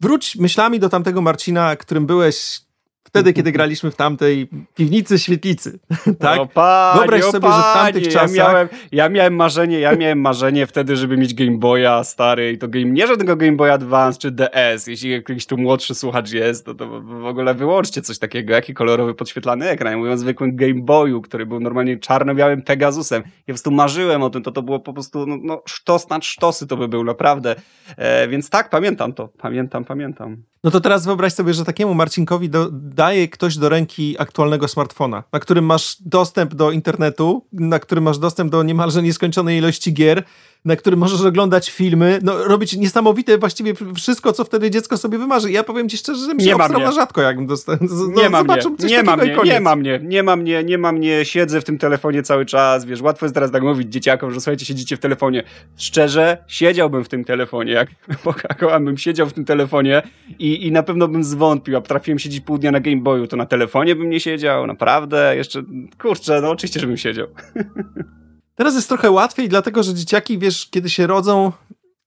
wróć 0.00 0.36
myślami 0.36 0.80
do 0.80 0.88
tamtego 0.88 1.22
Marcina, 1.22 1.76
którym 1.76 2.06
byłeś 2.06 2.60
wtedy, 3.04 3.32
kiedy 3.32 3.52
graliśmy 3.52 3.90
w 3.90 3.96
tamtej 3.96 4.48
piwnicy 4.74 5.18
świetlicy. 5.18 5.78
tak? 6.18 6.40
O 6.40 6.46
panie, 6.46 6.98
Wyobraź 6.98 7.24
sobie, 7.24 7.48
panie, 7.48 7.54
że 7.54 7.62
w 7.62 7.74
tamtych 7.74 8.12
czasach... 8.12 8.36
Ja 8.36 8.48
miałem, 8.48 8.68
ja 8.92 9.08
miałem 9.08 9.34
marzenie, 9.34 9.80
ja 9.80 9.96
miałem 9.96 10.20
marzenie 10.20 10.66
wtedy, 10.66 10.96
żeby 10.96 11.16
mieć 11.16 11.34
Game 11.34 11.58
Boya 11.58 12.04
stary 12.04 12.52
i 12.52 12.58
to 12.58 12.68
game, 12.68 12.84
nie 12.84 13.06
żadnego 13.06 13.36
Game 13.36 13.52
Boya 13.52 13.72
Advance 13.72 14.18
czy 14.18 14.30
DS. 14.30 14.86
Jeśli 14.86 15.10
jakiś 15.10 15.46
tu 15.46 15.58
młodszy 15.58 15.94
słuchacz 15.94 16.32
jest, 16.32 16.66
to, 16.66 16.74
to 16.74 17.00
w 17.00 17.26
ogóle 17.26 17.54
wyłączcie 17.54 18.02
coś 18.02 18.18
takiego. 18.18 18.52
Jaki 18.52 18.74
kolorowy 18.74 19.14
podświetlany 19.14 19.68
ekran. 19.68 19.92
Ja 19.92 19.98
mówię 19.98 20.10
o 20.10 20.16
zwykłym 20.16 20.56
Game 20.56 20.74
Boyu, 20.82 21.22
który 21.22 21.46
był 21.46 21.60
normalnie 21.60 21.98
czarno-białym 21.98 22.62
Pegasusem. 22.62 23.22
Ja 23.22 23.30
po 23.30 23.46
prostu 23.46 23.70
marzyłem 23.70 24.22
o 24.22 24.30
tym, 24.30 24.42
to 24.42 24.52
to 24.52 24.62
było 24.62 24.80
po 24.80 24.92
prostu 24.92 25.26
no, 25.26 25.36
no 25.42 25.62
sztos 25.66 26.08
na 26.08 26.22
sztosy 26.22 26.66
to 26.66 26.76
by 26.76 26.88
był 26.88 27.04
naprawdę. 27.04 27.56
E, 27.96 28.28
więc 28.28 28.50
tak, 28.50 28.70
pamiętam 28.70 29.12
to. 29.12 29.28
Pamiętam, 29.28 29.84
pamiętam. 29.84 30.53
No 30.64 30.70
to 30.70 30.80
teraz 30.80 31.04
wyobraź 31.04 31.32
sobie, 31.32 31.54
że 31.54 31.64
takiemu 31.64 31.94
Marcinkowi 31.94 32.50
do, 32.50 32.68
daje 32.72 33.28
ktoś 33.28 33.56
do 33.56 33.68
ręki 33.68 34.16
aktualnego 34.18 34.68
smartfona, 34.68 35.24
na 35.32 35.40
którym 35.40 35.64
masz 35.64 35.96
dostęp 36.00 36.54
do 36.54 36.70
internetu, 36.70 37.46
na 37.52 37.78
którym 37.78 38.04
masz 38.04 38.18
dostęp 38.18 38.50
do 38.50 38.62
niemalże 38.62 39.02
nieskończonej 39.02 39.58
ilości 39.58 39.94
gier, 39.94 40.24
na 40.64 40.76
którym 40.76 41.00
możesz 41.00 41.20
oglądać 41.20 41.70
filmy, 41.70 42.18
no 42.22 42.44
robić 42.44 42.76
niesamowite 42.76 43.38
właściwie 43.38 43.74
wszystko, 43.94 44.32
co 44.32 44.44
wtedy 44.44 44.70
dziecko 44.70 44.96
sobie 44.96 45.18
wymarzy. 45.18 45.50
Ja 45.52 45.64
powiem 45.64 45.88
ci 45.88 45.96
szczerze, 45.96 46.26
że 46.26 46.34
mi 46.34 46.42
się 46.42 46.56
nie 46.78 46.92
rzadko, 46.92 47.22
jakbym 47.22 47.46
dostał. 47.46 47.76
No, 47.80 48.22
nie 48.22 48.30
ma 48.30 48.42
mnie, 48.42 48.56
nie 48.84 49.02
ma 49.02 49.16
mnie, 49.16 49.36
nie 49.44 49.60
ma 49.60 49.76
mnie, 49.76 50.00
nie 50.02 50.22
ma 50.22 50.36
mnie, 50.36 50.64
nie 50.64 50.78
ma 50.78 50.92
mnie, 50.92 51.24
siedzę 51.24 51.60
w 51.60 51.64
tym 51.64 51.78
telefonie 51.78 52.22
cały 52.22 52.46
czas, 52.46 52.84
wiesz, 52.84 53.02
łatwo 53.02 53.26
jest 53.26 53.34
teraz 53.34 53.50
tak 53.50 53.62
mówić 53.62 53.92
dzieciakom, 53.92 54.30
że 54.30 54.40
słuchajcie, 54.40 54.66
siedzicie 54.66 54.96
w 54.96 55.00
telefonie. 55.00 55.42
Szczerze, 55.76 56.38
siedziałbym 56.46 57.04
w 57.04 57.08
tym 57.08 57.24
telefonie, 57.24 57.72
jak 57.72 57.88
bym 58.84 58.98
siedział 58.98 59.26
w 59.26 59.32
tym 59.32 59.44
telefonie 59.44 60.02
i, 60.38 60.66
i 60.66 60.72
na 60.72 60.82
pewno 60.82 61.08
bym 61.08 61.24
zwątpił, 61.24 61.76
a 61.76 61.80
trafiłem 61.80 62.18
siedzieć 62.18 62.40
pół 62.40 62.58
dnia 62.58 62.70
na 62.70 62.80
Game 62.80 63.02
Boyu, 63.02 63.26
to 63.26 63.36
na 63.36 63.46
telefonie 63.46 63.96
bym 63.96 64.10
nie 64.10 64.20
siedział, 64.20 64.66
naprawdę, 64.66 65.36
jeszcze, 65.36 65.62
kurczę, 65.98 66.40
no 66.40 66.50
oczywiście, 66.50 66.80
żebym 66.80 66.96
siedział. 66.96 67.26
Teraz 68.54 68.74
jest 68.74 68.88
trochę 68.88 69.10
łatwiej, 69.10 69.48
dlatego 69.48 69.82
że 69.82 69.94
dzieciaki, 69.94 70.38
wiesz, 70.38 70.68
kiedy 70.70 70.90
się 70.90 71.06
rodzą, 71.06 71.52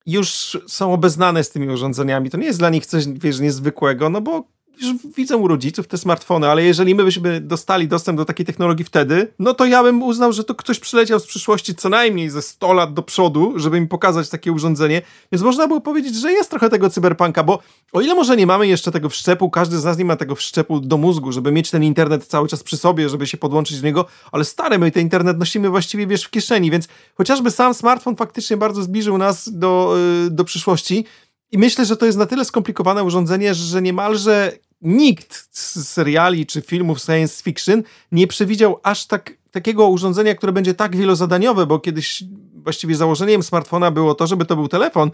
już 0.06 0.58
są 0.68 0.94
obeznane 0.94 1.44
z 1.44 1.50
tymi 1.50 1.70
urządzeniami. 1.70 2.30
To 2.30 2.38
nie 2.38 2.46
jest 2.46 2.60
dla 2.60 2.70
nich 2.70 2.86
coś, 2.86 3.08
wiesz, 3.08 3.40
niezwykłego, 3.40 4.10
no 4.10 4.22
bo 4.22 4.44
już 4.82 4.96
widzę 5.16 5.38
u 5.38 5.48
rodziców 5.48 5.88
te 5.88 5.98
smartfony, 5.98 6.50
ale 6.50 6.64
jeżeli 6.64 6.96
my 6.96 7.04
byśmy 7.04 7.42
dostali 7.42 7.88
dostęp 7.88 8.18
do 8.18 8.26
takiej 8.26 8.46
technologii 8.46 8.86
wtedy, 8.86 9.34
no 9.40 9.54
to 9.54 9.66
ja 9.66 9.84
bym 9.84 10.04
uznał, 10.04 10.34
że 10.34 10.44
to 10.44 10.56
ktoś 10.56 10.80
przyleciał 10.80 11.20
z 11.20 11.28
przyszłości 11.28 11.76
co 11.76 11.90
najmniej 11.90 12.30
ze 12.30 12.42
100 12.42 12.74
lat 12.74 12.94
do 12.94 13.04
przodu, 13.04 13.54
żeby 13.56 13.82
mi 13.82 13.88
pokazać 13.88 14.30
takie 14.30 14.52
urządzenie. 14.52 15.02
Więc 15.32 15.44
można 15.44 15.68
było 15.68 15.82
powiedzieć, 15.82 16.16
że 16.16 16.32
jest 16.32 16.50
trochę 16.50 16.70
tego 16.70 16.90
cyberpunka, 16.90 17.44
bo 17.44 17.60
o 17.94 18.02
ile 18.02 18.16
może 18.16 18.38
nie 18.38 18.48
mamy 18.48 18.68
jeszcze 18.68 18.92
tego 18.92 19.10
wszczepu, 19.10 19.50
każdy 19.50 19.78
z 19.78 19.84
nas 19.84 19.98
nie 19.98 20.06
ma 20.06 20.16
tego 20.16 20.36
wszczepu 20.36 20.80
do 20.80 20.98
mózgu, 20.98 21.32
żeby 21.32 21.52
mieć 21.52 21.72
ten 21.72 21.84
internet 21.84 22.26
cały 22.26 22.48
czas 22.48 22.64
przy 22.64 22.78
sobie, 22.78 23.10
żeby 23.10 23.28
się 23.28 23.38
podłączyć 23.38 23.82
do 23.82 23.88
niego, 23.88 24.06
ale 24.32 24.46
stary, 24.46 24.80
my 24.80 24.92
ten 24.92 25.04
internet 25.04 25.38
nosimy 25.38 25.70
właściwie, 25.70 26.08
wiesz, 26.08 26.24
w 26.24 26.30
kieszeni, 26.30 26.72
więc 26.72 26.88
chociażby 27.16 27.52
sam 27.52 27.74
smartfon 27.74 28.16
faktycznie 28.16 28.58
bardzo 28.58 28.84
zbliżył 28.84 29.18
nas 29.18 29.50
do, 29.54 29.96
yy, 30.24 30.30
do 30.30 30.44
przyszłości, 30.44 31.06
i 31.52 31.58
myślę, 31.58 31.86
że 31.86 31.98
to 31.98 32.06
jest 32.06 32.18
na 32.18 32.26
tyle 32.26 32.46
skomplikowane 32.46 33.04
urządzenie, 33.04 33.54
że 33.54 33.82
niemalże 33.82 34.52
nikt 34.82 35.48
z 35.52 35.88
seriali 35.88 36.46
czy 36.46 36.62
filmów 36.62 37.00
science 37.00 37.44
fiction 37.44 37.84
nie 38.12 38.28
przewidział 38.28 38.80
aż 38.84 39.06
tak, 39.06 39.34
takiego 39.52 39.88
urządzenia, 39.88 40.36
które 40.36 40.52
będzie 40.52 40.74
tak 40.74 40.96
wielozadaniowe, 40.96 41.66
bo 41.66 41.80
kiedyś 41.80 42.24
właściwie 42.54 42.96
założeniem 42.96 43.44
smartfona 43.44 43.92
było 43.92 44.16
to, 44.16 44.28
żeby 44.28 44.46
to 44.46 44.56
był 44.56 44.68
telefon. 44.68 45.12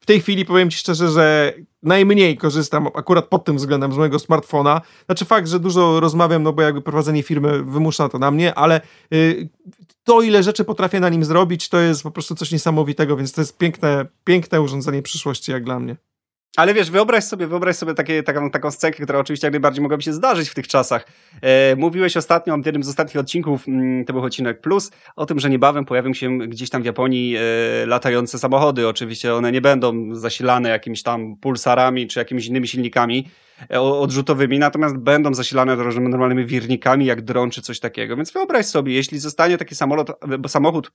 W 0.00 0.06
tej 0.06 0.20
chwili 0.20 0.44
powiem 0.44 0.70
ci 0.70 0.78
szczerze, 0.78 1.08
że 1.08 1.54
najmniej 1.82 2.36
korzystam 2.36 2.86
akurat 2.94 3.28
pod 3.28 3.44
tym 3.44 3.56
względem 3.56 3.92
z 3.92 3.96
mojego 3.96 4.18
smartfona. 4.18 4.80
Znaczy 5.06 5.24
fakt, 5.24 5.48
że 5.48 5.60
dużo 5.60 6.00
rozmawiam, 6.00 6.42
no 6.42 6.52
bo 6.52 6.62
jakby 6.62 6.82
prowadzenie 6.82 7.22
firmy 7.22 7.62
wymusza 7.62 8.08
to 8.08 8.18
na 8.18 8.30
mnie, 8.30 8.54
ale 8.54 8.80
y, 9.14 9.48
to 10.04 10.22
ile 10.22 10.42
rzeczy 10.42 10.64
potrafię 10.64 11.00
na 11.00 11.08
nim 11.08 11.24
zrobić, 11.24 11.68
to 11.68 11.80
jest 11.80 12.02
po 12.02 12.10
prostu 12.10 12.34
coś 12.34 12.52
niesamowitego, 12.52 13.16
więc 13.16 13.32
to 13.32 13.40
jest 13.40 13.58
piękne, 13.58 14.06
piękne 14.24 14.60
urządzenie 14.60 15.02
przyszłości 15.02 15.52
jak 15.52 15.64
dla 15.64 15.80
mnie. 15.80 15.96
Ale 16.56 16.74
wiesz, 16.74 16.90
wyobraź 16.90 17.24
sobie, 17.24 17.46
wyobraź 17.46 17.76
sobie 17.76 17.94
takie, 17.94 18.22
taką, 18.22 18.50
taką 18.50 18.70
scenkę, 18.70 19.02
która 19.02 19.18
oczywiście 19.18 19.46
jak 19.46 19.52
najbardziej 19.52 19.82
mogłaby 19.82 20.02
się 20.02 20.12
zdarzyć 20.12 20.48
w 20.48 20.54
tych 20.54 20.68
czasach. 20.68 21.06
E, 21.42 21.76
mówiłeś 21.76 22.16
ostatnio, 22.16 22.58
w 22.58 22.66
jednym 22.66 22.82
z 22.82 22.88
ostatnich 22.88 23.16
odcinków, 23.16 23.68
mm, 23.68 24.04
to 24.04 24.12
był 24.12 24.22
odcinek 24.22 24.60
Plus, 24.60 24.90
o 25.16 25.26
tym, 25.26 25.40
że 25.40 25.50
niebawem 25.50 25.84
pojawią 25.84 26.14
się 26.14 26.38
gdzieś 26.38 26.70
tam 26.70 26.82
w 26.82 26.84
Japonii 26.84 27.36
e, 27.36 27.40
latające 27.86 28.38
samochody. 28.38 28.88
Oczywiście 28.88 29.34
one 29.34 29.52
nie 29.52 29.60
będą 29.60 30.14
zasilane 30.14 30.68
jakimiś 30.68 31.02
tam 31.02 31.36
pulsarami 31.36 32.06
czy 32.06 32.18
jakimiś 32.18 32.46
innymi 32.46 32.68
silnikami 32.68 33.28
e, 33.70 33.80
odrzutowymi, 33.80 34.58
natomiast 34.58 34.96
będą 34.96 35.34
zasilane 35.34 35.76
normalnymi 35.76 36.44
wirnikami, 36.44 37.06
jak 37.06 37.22
dron 37.22 37.50
czy 37.50 37.62
coś 37.62 37.80
takiego. 37.80 38.16
Więc 38.16 38.32
wyobraź 38.32 38.66
sobie, 38.66 38.94
jeśli 38.94 39.18
zostanie 39.18 39.58
taki 39.58 39.74
samolot, 39.74 40.10
samochód 40.46 40.92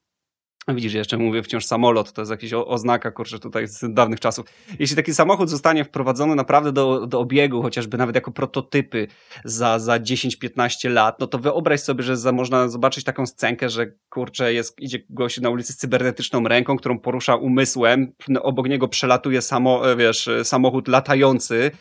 Widzisz, 0.68 0.94
jeszcze 0.94 1.18
mówię 1.18 1.44
wciąż 1.44 1.66
samolot, 1.66 2.14
to 2.14 2.22
jest 2.22 2.32
jakaś 2.32 2.54
oznaka, 2.54 3.12
kurczę, 3.12 3.40
tutaj 3.40 3.68
z 3.68 3.94
dawnych 3.94 4.20
czasów. 4.20 4.46
Jeśli 4.80 4.96
taki 4.96 5.14
samochód 5.14 5.50
zostanie 5.50 5.84
wprowadzony 5.84 6.36
naprawdę 6.36 6.72
do, 6.72 7.08
do 7.08 7.20
obiegu, 7.20 7.62
chociażby 7.62 7.98
nawet 7.98 8.16
jako 8.16 8.32
prototypy 8.32 9.08
za, 9.44 9.80
za 9.80 10.00
10-15 10.00 10.90
lat, 10.90 11.20
no 11.20 11.28
to 11.28 11.40
wyobraź 11.40 11.82
sobie, 11.82 12.04
że 12.04 12.18
za, 12.18 12.32
można 12.32 12.70
zobaczyć 12.70 13.04
taką 13.04 13.26
scenkę, 13.26 13.70
że 13.70 13.92
kurczę, 14.10 14.54
jest, 14.54 14.82
idzie 14.82 15.00
gość 15.10 15.42
na 15.42 15.50
ulicy 15.50 15.74
z 15.74 15.78
cybernetyczną 15.78 16.48
ręką, 16.48 16.78
którą 16.78 17.00
porusza 17.00 17.36
umysłem, 17.36 18.14
obok 18.42 18.70
niego 18.70 18.88
przelatuje 18.88 19.42
samo, 19.42 19.82
wiesz, 19.96 20.30
samochód 20.44 20.88
latający, 20.88 21.72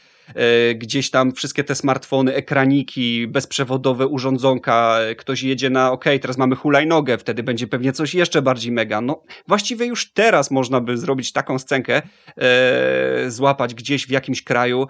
gdzieś 0.75 1.11
tam 1.11 1.33
wszystkie 1.33 1.65
te 1.65 1.75
smartfony, 1.75 2.35
ekraniki, 2.35 3.27
bezprzewodowe 3.27 4.07
urządzonka, 4.07 4.97
e, 5.01 5.15
ktoś 5.15 5.43
jedzie 5.43 5.71
na, 5.71 5.93
ok, 5.93 6.05
teraz 6.21 6.39
mamy 6.39 6.57
hulajnogę, 6.57 7.19
wtedy 7.19 7.43
będzie 7.43 7.67
pewnie 7.67 7.93
coś 7.93 8.15
jeszcze 8.15 8.43
bardziej 8.43 8.73
mega. 8.73 9.01
No, 9.01 9.23
właściwie 9.49 9.87
już 9.87 10.13
teraz 10.13 10.51
można 10.51 10.81
by 10.81 10.99
zrobić 10.99 11.33
taką 11.33 11.59
scenkę, 11.59 12.03
e, 12.37 13.31
złapać 13.31 13.75
gdzieś 13.75 14.07
w 14.07 14.11
jakimś 14.11 14.45
kraju, 14.45 14.87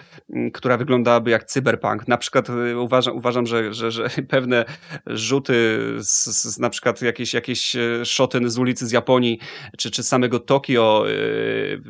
która 0.53 0.77
wyglądałaby 0.77 1.31
jak 1.31 1.45
cyberpunk. 1.45 2.09
Na 2.09 2.17
przykład 2.17 2.51
e, 2.51 2.79
uważam, 2.79 3.17
uważam 3.17 3.47
że, 3.47 3.75
że, 3.75 3.91
że 3.91 4.09
pewne 4.29 4.65
rzuty 5.07 5.55
z, 5.99 6.25
z 6.25 6.59
na 6.59 6.71
przykład 6.71 7.03
jakieś, 7.03 7.35
jakieś 7.35 7.77
szoty 8.05 8.51
z 8.51 8.59
ulicy 8.59 8.87
z 8.87 8.93
Japonii, 8.93 9.39
czy, 9.79 9.91
czy 9.91 10.03
samego 10.03 10.39
Tokio 10.39 11.05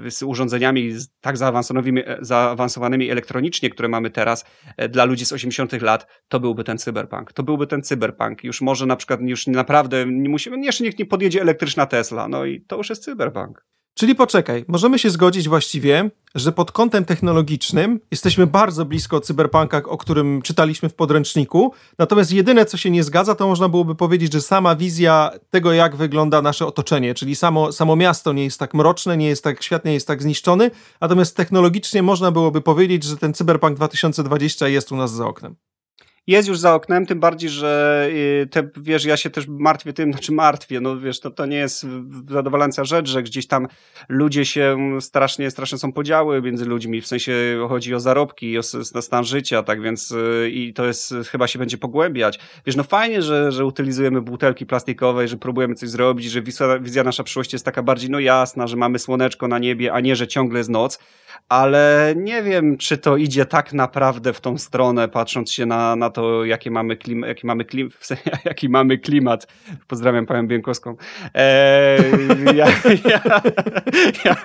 e, 0.07 0.11
z 0.11 0.23
urządzeniami 0.23 0.93
tak 1.21 1.37
zaawansowanymi, 1.37 2.03
zaawansowanymi 2.21 3.11
elektronicznymi, 3.11 3.34
elektronicznie, 3.35 3.71
które 3.71 3.89
mamy 3.89 4.11
teraz 4.11 4.45
e, 4.77 4.89
dla 4.89 5.05
ludzi 5.05 5.27
z 5.27 5.33
80 5.33 5.83
lat, 5.83 6.07
to 6.29 6.41
byłby 6.41 6.65
ten 6.65 6.79
cyberpunk. 6.79 7.33
To 7.33 7.43
byłby 7.43 7.67
ten 7.67 7.83
cyberpunk. 7.83 8.45
Już 8.45 8.61
może 8.61 8.87
na 8.87 8.97
przykład 8.97 9.21
już 9.21 9.47
naprawdę 9.47 10.07
nie 10.07 10.29
musimy, 10.29 10.65
jeszcze 10.65 10.85
niech 10.85 10.99
nie 10.99 11.07
podjedzie 11.07 11.41
elektryczna 11.41 11.87
Tesla, 11.87 12.29
no 12.29 12.45
i 12.45 12.61
to 12.61 12.77
już 12.77 12.91
jest 12.91 13.05
cyberpunk. 13.05 13.65
Czyli 13.95 14.15
poczekaj, 14.15 14.65
możemy 14.69 14.99
się 14.99 15.11
zgodzić 15.11 15.49
właściwie, 15.49 16.11
że 16.35 16.53
pod 16.53 16.73
kątem 16.73 17.05
technologicznym 17.05 18.01
jesteśmy 18.11 18.47
bardzo 18.47 18.85
blisko 18.85 19.21
cyberpunka, 19.21 19.83
o 19.87 19.99
którym 19.99 20.43
czytaliśmy 20.43 20.89
w 20.89 20.95
podręczniku. 20.95 21.73
Natomiast 21.99 22.33
jedyne, 22.33 22.65
co 22.65 22.77
się 22.77 22.91
nie 22.91 23.05
zgadza, 23.05 23.35
to 23.35 23.49
można 23.49 23.69
byłoby 23.69 23.95
powiedzieć, 23.95 24.33
że 24.33 24.41
sama 24.41 24.77
wizja 24.77 25.31
tego, 25.51 25.73
jak 25.73 25.97
wygląda 25.97 26.43
nasze 26.43 26.67
otoczenie, 26.67 27.15
czyli 27.15 27.37
samo, 27.37 27.73
samo 27.73 27.97
miasto 27.97 28.33
nie 28.33 28.45
jest 28.45 28.59
tak 28.59 28.75
mroczne, 28.75 29.17
nie 29.17 29.27
jest 29.27 29.45
tak, 29.45 29.63
świat 29.63 29.85
nie 29.85 29.95
jest 29.95 30.07
tak 30.07 30.23
zniszczony. 30.23 30.71
Natomiast 31.01 31.37
technologicznie 31.37 32.03
można 32.03 32.31
byłoby 32.31 32.61
powiedzieć, 32.61 33.05
że 33.05 33.17
ten 33.17 33.35
cyberpunk 33.35 33.77
2020 33.77 34.69
jest 34.69 34.93
u 34.93 34.97
nas 34.97 35.13
za 35.13 35.27
oknem 35.27 35.57
jest 36.27 36.49
już 36.49 36.59
za 36.59 36.75
oknem, 36.75 37.07
tym 37.07 37.21
bardziej, 37.21 37.51
że 37.51 38.07
y, 38.43 38.47
te, 38.51 38.69
wiesz, 38.77 39.05
ja 39.05 39.17
się 39.17 39.31
też 39.31 39.47
martwię 39.49 39.93
tym, 39.93 40.13
znaczy 40.13 40.33
martwię, 40.33 40.81
no 40.81 41.01
wiesz, 41.01 41.21
to, 41.21 41.31
to 41.31 41.47
nie 41.47 41.57
jest 41.57 41.87
zadowalająca 42.31 42.85
rzecz, 42.85 43.09
że 43.09 43.23
gdzieś 43.23 43.47
tam 43.47 43.69
ludzie 44.09 44.45
się 44.45 44.79
strasznie, 45.01 45.51
strasznie 45.51 45.79
są 45.79 45.93
podziały 45.93 46.43
między 46.43 46.65
ludźmi, 46.65 47.01
w 47.01 47.07
sensie 47.07 47.35
chodzi 47.69 47.95
o 47.95 48.01
zarobki, 48.01 48.59
o 48.59 48.63
stan 49.03 49.25
życia, 49.25 49.63
tak 49.63 49.83
więc 49.83 50.11
y, 50.11 50.51
i 50.51 50.75
to 50.75 50.85
jest, 50.85 51.15
chyba 51.31 51.47
się 51.47 51.59
będzie 51.59 51.79
pogłębiać. 51.79 52.39
Wiesz, 52.67 52.77
no 52.77 52.83
fajnie, 52.83 53.23
że, 53.23 53.53
że 53.53 53.65
utylizujemy 53.65 54.23
butelki 54.23 54.67
plastikowe, 54.67 55.29
że 55.29 55.37
próbujemy 55.37 55.75
coś 55.75 55.89
zrobić, 55.89 56.31
że 56.31 56.43
wizja, 56.43 56.79
wizja 56.79 57.05
nasza 57.05 57.23
przyszłości 57.25 57.55
jest 57.55 57.65
taka 57.65 57.83
bardziej, 57.83 58.11
no 58.11 58.21
jasna, 58.21 58.67
że 58.67 58.77
mamy 58.77 58.99
słoneczko 58.99 59.49
na 59.49 59.59
niebie, 59.59 59.93
a 59.93 60.01
nie, 60.01 60.17
że 60.17 60.29
ciągle 60.29 60.59
jest 60.59 60.71
noc, 60.71 60.99
ale 61.49 62.15
nie 62.17 62.43
wiem, 62.43 62.77
czy 62.77 62.99
to 62.99 63.17
idzie 63.17 63.47
tak 63.47 63.73
naprawdę 63.73 64.33
w 64.33 64.41
tą 64.41 64.59
stronę, 64.59 65.09
patrząc 65.09 65.53
się 65.53 65.67
na, 65.67 65.97
na 65.97 66.11
to, 66.11 66.45
jakie 66.45 66.71
mamy 66.71 66.97
klim, 66.97 67.23
jaki, 67.23 67.47
mamy 67.47 67.65
klim, 67.65 67.91
jaki 68.45 68.69
mamy 68.69 68.99
klimat. 68.99 69.47
Pozdrawiam 69.87 70.27
panią 70.27 70.47
Bienkowską. 70.47 70.97
Eee, 71.35 72.03
ja, 72.55 72.67
ja, 73.11 73.41
ja, 74.25 74.37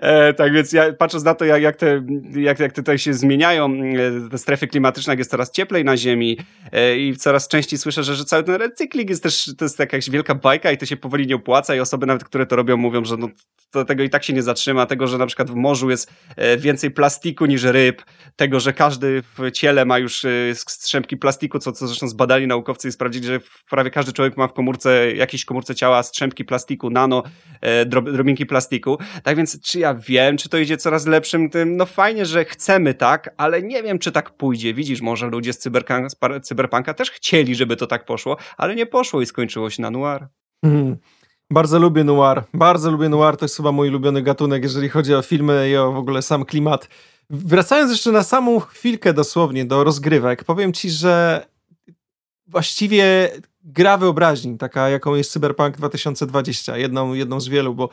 e, 0.00 0.34
tak 0.34 0.52
więc 0.52 0.72
ja, 0.72 0.92
patrząc 0.92 1.24
na 1.24 1.34
to, 1.34 1.44
jak, 1.44 1.62
jak, 1.62 1.76
te, 1.76 2.02
jak, 2.36 2.60
jak 2.60 2.72
tutaj 2.72 2.98
się 2.98 3.14
zmieniają, 3.14 3.74
e, 3.74 4.30
te 4.30 4.38
strefy 4.38 4.66
klimatyczne, 4.66 5.12
jak 5.12 5.18
jest 5.18 5.30
coraz 5.30 5.50
cieplej 5.50 5.84
na 5.84 5.96
Ziemi 5.96 6.38
e, 6.72 6.98
i 6.98 7.16
coraz 7.16 7.48
częściej 7.48 7.78
słyszę, 7.78 8.04
że, 8.04 8.14
że 8.14 8.24
cały 8.24 8.42
ten 8.42 8.54
recykling 8.54 9.10
jest 9.10 9.22
też 9.22 9.54
to 9.58 9.64
jest 9.64 9.78
jakaś 9.78 10.10
wielka 10.10 10.34
bajka 10.34 10.72
i 10.72 10.78
to 10.78 10.86
się 10.86 10.96
powoli 10.96 11.26
nie 11.26 11.34
opłaca 11.34 11.74
i 11.74 11.80
osoby 11.80 12.06
nawet, 12.06 12.24
które 12.24 12.46
to 12.46 12.56
robią, 12.56 12.76
mówią, 12.76 13.04
że 13.04 13.16
no, 13.16 13.28
to 13.70 13.84
tego 13.84 14.02
i 14.02 14.10
tak 14.10 14.24
się 14.24 14.32
nie 14.32 14.42
zatrzyma, 14.42 14.86
tego, 14.86 15.03
że 15.06 15.18
na 15.18 15.26
przykład 15.26 15.50
w 15.50 15.54
morzu 15.54 15.90
jest 15.90 16.12
e, 16.36 16.56
więcej 16.56 16.90
plastiku 16.90 17.46
niż 17.46 17.62
ryb, 17.62 18.02
tego, 18.36 18.60
że 18.60 18.72
każdy 18.72 19.22
w 19.38 19.50
ciele 19.50 19.84
ma 19.84 19.98
już 19.98 20.24
e, 20.24 20.30
strzępki 20.54 21.16
plastiku, 21.16 21.58
co, 21.58 21.72
co 21.72 21.86
zresztą 21.86 22.08
zbadali 22.08 22.46
naukowcy 22.46 22.88
i 22.88 22.92
sprawdzili, 22.92 23.26
że 23.26 23.40
prawie 23.70 23.90
każdy 23.90 24.12
człowiek 24.12 24.36
ma 24.36 24.48
w 24.48 24.52
komórce, 24.52 25.12
jakiejś 25.12 25.44
komórce 25.44 25.74
ciała 25.74 26.02
strzępki 26.02 26.44
plastiku, 26.44 26.90
nano, 26.90 27.22
e, 27.60 27.86
drobinki 27.86 28.46
plastiku. 28.46 28.98
Tak 29.22 29.36
więc, 29.36 29.60
czy 29.60 29.78
ja 29.78 29.94
wiem, 29.94 30.36
czy 30.36 30.48
to 30.48 30.58
idzie 30.58 30.76
coraz 30.76 31.06
lepszym 31.06 31.50
tym? 31.50 31.76
No 31.76 31.86
fajnie, 31.86 32.26
że 32.26 32.44
chcemy 32.44 32.94
tak, 32.94 33.34
ale 33.36 33.62
nie 33.62 33.82
wiem, 33.82 33.98
czy 33.98 34.12
tak 34.12 34.30
pójdzie. 34.30 34.74
Widzisz, 34.74 35.00
może 35.00 35.26
ludzie 35.26 35.52
z, 35.52 35.62
z 35.62 36.46
cyberpunka 36.48 36.94
też 36.94 37.10
chcieli, 37.10 37.54
żeby 37.54 37.76
to 37.76 37.86
tak 37.86 38.04
poszło, 38.04 38.36
ale 38.56 38.74
nie 38.74 38.86
poszło 38.86 39.20
i 39.20 39.26
skończyło 39.26 39.70
się 39.70 39.82
na 39.82 39.90
noir. 39.90 40.26
Hmm. 40.64 40.96
Bardzo 41.50 41.78
lubię 41.78 42.04
noir. 42.04 42.42
Bardzo 42.54 42.90
lubię 42.90 43.08
noir. 43.08 43.36
To 43.36 43.44
jest 43.44 43.56
chyba 43.56 43.72
mój 43.72 43.88
ulubiony 43.88 44.22
gatunek, 44.22 44.62
jeżeli 44.62 44.88
chodzi 44.88 45.14
o 45.14 45.22
filmy 45.22 45.70
i 45.70 45.76
o 45.76 45.92
w 45.92 45.96
ogóle 45.96 46.22
sam 46.22 46.44
klimat. 46.44 46.88
Wracając 47.30 47.90
jeszcze 47.92 48.12
na 48.12 48.22
samą 48.22 48.60
chwilkę 48.60 49.12
dosłownie 49.12 49.64
do 49.64 49.84
rozgrywek, 49.84 50.44
powiem 50.44 50.72
ci, 50.72 50.90
że 50.90 51.46
właściwie 52.46 53.30
gra 53.64 53.96
wyobraźni, 53.96 54.58
taka 54.58 54.88
jaką 54.88 55.14
jest 55.14 55.32
Cyberpunk 55.32 55.76
2020, 55.76 56.76
jedną, 56.76 57.14
jedną 57.14 57.40
z 57.40 57.48
wielu, 57.48 57.74
bo 57.74 57.88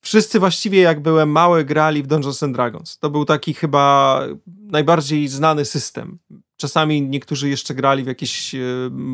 wszyscy 0.00 0.40
właściwie 0.40 0.80
jak 0.80 1.00
byłem 1.00 1.30
mały 1.30 1.64
grali 1.64 2.02
w 2.02 2.06
Dungeons 2.06 2.42
and 2.42 2.54
Dragons. 2.54 2.98
To 2.98 3.10
był 3.10 3.24
taki 3.24 3.54
chyba 3.54 4.20
najbardziej 4.46 5.28
znany 5.28 5.64
system. 5.64 6.18
Czasami 6.64 7.02
niektórzy 7.02 7.48
jeszcze 7.48 7.74
grali 7.74 8.04
w 8.04 8.06
jakieś 8.06 8.54
e, 8.54 8.58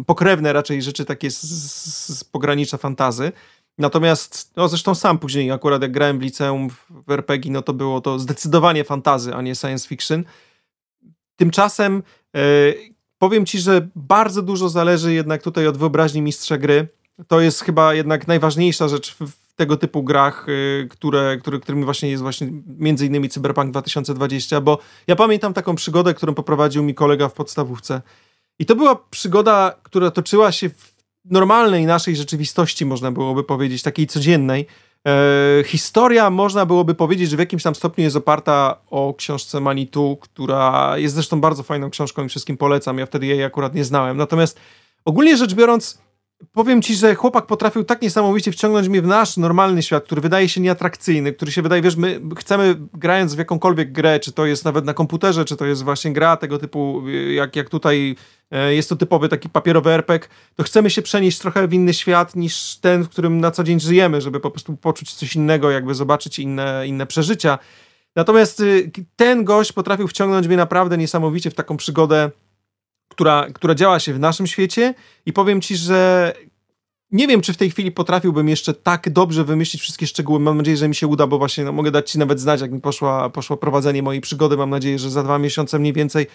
pokrewne 0.07 0.53
raczej 0.53 0.83
rzeczy 0.83 1.05
takie 1.05 1.31
z, 1.31 1.43
z 2.19 2.25
pogranicza 2.25 2.77
fantazy. 2.77 3.33
Natomiast, 3.79 4.53
no 4.57 4.69
zresztą 4.69 4.95
sam 4.95 5.19
później, 5.19 5.51
akurat 5.51 5.83
jak 5.83 5.93
grałem 5.93 6.19
w 6.19 6.23
liceum 6.23 6.69
w 7.07 7.11
RPG, 7.11 7.53
no 7.53 7.63
to 7.63 7.73
było 7.73 8.01
to 8.01 8.19
zdecydowanie 8.19 8.85
fantazy, 8.85 9.35
a 9.35 9.43
nie 9.43 9.55
science 9.55 9.89
fiction. 9.89 10.25
Tymczasem 11.37 12.03
e, 12.37 12.41
powiem 13.19 13.47
ci, 13.47 13.59
że 13.59 13.89
bardzo 13.97 14.43
dużo 14.43 14.69
zależy 14.69 15.13
jednak 15.13 15.43
tutaj 15.43 15.67
od 15.67 15.77
wyobraźni 15.77 16.23
mistrza 16.23 16.59
gry. 16.59 16.89
To 17.29 17.41
jest 17.41 17.61
chyba 17.61 17.95
jednak 17.95 18.29
najważniejsza 18.29 18.89
rzecz 18.89 19.15
w 19.15 19.40
tego 19.61 19.77
typu 19.77 20.03
grach, 20.03 20.49
y, 20.49 20.89
które, 20.91 21.37
które, 21.41 21.59
którymi 21.59 21.85
właśnie 21.85 22.11
jest 22.11 22.23
właśnie 22.23 22.51
między 22.79 23.07
innymi 23.07 23.29
Cyberpunk 23.29 23.71
2020, 23.71 24.61
bo 24.61 24.79
ja 25.07 25.17
pamiętam 25.17 25.55
taką 25.55 25.75
przygodę, 25.75 26.15
którą 26.15 26.35
poprowadził 26.35 26.83
mi 26.83 26.95
kolega 26.95 27.29
w 27.29 27.33
podstawówce. 27.33 28.03
I 28.59 28.67
to 28.67 28.77
była 28.77 28.97
przygoda, 29.11 29.75
która 29.83 30.11
toczyła 30.11 30.53
się 30.53 30.69
w 30.69 30.93
normalnej 31.25 31.87
naszej 31.87 32.17
rzeczywistości, 32.17 32.87
można 32.87 33.13
byłoby 33.13 33.45
powiedzieć, 33.45 33.83
takiej 33.83 34.07
codziennej. 34.07 34.67
E, 35.07 35.65
historia, 35.65 36.31
można 36.31 36.67
byłoby 36.67 36.95
powiedzieć, 36.95 37.31
że 37.31 37.37
w 37.37 37.41
jakimś 37.41 37.63
tam 37.63 37.75
stopniu 37.75 38.05
jest 38.05 38.17
oparta 38.17 38.77
o 38.91 39.15
książce 39.15 39.61
Manitu, 39.61 40.19
która 40.21 40.99
jest 40.99 41.15
zresztą 41.15 41.41
bardzo 41.41 41.63
fajną 41.63 41.91
książką 41.91 42.25
i 42.25 42.29
wszystkim 42.29 42.57
polecam. 42.57 42.99
Ja 42.99 43.07
wtedy 43.07 43.27
jej 43.27 43.45
akurat 43.45 43.75
nie 43.75 43.85
znałem. 43.85 44.17
Natomiast 44.17 44.61
ogólnie 45.05 45.37
rzecz 45.37 45.55
biorąc, 45.55 45.99
powiem 46.53 46.83
ci, 46.83 46.95
że 46.95 47.15
chłopak 47.15 47.47
potrafił 47.47 47.85
tak 47.85 48.03
niesamowicie 48.03 48.53
wciągnąć 48.53 48.89
mnie 48.89 49.03
w 49.03 49.07
nasz 49.07 49.37
normalny 49.37 49.83
świat, 49.83 50.05
który 50.05 50.21
wydaje 50.21 50.49
się 50.49 50.61
nieatrakcyjny, 50.61 51.33
który 51.33 51.53
się 51.53 51.63
wydaje, 51.63 51.83
wiesz, 51.83 51.97
my 51.97 52.21
chcemy 52.39 52.77
grając 52.95 53.35
w 53.35 53.39
jakąkolwiek 53.39 53.93
grę, 53.93 54.21
czy 54.21 54.33
to 54.33 54.47
jest 54.47 54.65
nawet 54.65 54.85
na 54.85 54.95
komputerze, 54.95 55.45
czy 55.45 55.57
to 55.57 55.67
jest 55.67 55.83
właśnie 55.85 56.13
gra 56.13 56.37
tego 56.37 56.59
typu, 56.59 57.03
jak, 57.31 57.57
jak 57.57 57.69
tutaj 57.69 58.17
e, 58.51 58.75
jest 58.75 58.89
to 58.89 58.97
typowy 58.97 59.29
taki 59.29 59.49
papierowy 59.49 59.91
RPG, 59.91 60.29
to 60.57 60.63
chcemy 60.63 60.91
się 60.91 61.03
przenieść 61.03 61.39
trochę 61.39 61.69
w 61.69 61.73
inny 61.75 61.95
świat 61.95 62.37
niż 62.37 62.77
ten, 62.77 63.03
w 63.03 63.09
którym 63.09 63.41
na 63.41 63.51
co 63.51 63.65
dzień 63.65 63.81
żyjemy, 63.81 64.21
żeby 64.21 64.41
po 64.41 64.51
prostu 64.51 64.77
poczuć 64.77 65.15
coś 65.15 65.37
innego, 65.37 65.71
jakby 65.71 65.95
zobaczyć 65.95 66.39
inne, 66.39 66.85
inne 66.87 67.07
przeżycia. 67.07 67.59
Natomiast 68.17 68.61
y, 68.61 68.91
ten 69.17 69.45
gość 69.45 69.73
potrafił 69.73 70.09
wciągnąć 70.09 70.47
mnie 70.47 70.57
naprawdę 70.57 70.99
niesamowicie 70.99 71.51
w 71.51 71.55
taką 71.55 71.77
przygodę 71.77 72.31
która, 73.21 73.47
która 73.53 73.75
działa 73.75 74.01
się 74.01 74.13
w 74.13 74.19
naszym 74.19 74.47
świecie 74.47 74.95
i 75.27 75.33
powiem 75.33 75.61
ci, 75.61 75.77
że 75.77 76.33
nie 77.13 77.29
wiem, 77.29 77.41
czy 77.41 77.53
w 77.53 77.57
tej 77.57 77.71
chwili 77.71 77.93
potrafiłbym 77.93 78.49
jeszcze 78.49 78.75
tak 78.75 79.11
dobrze 79.11 79.45
wymyślić 79.45 79.83
wszystkie 79.83 80.07
szczegóły. 80.07 80.41
Mam 80.41 80.57
nadzieję, 80.57 80.77
że 80.77 80.89
mi 80.89 80.95
się 80.95 81.07
uda, 81.07 81.27
bo 81.27 81.39
właśnie 81.39 81.65
no, 81.65 81.73
mogę 81.73 81.91
dać 81.91 82.11
ci 82.11 82.19
nawet 82.19 82.41
znać, 82.41 82.61
jak 82.61 82.73
mi 82.73 82.81
poszła, 82.81 83.31
poszło 83.31 83.57
prowadzenie 83.57 84.03
mojej 84.03 84.21
przygody. 84.21 84.57
Mam 84.57 84.71
nadzieję, 84.71 84.99
że 84.99 85.11
za 85.11 85.23
dwa 85.23 85.39
miesiące 85.39 85.79
mniej 85.79 85.93
więcej 85.93 86.27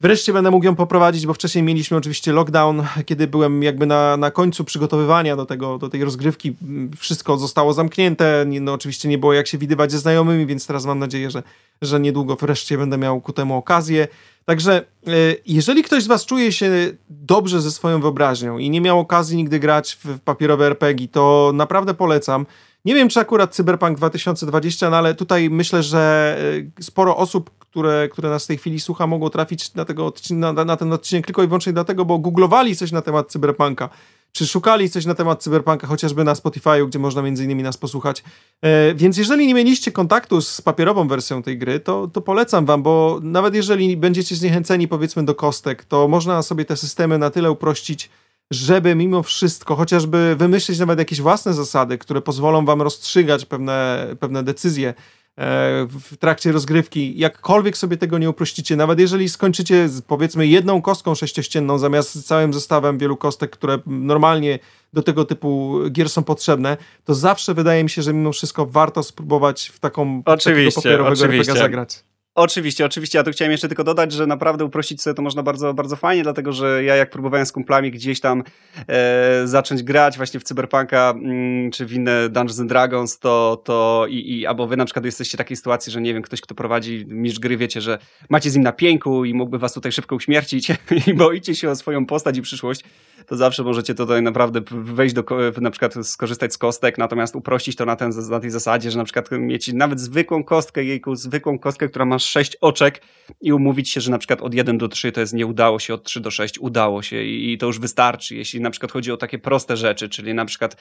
Wreszcie 0.00 0.32
będę 0.32 0.50
mógł 0.50 0.64
ją 0.64 0.76
poprowadzić, 0.76 1.26
bo 1.26 1.34
wcześniej 1.34 1.64
mieliśmy 1.64 1.96
oczywiście 1.96 2.32
lockdown, 2.32 2.82
kiedy 3.06 3.26
byłem 3.26 3.62
jakby 3.62 3.86
na, 3.86 4.16
na 4.16 4.30
końcu 4.30 4.64
przygotowywania 4.64 5.36
do, 5.36 5.46
tego, 5.46 5.78
do 5.78 5.88
tej 5.88 6.04
rozgrywki. 6.04 6.56
Wszystko 6.96 7.36
zostało 7.38 7.72
zamknięte, 7.72 8.44
no 8.60 8.72
oczywiście 8.72 9.08
nie 9.08 9.18
było 9.18 9.32
jak 9.32 9.46
się 9.46 9.58
widywać 9.58 9.92
ze 9.92 9.98
znajomymi, 9.98 10.46
więc 10.46 10.66
teraz 10.66 10.86
mam 10.86 10.98
nadzieję, 10.98 11.30
że, 11.30 11.42
że 11.82 12.00
niedługo 12.00 12.36
wreszcie 12.36 12.78
będę 12.78 12.98
miał 12.98 13.20
ku 13.20 13.32
temu 13.32 13.56
okazję. 13.56 14.08
Także 14.44 14.84
e, 15.06 15.10
jeżeli 15.46 15.82
ktoś 15.82 16.02
z 16.02 16.06
was 16.06 16.26
czuje 16.26 16.52
się 16.52 16.70
dobrze 17.10 17.60
ze 17.60 17.70
swoją 17.70 18.00
wyobraźnią 18.00 18.58
i 18.58 18.70
nie 18.70 18.80
miał 18.80 19.00
okazji 19.00 19.36
nigdy 19.36 19.58
grać 19.58 19.98
w 20.04 20.18
papierowe 20.18 20.66
RPG, 20.66 21.08
to 21.08 21.50
naprawdę 21.54 21.94
polecam. 21.94 22.46
Nie 22.84 22.94
wiem, 22.94 23.08
czy 23.08 23.20
akurat 23.20 23.54
Cyberpunk 23.54 23.96
2020, 23.96 24.90
no 24.90 24.96
ale 24.96 25.14
tutaj 25.14 25.50
myślę, 25.50 25.82
że 25.82 26.36
e, 26.78 26.82
sporo 26.82 27.16
osób, 27.16 27.50
które, 27.58 28.08
które 28.08 28.30
nas 28.30 28.44
w 28.44 28.46
tej 28.46 28.58
chwili 28.58 28.80
słucha, 28.80 29.06
mogą 29.06 29.30
trafić 29.30 29.74
na, 29.74 29.84
tego, 29.84 30.12
na, 30.30 30.52
na 30.52 30.76
ten 30.76 30.92
odcinek 30.92 31.26
tylko 31.26 31.42
i 31.42 31.46
wyłącznie 31.46 31.72
dlatego, 31.72 32.04
bo 32.04 32.18
googlowali 32.18 32.76
coś 32.76 32.92
na 32.92 33.02
temat 33.02 33.32
Cyberpunka 33.32 33.88
czy 34.34 34.46
szukali 34.46 34.90
coś 34.90 35.06
na 35.06 35.14
temat 35.14 35.42
cyberpunka, 35.42 35.86
chociażby 35.86 36.24
na 36.24 36.34
Spotify'u, 36.34 36.88
gdzie 36.88 36.98
można 36.98 37.22
między 37.22 37.44
innymi 37.44 37.62
nas 37.62 37.76
posłuchać. 37.76 38.24
E, 38.62 38.94
więc 38.94 39.16
jeżeli 39.16 39.46
nie 39.46 39.54
mieliście 39.54 39.92
kontaktu 39.92 40.40
z 40.40 40.60
papierową 40.60 41.08
wersją 41.08 41.42
tej 41.42 41.58
gry, 41.58 41.80
to, 41.80 42.08
to 42.08 42.20
polecam 42.20 42.66
wam, 42.66 42.82
bo 42.82 43.20
nawet 43.22 43.54
jeżeli 43.54 43.96
będziecie 43.96 44.36
zniechęceni 44.36 44.88
powiedzmy 44.88 45.24
do 45.24 45.34
kostek, 45.34 45.84
to 45.84 46.08
można 46.08 46.42
sobie 46.42 46.64
te 46.64 46.76
systemy 46.76 47.18
na 47.18 47.30
tyle 47.30 47.50
uprościć, 47.50 48.10
żeby 48.50 48.94
mimo 48.94 49.22
wszystko 49.22 49.76
chociażby 49.76 50.36
wymyślić 50.36 50.78
nawet 50.78 50.98
jakieś 50.98 51.20
własne 51.20 51.54
zasady, 51.54 51.98
które 51.98 52.22
pozwolą 52.22 52.64
wam 52.64 52.82
rozstrzygać 52.82 53.46
pewne, 53.46 54.06
pewne 54.20 54.42
decyzje, 54.42 54.94
E, 55.38 55.86
w 55.86 56.16
trakcie 56.16 56.52
rozgrywki, 56.52 57.18
jakkolwiek 57.18 57.76
sobie 57.76 57.96
tego 57.96 58.18
nie 58.18 58.30
uprościcie, 58.30 58.76
nawet 58.76 59.00
jeżeli 59.00 59.28
skończycie 59.28 59.88
z 59.88 60.02
powiedzmy 60.02 60.46
jedną 60.46 60.82
kostką 60.82 61.14
sześciościenną 61.14 61.78
zamiast 61.78 62.26
całym 62.26 62.52
zestawem 62.54 62.98
wielu 62.98 63.16
kostek, 63.16 63.50
które 63.50 63.78
normalnie 63.86 64.58
do 64.92 65.02
tego 65.02 65.24
typu 65.24 65.78
gier 65.90 66.10
są 66.10 66.22
potrzebne, 66.22 66.76
to 67.04 67.14
zawsze 67.14 67.54
wydaje 67.54 67.84
mi 67.84 67.90
się, 67.90 68.02
że 68.02 68.14
mimo 68.14 68.32
wszystko 68.32 68.66
warto 68.66 69.02
spróbować 69.02 69.68
w 69.68 69.80
taką 69.80 70.22
oczywiście, 70.24 70.82
papierowego 70.82 71.24
oczywiście. 71.24 71.52
Zagrać. 71.52 72.04
Oczywiście, 72.36 72.86
oczywiście. 72.86 73.18
Ja 73.18 73.24
tu 73.24 73.30
chciałem 73.30 73.52
jeszcze 73.52 73.68
tylko 73.68 73.84
dodać, 73.84 74.12
że 74.12 74.26
naprawdę 74.26 74.64
uprościć 74.64 75.02
sobie 75.02 75.14
to 75.14 75.22
można 75.22 75.42
bardzo, 75.42 75.74
bardzo 75.74 75.96
fajnie, 75.96 76.22
dlatego 76.22 76.52
że 76.52 76.84
ja 76.84 76.96
jak 76.96 77.10
próbowałem 77.10 77.46
z 77.46 77.52
kumplami 77.52 77.90
gdzieś 77.90 78.20
tam 78.20 78.42
e, 78.88 79.46
zacząć 79.46 79.82
grać 79.82 80.16
właśnie 80.16 80.40
w 80.40 80.44
Cyberpunka 80.44 81.14
mm, 81.16 81.70
czy 81.70 81.86
w 81.86 81.92
inne 81.92 82.28
Dungeons 82.28 82.60
and 82.60 82.68
Dragons, 82.68 83.18
to, 83.18 83.62
to 83.64 84.06
i, 84.08 84.38
i 84.38 84.46
albo 84.46 84.66
wy 84.66 84.76
na 84.76 84.84
przykład 84.84 85.04
jesteście 85.04 85.36
w 85.36 85.38
takiej 85.38 85.56
sytuacji, 85.56 85.92
że 85.92 86.00
nie 86.00 86.14
wiem, 86.14 86.22
ktoś, 86.22 86.40
kto 86.40 86.54
prowadzi 86.54 87.04
mistrz 87.08 87.38
gry, 87.38 87.56
wiecie, 87.56 87.80
że 87.80 87.98
macie 88.28 88.50
z 88.50 88.54
nim 88.54 88.62
na 88.62 88.72
pięku 88.72 89.24
i 89.24 89.34
mógłby 89.34 89.58
was 89.58 89.72
tutaj 89.72 89.92
szybko 89.92 90.16
uśmiercić 90.16 90.70
i 91.06 91.14
boicie 91.14 91.54
się 91.54 91.70
o 91.70 91.76
swoją 91.76 92.06
postać 92.06 92.38
i 92.38 92.42
przyszłość, 92.42 92.80
to 93.26 93.36
zawsze 93.36 93.62
możecie 93.62 93.94
tutaj 93.94 94.22
naprawdę 94.22 94.60
wejść 94.70 95.14
do, 95.14 95.24
na 95.60 95.70
przykład 95.70 95.94
skorzystać 96.02 96.52
z 96.52 96.58
kostek, 96.58 96.98
natomiast 96.98 97.36
uprościć 97.36 97.76
to 97.76 97.84
na, 97.84 97.96
ten, 97.96 98.12
na 98.30 98.40
tej 98.40 98.50
zasadzie, 98.50 98.90
że 98.90 98.98
na 98.98 99.04
przykład 99.04 99.30
mieć 99.30 99.72
nawet 99.72 100.00
zwykłą 100.00 100.44
kostkę, 100.44 100.84
jejku, 100.84 101.16
zwykłą 101.16 101.58
kostkę, 101.58 101.88
która 101.88 102.04
ma 102.04 102.18
6 102.18 102.56
oczek 102.60 103.00
i 103.40 103.52
umówić 103.52 103.90
się, 103.90 104.00
że 104.00 104.10
na 104.10 104.18
przykład 104.18 104.40
od 104.40 104.54
1 104.54 104.78
do 104.78 104.88
3 104.88 105.12
to 105.12 105.20
jest 105.20 105.32
nie 105.32 105.46
udało 105.46 105.78
się, 105.78 105.94
od 105.94 106.04
3 106.04 106.20
do 106.20 106.30
6 106.30 106.58
udało 106.58 107.02
się 107.02 107.22
i 107.22 107.58
to 107.58 107.66
już 107.66 107.78
wystarczy. 107.78 108.36
Jeśli 108.36 108.60
na 108.60 108.70
przykład 108.70 108.92
chodzi 108.92 109.12
o 109.12 109.16
takie 109.16 109.38
proste 109.38 109.76
rzeczy, 109.76 110.08
czyli 110.08 110.34
na 110.34 110.44
przykład 110.44 110.76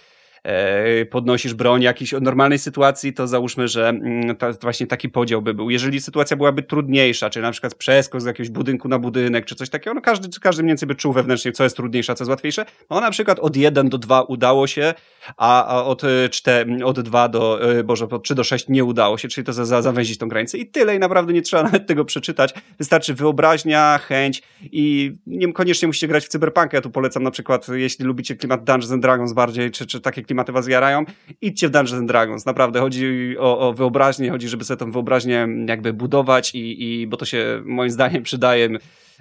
podnosisz 1.10 1.54
broń 1.54 1.82
jakiejś 1.82 2.14
normalnej 2.22 2.60
sytuacji, 2.60 3.14
to 3.14 3.28
załóżmy, 3.28 3.68
że 3.68 3.89
mm, 3.89 4.36
to 4.36 4.54
właśnie 4.62 4.88
taki 4.88 5.10
podział 5.10 5.41
by 5.41 5.54
był. 5.54 5.70
Jeżeli 5.70 6.02
sytuacja 6.02 6.38
byłaby 6.38 6.64
trudniejsza, 6.64 7.30
czy 7.30 7.41
na 7.41 7.52
przykład 7.52 7.76
przeskok 7.76 8.22
z 8.22 8.26
jakiegoś 8.26 8.50
budynku 8.50 8.88
na 8.88 9.00
budynek, 9.00 9.46
czy 9.46 9.56
coś 9.56 9.70
takiego, 9.70 9.94
no 9.94 10.02
każdy, 10.02 10.39
każdy 10.41 10.64
mniej 10.64 10.72
więcej 10.72 10.88
by 10.88 10.96
czuł 10.96 11.14
wewnętrznie, 11.14 11.52
co 11.52 11.64
jest 11.64 11.76
trudniejsze, 11.76 12.16
co 12.16 12.24
jest 12.24 12.30
łatwiejsze. 12.30 12.66
No 12.89 13.02
na 13.02 13.12
przykład 13.12 13.39
od 13.39 13.56
1 13.56 13.89
do 13.89 13.98
2 13.98 14.22
udało 14.22 14.68
się, 14.68 14.94
a 15.38 15.84
od, 15.86 16.02
4, 16.32 16.86
od 16.86 17.00
2 17.00 17.30
do, 17.30 17.72
e, 17.80 17.84
boże, 17.84 18.08
od 18.10 18.24
3 18.24 18.36
do 18.36 18.44
6 18.44 18.68
nie 18.70 18.84
udało 18.84 19.18
się, 19.18 19.28
czyli 19.28 19.46
to 19.46 19.54
za, 19.54 19.66
za, 19.66 19.82
zawęzić 19.82 20.18
tą 20.18 20.28
granicę 20.28 20.58
i 20.58 20.66
tyle 20.66 20.96
i 20.96 21.00
naprawdę 21.00 21.34
nie 21.34 21.41
trzeba 21.41 21.64
nawet 21.72 21.88
tego 21.88 22.06
przeczytać. 22.06 22.54
Wystarczy 22.78 23.14
wyobraźnia, 23.14 24.00
chęć 24.08 24.44
i 24.62 25.16
niekoniecznie 25.28 25.88
musicie 25.88 26.08
grać 26.08 26.26
w 26.26 26.28
cyberpunkę. 26.28 26.78
Ja 26.78 26.82
tu 26.82 26.89
polecam 26.89 27.24
na 27.24 27.32
przykład, 27.32 27.68
jeśli 27.74 28.06
lubicie 28.06 28.36
klimat 28.36 28.64
Dungeons 28.64 28.91
and 28.91 29.02
Dragons 29.02 29.34
bardziej, 29.34 29.72
czy, 29.72 29.86
czy 29.86 30.02
takie 30.02 30.24
was 30.51 30.67
jarają, 30.67 31.05
idźcie 31.41 31.67
w 31.67 31.71
Dungeons 31.71 32.07
Dragons. 32.07 32.45
Naprawdę 32.45 32.79
chodzi 32.79 33.36
o, 33.39 33.59
o 33.59 33.73
wyobraźnię, 33.73 34.29
chodzi, 34.29 34.47
żeby 34.49 34.63
sobie 34.63 34.77
tą 34.77 34.91
wyobraźnię 34.91 35.47
jakby 35.67 35.93
budować 35.93 36.55
i, 36.55 37.01
i 37.01 37.07
bo 37.07 37.17
to 37.17 37.25
się 37.25 37.61
moim 37.65 37.89
zdaniem 37.89 38.23
przydaje 38.23 38.69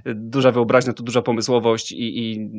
duża 0.04 0.52
wyobraźnia, 0.52 0.92
to 0.92 1.02
duża 1.02 1.22
pomysłowość 1.22 1.92
i, 1.92 2.18
i 2.18 2.50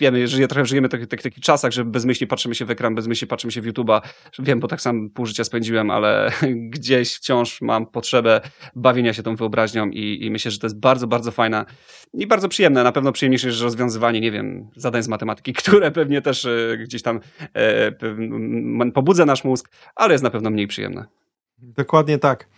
wiemy, 0.00 0.28
że 0.28 0.48
trochę 0.48 0.66
żyjemy 0.66 0.88
w 0.88 0.90
takich, 0.90 1.06
takich, 1.06 1.22
takich 1.22 1.44
czasach, 1.44 1.72
że 1.72 1.84
bezmyślnie 1.84 2.26
patrzymy 2.26 2.54
się 2.54 2.64
w 2.64 2.70
ekran, 2.70 2.94
bezmyślnie 2.94 3.28
patrzymy 3.28 3.52
się 3.52 3.60
w 3.60 3.66
YouTube'a. 3.66 4.00
Wiem, 4.38 4.60
bo 4.60 4.68
tak 4.68 4.80
sam 4.80 5.10
pół 5.10 5.26
życia 5.26 5.44
spędziłem, 5.44 5.90
ale 5.90 6.32
gdzieś 6.74 7.14
wciąż 7.14 7.60
mam 7.60 7.86
potrzebę 7.86 8.40
bawienia 8.76 9.12
się 9.12 9.22
tą 9.22 9.36
wyobraźnią 9.36 9.90
i, 9.90 10.24
i 10.24 10.30
myślę, 10.30 10.50
że 10.50 10.58
to 10.58 10.66
jest 10.66 10.80
bardzo, 10.80 11.06
bardzo 11.06 11.30
fajna 11.30 11.66
i 12.14 12.26
bardzo 12.26 12.48
przyjemne. 12.48 12.82
Na 12.82 12.92
pewno 12.92 13.12
przyjemniejsze 13.12 13.46
niż 13.48 13.60
rozwiązywanie, 13.60 14.20
nie 14.20 14.30
wiem, 14.30 14.70
zadań 14.76 15.02
z 15.02 15.08
matematyki, 15.08 15.52
które 15.62 15.90
pewnie 15.90 16.22
też 16.22 16.44
e, 16.44 16.78
gdzieś 16.78 17.02
tam 17.02 17.20
e, 17.54 17.92
pobudza 18.94 19.26
nasz 19.26 19.44
mózg, 19.44 19.70
ale 19.94 20.14
jest 20.14 20.24
na 20.24 20.30
pewno 20.30 20.50
mniej 20.50 20.66
przyjemne. 20.66 21.06
Dokładnie 21.58 22.18
tak. 22.18 22.48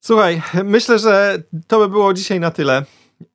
Słuchaj, 0.00 0.42
myślę, 0.64 0.98
że 0.98 1.42
to 1.66 1.78
by 1.78 1.88
było 1.88 2.14
dzisiaj 2.14 2.40
na 2.40 2.50
tyle 2.50 2.84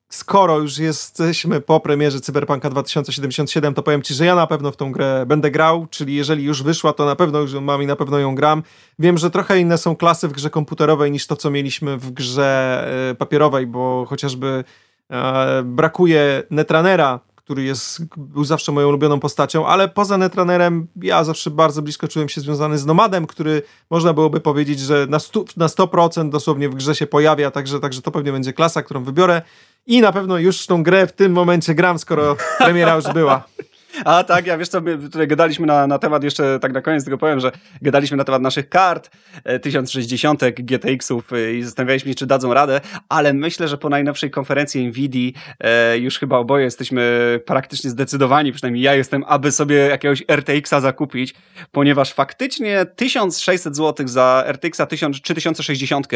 skoro 0.09 0.59
już 0.59 0.77
jesteśmy 0.77 1.61
po 1.61 1.79
premierze 1.79 2.19
Cyberpunka 2.21 2.69
2077, 2.69 3.73
to 3.73 3.83
powiem 3.83 4.01
ci, 4.01 4.13
że 4.13 4.25
ja 4.25 4.35
na 4.35 4.47
pewno 4.47 4.71
w 4.71 4.77
tą 4.77 4.91
grę 4.91 5.25
będę 5.27 5.51
grał, 5.51 5.87
czyli 5.89 6.15
jeżeli 6.15 6.43
już 6.43 6.63
wyszła, 6.63 6.93
to 6.93 7.05
na 7.05 7.15
pewno 7.15 7.39
już 7.39 7.53
mam 7.53 7.83
i 7.83 7.85
na 7.85 7.95
pewno 7.95 8.19
ją 8.19 8.35
gram. 8.35 8.63
Wiem, 8.99 9.17
że 9.17 9.29
trochę 9.31 9.59
inne 9.59 9.77
są 9.77 9.95
klasy 9.95 10.27
w 10.27 10.31
grze 10.31 10.49
komputerowej 10.49 11.11
niż 11.11 11.27
to, 11.27 11.35
co 11.35 11.51
mieliśmy 11.51 11.97
w 11.97 12.11
grze 12.11 12.83
e, 13.11 13.15
papierowej, 13.15 13.67
bo 13.67 14.05
chociażby 14.09 14.63
e, 15.11 15.63
brakuje 15.63 16.43
Netranera, 16.49 17.19
który 17.49 17.63
jest, 17.63 18.01
był 18.17 18.43
zawsze 18.43 18.71
moją 18.71 18.87
ulubioną 18.87 19.19
postacią, 19.19 19.67
ale 19.67 19.87
poza 19.87 20.17
Netrunnerem 20.17 20.87
ja 21.01 21.23
zawsze 21.23 21.51
bardzo 21.51 21.81
blisko 21.81 22.07
czułem 22.07 22.29
się 22.29 22.41
związany 22.41 22.77
z 22.77 22.85
Nomadem, 22.85 23.27
który 23.27 23.61
można 23.89 24.13
byłoby 24.13 24.39
powiedzieć, 24.39 24.79
że 24.79 25.07
na, 25.09 25.19
stu, 25.19 25.45
na 25.57 25.67
100% 25.67 26.29
dosłownie 26.29 26.69
w 26.69 26.75
grze 26.75 26.95
się 26.95 27.07
pojawia, 27.07 27.51
także, 27.51 27.79
także 27.79 28.01
to 28.01 28.11
pewnie 28.11 28.31
będzie 28.31 28.53
klasa, 28.53 28.83
którą 28.83 29.03
wybiorę 29.03 29.41
i 29.87 30.01
na 30.01 30.11
pewno 30.11 30.37
już 30.37 30.65
tą 30.65 30.83
grę 30.83 31.07
w 31.07 31.11
tym 31.11 31.31
momencie 31.31 31.75
gram, 31.75 31.99
skoro 31.99 32.35
premiera 32.57 32.95
już 32.95 33.05
była. 33.13 33.43
A 34.05 34.23
tak, 34.23 34.47
ja 34.47 34.57
wiesz 34.57 34.69
co, 34.69 34.81
my 34.81 34.97
tutaj 34.97 35.27
gadaliśmy 35.27 35.67
na, 35.67 35.87
na 35.87 35.99
temat, 35.99 36.23
jeszcze 36.23 36.59
tak 36.59 36.73
na 36.73 36.81
koniec 36.81 37.05
tego 37.05 37.17
powiem, 37.17 37.39
że 37.39 37.51
gadaliśmy 37.81 38.17
na 38.17 38.23
temat 38.23 38.41
naszych 38.41 38.69
kart 38.69 39.09
e, 39.43 39.59
1060 39.59 40.41
GTX-ów 40.59 41.33
e, 41.33 41.53
i 41.53 41.63
zastanawialiśmy 41.63 42.11
się, 42.11 42.15
czy 42.15 42.25
dadzą 42.25 42.53
radę, 42.53 42.81
ale 43.09 43.33
myślę, 43.33 43.67
że 43.67 43.77
po 43.77 43.89
najnowszej 43.89 44.31
konferencji 44.31 44.87
NVIDII 44.87 45.33
e, 45.59 45.97
już 45.97 46.19
chyba 46.19 46.37
oboje 46.37 46.63
jesteśmy 46.65 47.39
praktycznie 47.45 47.89
zdecydowani, 47.89 48.51
przynajmniej 48.51 48.83
ja 48.83 48.95
jestem, 48.95 49.23
aby 49.27 49.51
sobie 49.51 49.75
jakiegoś 49.75 50.23
RTX-a 50.31 50.81
zakupić, 50.81 51.35
ponieważ 51.71 52.13
faktycznie 52.13 52.85
1600 52.95 53.75
zł 53.75 54.07
za 54.07 54.43
RTX-a 54.47 54.85
3060 54.85 56.07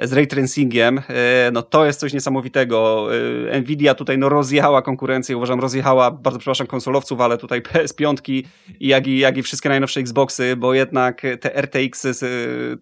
z 0.00 0.12
ray 0.12 0.26
tracingiem, 0.26 0.98
e, 0.98 1.50
no 1.52 1.62
to 1.62 1.84
jest 1.84 2.00
coś 2.00 2.12
niesamowitego. 2.12 3.08
E, 3.50 3.60
Nvidia 3.60 3.94
tutaj 3.94 4.18
no 4.18 4.28
rozjechała 4.28 4.82
konkurencję, 4.82 5.36
uważam 5.36 5.60
rozjechała, 5.60 6.10
bardzo 6.10 6.38
przepraszam 6.38 6.66
konsolowców, 6.66 7.19
ale 7.24 7.38
tutaj 7.38 7.62
PS5 7.68 8.42
jak 8.80 9.06
i, 9.06 9.18
jak 9.18 9.36
i 9.36 9.42
wszystkie 9.42 9.68
najnowsze 9.68 10.00
Xboxy, 10.00 10.56
bo 10.56 10.74
jednak 10.74 11.22
te 11.40 11.62
RTX 11.62 12.06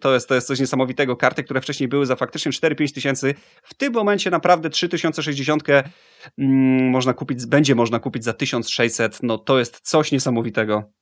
to 0.00 0.14
jest, 0.14 0.28
to 0.28 0.34
jest 0.34 0.46
coś 0.46 0.60
niesamowitego. 0.60 1.16
Karty, 1.16 1.44
które 1.44 1.60
wcześniej 1.60 1.88
były 1.88 2.06
za 2.06 2.16
faktycznie 2.16 2.52
4-5 2.52 2.94
tysięcy, 2.94 3.34
w 3.62 3.74
tym 3.74 3.92
momencie 3.92 4.30
naprawdę 4.30 4.70
3060 4.70 5.62
mm, 6.38 6.90
można 6.90 7.14
kupić, 7.14 7.46
będzie 7.46 7.74
można 7.74 7.98
kupić 7.98 8.24
za 8.24 8.32
1600, 8.32 9.18
no 9.22 9.38
to 9.38 9.58
jest 9.58 9.80
coś 9.80 10.12
niesamowitego. 10.12 10.98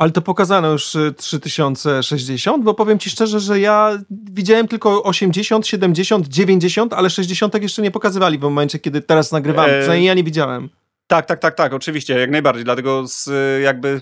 Ale 0.00 0.10
to 0.10 0.22
pokazano 0.22 0.72
już 0.72 0.96
3060, 1.16 2.64
bo 2.64 2.74
powiem 2.74 2.98
ci 2.98 3.10
szczerze, 3.10 3.40
że 3.40 3.60
ja 3.60 3.98
widziałem 4.10 4.68
tylko 4.68 5.02
80, 5.02 5.66
70, 5.66 6.28
90, 6.28 6.92
ale 6.92 7.10
60 7.10 7.62
jeszcze 7.62 7.82
nie 7.82 7.90
pokazywali 7.90 8.38
w 8.38 8.42
momencie, 8.42 8.78
kiedy 8.78 9.00
teraz 9.00 9.32
nagrywam. 9.32 9.70
Eee, 9.70 10.04
ja 10.04 10.14
nie 10.14 10.24
widziałem. 10.24 10.68
Tak, 11.10 11.26
tak, 11.26 11.38
tak, 11.38 11.54
tak, 11.54 11.72
oczywiście, 11.72 12.18
jak 12.18 12.30
najbardziej. 12.30 12.64
Dlatego 12.64 13.06
z, 13.06 13.30
jakby 13.62 14.00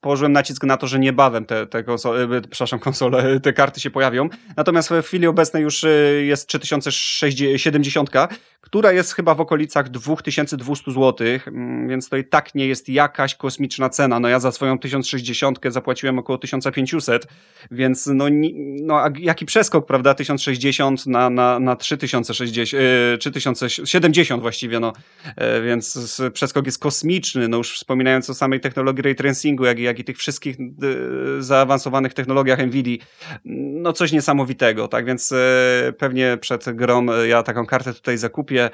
położyłem 0.00 0.32
nacisk 0.32 0.64
na 0.64 0.76
to, 0.76 0.86
że 0.86 0.98
niebawem 0.98 1.44
te, 1.44 1.66
te 1.66 1.84
konsole, 1.84 2.36
e, 2.36 2.40
przepraszam, 2.40 2.78
konsole, 2.78 3.40
te 3.40 3.52
karty 3.52 3.80
się 3.80 3.90
pojawią. 3.90 4.28
Natomiast 4.56 4.90
w 4.90 5.02
chwili 5.06 5.26
obecnej 5.26 5.62
już 5.62 5.84
e, 5.84 5.88
jest 6.22 6.46
3070, 6.46 8.10
która 8.60 8.92
jest 8.92 9.12
chyba 9.12 9.34
w 9.34 9.40
okolicach 9.40 9.88
2200 9.88 10.92
zł, 10.92 11.26
mm, 11.46 11.88
więc 11.88 12.08
to 12.08 12.16
i 12.16 12.24
tak 12.24 12.54
nie 12.54 12.66
jest 12.66 12.88
jakaś 12.88 13.34
kosmiczna 13.34 13.88
cena. 13.88 14.20
No 14.20 14.28
ja 14.28 14.40
za 14.40 14.52
swoją 14.52 14.78
1060 14.78 15.58
zapłaciłem 15.68 16.18
około 16.18 16.38
1500, 16.38 17.26
więc 17.70 18.06
no, 18.06 18.24
no 18.82 19.04
jaki 19.18 19.46
przeskok, 19.46 19.86
prawda? 19.86 20.14
1060 20.14 21.06
na, 21.06 21.30
na, 21.30 21.58
na 21.58 21.76
3060, 21.76 22.78
3070 23.20 24.42
właściwie, 24.42 24.80
no, 24.80 24.92
więc 25.64 26.11
przeskok 26.32 26.66
jest 26.66 26.78
kosmiczny, 26.78 27.48
no 27.48 27.56
już 27.56 27.74
wspominając 27.74 28.30
o 28.30 28.34
samej 28.34 28.60
technologii 28.60 29.02
ray 29.02 29.14
tracingu, 29.14 29.64
jak, 29.64 29.78
jak 29.78 29.98
i 29.98 30.04
tych 30.04 30.18
wszystkich 30.18 30.56
y, 30.60 31.42
zaawansowanych 31.42 32.14
technologiach 32.14 32.58
NVIDII, 32.58 33.00
no 33.44 33.92
coś 33.92 34.12
niesamowitego, 34.12 34.88
tak, 34.88 35.04
więc 35.04 35.32
e, 35.32 35.92
pewnie 35.98 36.38
przed 36.40 36.70
grą 36.76 37.06
ja 37.24 37.42
taką 37.42 37.66
kartę 37.66 37.94
tutaj 37.94 38.18
zakupię, 38.18 38.70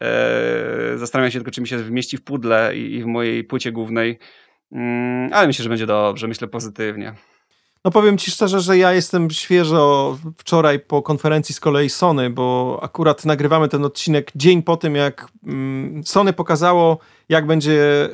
e, 0.00 0.98
zastanawiam 0.98 1.30
się 1.30 1.38
tylko, 1.38 1.50
czy 1.50 1.60
mi 1.60 1.68
się 1.68 1.78
wymieści 1.78 2.16
w 2.16 2.24
pudle 2.24 2.76
i, 2.76 2.94
i 2.94 3.02
w 3.02 3.06
mojej 3.06 3.44
płycie 3.44 3.72
głównej, 3.72 4.18
mm, 4.72 5.32
ale 5.32 5.46
myślę, 5.46 5.62
że 5.62 5.68
będzie 5.68 5.86
dobrze, 5.86 6.28
myślę 6.28 6.48
pozytywnie. 6.48 7.14
No 7.84 7.90
powiem 7.90 8.18
ci 8.18 8.30
szczerze, 8.30 8.60
że 8.60 8.78
ja 8.78 8.92
jestem 8.92 9.30
świeżo 9.30 10.18
wczoraj 10.36 10.80
po 10.80 11.02
konferencji 11.02 11.54
z 11.54 11.60
kolei 11.60 11.90
Sony, 11.90 12.30
bo 12.30 12.78
akurat 12.82 13.24
nagrywamy 13.24 13.68
ten 13.68 13.84
odcinek 13.84 14.30
dzień 14.34 14.62
po 14.62 14.76
tym, 14.76 14.94
jak 14.94 15.28
mm, 15.46 16.04
Sony 16.04 16.32
pokazało, 16.32 16.98
jak 17.28 17.46
będzie 17.46 18.08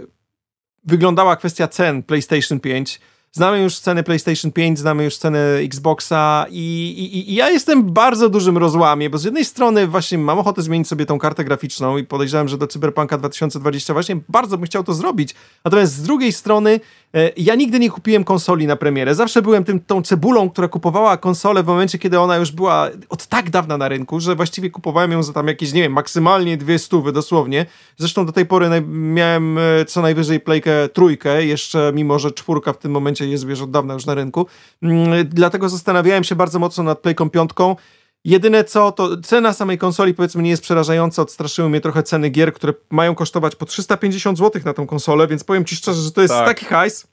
wyglądała 0.84 1.36
kwestia 1.36 1.68
cen 1.68 2.02
PlayStation 2.02 2.60
5. 2.60 3.00
Znamy 3.32 3.62
już 3.62 3.78
ceny 3.78 4.02
PlayStation 4.02 4.52
5, 4.52 4.78
znamy 4.78 5.04
już 5.04 5.16
ceny 5.16 5.38
Xboxa 5.64 6.46
i, 6.50 6.94
i, 6.98 7.30
i, 7.30 7.34
ja 7.34 7.50
jestem 7.50 7.82
w 7.82 7.90
bardzo 7.90 8.28
dużym 8.28 8.58
rozłamie, 8.58 9.10
bo 9.10 9.18
z 9.18 9.24
jednej 9.24 9.44
strony 9.44 9.86
właśnie 9.86 10.18
mam 10.18 10.38
ochotę 10.38 10.62
zmienić 10.62 10.88
sobie 10.88 11.06
tą 11.06 11.18
kartę 11.18 11.44
graficzną 11.44 11.98
i 11.98 12.04
podejrzewam, 12.04 12.48
że 12.48 12.58
do 12.58 12.66
Cyberpunka 12.66 13.18
2020 13.18 13.92
właśnie 13.92 14.16
bardzo 14.28 14.58
bym 14.58 14.66
chciał 14.66 14.84
to 14.84 14.94
zrobić. 14.94 15.34
Natomiast 15.64 15.92
z 15.92 16.02
drugiej 16.02 16.32
strony 16.32 16.80
E, 17.14 17.30
ja 17.36 17.54
nigdy 17.54 17.78
nie 17.78 17.90
kupiłem 17.90 18.24
konsoli 18.24 18.66
na 18.66 18.76
premierę. 18.76 19.14
Zawsze 19.14 19.42
byłem 19.42 19.64
tym, 19.64 19.80
tą 19.80 20.02
cebulą, 20.02 20.50
która 20.50 20.68
kupowała 20.68 21.16
konsolę 21.16 21.62
w 21.62 21.66
momencie, 21.66 21.98
kiedy 21.98 22.20
ona 22.20 22.36
już 22.36 22.52
była 22.52 22.90
od 23.08 23.26
tak 23.26 23.50
dawna 23.50 23.78
na 23.78 23.88
rynku, 23.88 24.20
że 24.20 24.36
właściwie 24.36 24.70
kupowałem 24.70 25.12
ją 25.12 25.22
za 25.22 25.32
tam 25.32 25.48
jakieś, 25.48 25.72
nie 25.72 25.82
wiem, 25.82 25.92
maksymalnie 25.92 26.56
dwie 26.56 26.78
stówy 26.78 27.12
dosłownie. 27.12 27.66
Zresztą 27.96 28.26
do 28.26 28.32
tej 28.32 28.46
pory 28.46 28.82
miałem 28.88 29.58
e, 29.58 29.84
co 29.84 30.02
najwyżej 30.02 30.40
playkę 30.40 30.88
trójkę, 30.88 31.44
jeszcze 31.44 31.92
mimo, 31.94 32.18
że 32.18 32.32
czwórka 32.32 32.72
w 32.72 32.78
tym 32.78 32.92
momencie 32.92 33.17
jest 33.26 33.46
wiesz 33.46 33.60
od 33.60 33.70
dawna 33.70 33.94
już 33.94 34.06
na 34.06 34.14
rynku. 34.14 34.46
Mm, 34.82 35.28
dlatego 35.28 35.68
zastanawiałem 35.68 36.24
się 36.24 36.34
bardzo 36.36 36.58
mocno 36.58 36.84
nad 36.84 36.98
playką 36.98 37.30
piątką. 37.30 37.76
Jedyne 38.24 38.64
co, 38.64 38.92
to 38.92 39.16
cena 39.16 39.52
samej 39.52 39.78
konsoli 39.78 40.14
powiedzmy 40.14 40.42
nie 40.42 40.50
jest 40.50 40.62
przerażająca, 40.62 41.22
odstraszyły 41.22 41.68
mnie 41.68 41.80
trochę 41.80 42.02
ceny 42.02 42.30
gier, 42.30 42.52
które 42.52 42.72
mają 42.90 43.14
kosztować 43.14 43.56
po 43.56 43.66
350 43.66 44.38
zł 44.38 44.62
na 44.64 44.74
tą 44.74 44.86
konsolę, 44.86 45.26
więc 45.26 45.44
powiem 45.44 45.64
ci 45.64 45.76
szczerze, 45.76 46.02
że 46.02 46.12
to 46.12 46.22
jest 46.22 46.34
tak. 46.34 46.46
taki 46.46 46.66
hajs, 46.66 47.06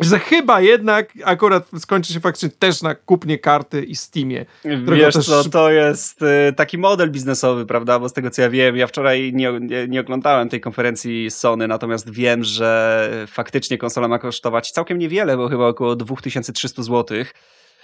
że 0.00 0.18
chyba 0.18 0.60
jednak 0.60 1.12
akurat 1.24 1.68
skończy 1.78 2.12
się 2.12 2.20
faktycznie 2.20 2.48
też 2.48 2.82
na 2.82 2.94
kupnie 2.94 3.38
karty 3.38 3.84
i 3.84 3.96
Steamie. 3.96 4.46
Wiesz 4.64 5.14
też... 5.14 5.26
co, 5.26 5.44
to 5.44 5.70
jest 5.70 6.22
y, 6.22 6.52
taki 6.52 6.78
model 6.78 7.10
biznesowy, 7.10 7.66
prawda, 7.66 7.98
bo 7.98 8.08
z 8.08 8.12
tego 8.12 8.30
co 8.30 8.42
ja 8.42 8.50
wiem, 8.50 8.76
ja 8.76 8.86
wczoraj 8.86 9.32
nie, 9.34 9.52
nie, 9.60 9.88
nie 9.88 10.00
oglądałem 10.00 10.48
tej 10.48 10.60
konferencji 10.60 11.30
Sony, 11.30 11.68
natomiast 11.68 12.10
wiem, 12.10 12.44
że 12.44 13.10
faktycznie 13.26 13.78
konsola 13.78 14.08
ma 14.08 14.18
kosztować 14.18 14.70
całkiem 14.70 14.98
niewiele, 14.98 15.36
bo 15.36 15.48
chyba 15.48 15.66
około 15.66 15.96
2300 15.96 16.82
złotych. 16.82 17.34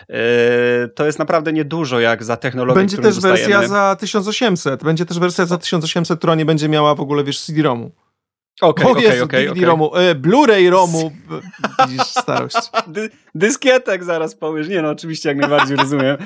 Yy, 0.08 0.16
to 0.94 1.06
jest 1.06 1.18
naprawdę 1.18 1.52
niedużo 1.52 2.00
jak 2.00 2.24
za 2.24 2.36
technologię, 2.36 2.80
Będzie 2.80 2.98
też 2.98 3.20
wersja 3.20 3.68
za 3.68 3.96
1800. 4.00 4.84
Będzie 4.84 5.06
też 5.06 5.18
wersja 5.18 5.46
za 5.46 5.58
1800, 5.58 6.18
która 6.18 6.34
nie 6.34 6.44
będzie 6.44 6.68
miała 6.68 6.94
w 6.94 7.00
ogóle, 7.00 7.24
wiesz, 7.24 7.40
CD-ROMu. 7.40 7.90
Okej, 8.60 8.86
okej, 8.86 9.20
okej. 9.20 9.46
E, 9.46 10.14
Blu-ray 10.14 10.70
ROMu. 10.70 11.12
Widzisz 11.88 12.06
starość. 12.06 12.56
Dy, 12.86 13.10
dyskietek 13.34 14.04
zaraz 14.04 14.34
powiesz. 14.34 14.68
Nie 14.68 14.82
no, 14.82 14.90
oczywiście 14.90 15.28
jak 15.28 15.38
najbardziej 15.38 15.76
rozumiem. 15.76 16.16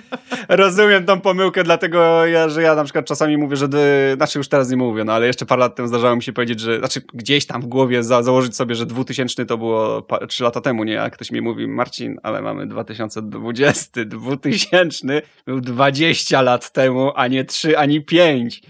rozumiem 0.49 1.05
tą 1.05 1.21
pomyłkę, 1.21 1.65
dlatego 1.65 2.27
ja, 2.27 2.49
że 2.49 2.63
ja 2.63 2.75
na 2.75 2.85
przykład 2.85 3.07
czasami 3.07 3.37
mówię, 3.37 3.57
że 3.57 3.69
znaczy 4.17 4.39
już 4.39 4.49
teraz 4.49 4.71
nie 4.71 4.77
mówię, 4.77 5.05
no 5.05 5.13
ale 5.13 5.27
jeszcze 5.27 5.47
parę 5.47 5.61
lat 5.61 5.75
temu 5.75 5.89
zdarzało 5.89 6.17
mi 6.17 6.23
się 6.23 6.33
powiedzieć, 6.33 6.61
że 6.61 6.79
znaczy 6.79 7.03
gdzieś 7.15 7.47
tam 7.47 7.63
w 7.63 7.67
głowie 7.67 8.03
za, 8.03 8.23
założyć 8.23 8.57
sobie, 8.57 8.75
że 8.75 8.87
2000 8.87 9.47
to 9.47 9.59
było 9.59 10.07
3 10.29 10.45
lata 10.45 10.61
temu, 10.61 10.85
nie? 10.85 10.93
Jak 10.93 11.13
ktoś 11.13 11.31
mi 11.31 11.41
mówi, 11.41 11.67
Marcin, 11.69 12.21
ale 12.23 12.43
mamy 12.43 12.67
2020, 12.67 14.05
2000 14.05 15.23
był 15.47 15.61
20 15.61 16.43
lat 16.43 16.73
temu, 16.73 17.13
a 17.15 17.27
nie 17.27 17.45
3, 17.45 17.79
ani 17.79 18.01
5. 18.01 18.63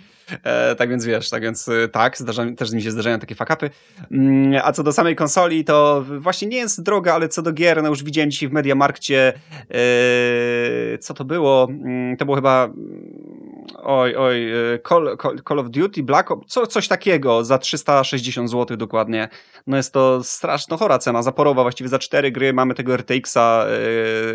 E, 0.45 0.75
tak 0.75 0.91
więc 0.91 1.05
wiesz, 1.05 1.31
tak 1.31 1.43
więc 1.43 1.69
y, 1.69 1.89
tak, 1.93 2.19
zdarza, 2.19 2.45
też 2.57 2.73
mi 2.73 2.83
się 2.83 2.91
zdarzają 2.91 3.19
takie 3.19 3.35
fakapy. 3.35 3.71
Mm, 4.11 4.61
a 4.65 4.73
co 4.73 4.83
do 4.83 4.93
samej 4.93 5.17
konsoli, 5.17 5.65
to 5.65 6.05
właśnie 6.19 6.49
nie 6.49 6.57
jest 6.57 6.83
droga, 6.83 7.15
ale 7.15 7.29
co 7.29 7.43
do 7.43 7.53
gier, 7.53 7.83
no 7.83 7.89
już 7.89 8.05
widziałem 8.05 8.31
dzisiaj 8.31 8.49
w 8.49 8.53
Mediamarkcie, 8.53 9.33
e, 9.71 10.99
co 10.99 11.15
to 11.15 11.25
było? 11.25 11.69
Mm, 11.71 12.17
to 12.17 12.25
było 12.25 12.37
chyba 12.37 12.69
oj, 13.77 14.17
oj, 14.17 14.53
e, 14.53 14.79
Call, 14.89 15.17
Call 15.49 15.59
of 15.59 15.71
Duty, 15.71 16.03
Black 16.03 16.31
Ops, 16.31 16.53
co, 16.53 16.67
coś 16.67 16.89
takiego 16.89 17.45
za 17.45 17.59
360 17.59 18.51
zł 18.51 18.77
dokładnie. 18.77 19.29
No 19.67 19.77
jest 19.77 19.93
to 19.93 20.25
straszno 20.25 20.77
chora 20.77 20.99
cena, 20.99 21.23
zaporowa, 21.23 21.63
właściwie 21.63 21.89
za 21.89 21.99
cztery 21.99 22.31
gry. 22.33 22.53
Mamy 22.53 22.75
tego 22.75 22.97
RTX-a 22.97 23.67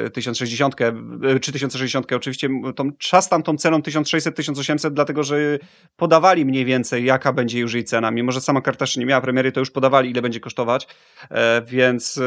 e, 0.06 0.10
1060, 0.10 0.82
e, 0.82 1.40
czy 1.40 1.52
1060 1.52 2.12
oczywiście, 2.12 2.50
tą, 2.76 2.92
czas 2.98 3.30
tam 3.30 3.44
tą 3.44 3.58
ceną 3.58 3.80
1600-1800, 3.80 4.92
dlatego 4.92 5.24
że 5.24 5.60
podawali 5.96 6.46
mniej 6.46 6.66
więcej 6.66 7.06
jaka 7.06 7.34
będzie 7.34 7.60
już 7.60 7.74
jej 7.74 7.84
cena, 7.84 8.12
mimo 8.12 8.32
że 8.32 8.42
sama 8.42 8.62
karta 8.62 8.84
jeszcze 8.84 9.00
nie 9.00 9.06
miała 9.06 9.22
premiery, 9.22 9.52
to 9.52 9.60
już 9.60 9.72
podawali 9.72 10.10
ile 10.10 10.22
będzie 10.22 10.40
kosztować, 10.40 10.88
e, 11.32 11.62
więc 11.62 12.18
e, 12.18 12.22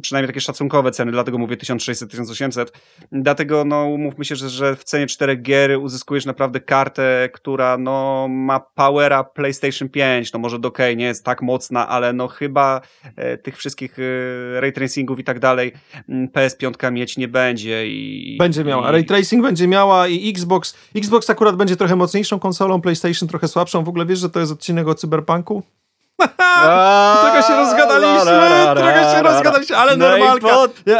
przynajmniej 0.00 0.28
takie 0.28 0.40
szacunkowe 0.40 0.90
ceny, 0.90 1.12
dlatego 1.12 1.38
mówię 1.38 1.56
1600-1800, 1.56 2.66
dlatego 3.12 3.64
no 3.64 3.84
umówmy 3.84 4.24
się, 4.24 4.36
że, 4.36 4.48
że 4.48 4.76
w 4.76 4.84
cenie 4.84 5.06
czterech 5.06 5.42
gier 5.42 5.78
uzyskujesz 5.94 6.26
naprawdę 6.26 6.60
kartę, 6.60 7.28
która 7.32 7.78
no 7.78 8.26
ma 8.28 8.60
powera 8.60 9.24
PlayStation 9.24 9.88
5, 9.88 10.32
no 10.32 10.38
może 10.38 10.58
do 10.58 10.68
OK, 10.68 10.78
nie 10.96 11.04
jest 11.04 11.24
tak 11.24 11.42
mocna, 11.42 11.88
ale 11.88 12.12
no 12.12 12.28
chyba 12.28 12.80
e, 13.16 13.38
tych 13.38 13.56
wszystkich 13.56 13.96
e, 13.98 14.60
ray 14.60 14.72
tracingów 14.72 15.18
i 15.18 15.24
tak 15.24 15.38
dalej 15.38 15.72
mm, 16.08 16.28
PS5 16.28 16.92
mieć 16.92 17.16
nie 17.16 17.28
będzie 17.28 17.86
i... 17.86 18.36
Będzie 18.38 18.64
miała, 18.64 18.88
i... 18.88 18.92
ray 18.92 19.04
tracing 19.04 19.42
będzie 19.42 19.68
miała 19.68 20.08
i 20.08 20.30
Xbox, 20.30 20.76
Xbox 20.96 21.30
akurat 21.30 21.56
będzie 21.56 21.76
trochę 21.76 21.96
mocniejszą 21.96 22.38
konsolą, 22.38 22.80
PlayStation 22.80 23.28
trochę 23.28 23.48
słabszą, 23.48 23.84
w 23.84 23.88
ogóle 23.88 24.06
wiesz, 24.06 24.18
że 24.18 24.30
to 24.30 24.40
jest 24.40 24.52
odcinek 24.52 24.88
o 24.88 24.94
Cyberpunku? 24.94 25.62
trochę 27.22 27.42
się 27.42 27.56
rozgadaliśmy, 27.56 28.32
trochę 28.76 29.16
się 29.16 29.22
rozgadaliśmy, 29.22 29.76
ale 29.76 29.96
no 29.96 30.08
normalka. 30.08 30.48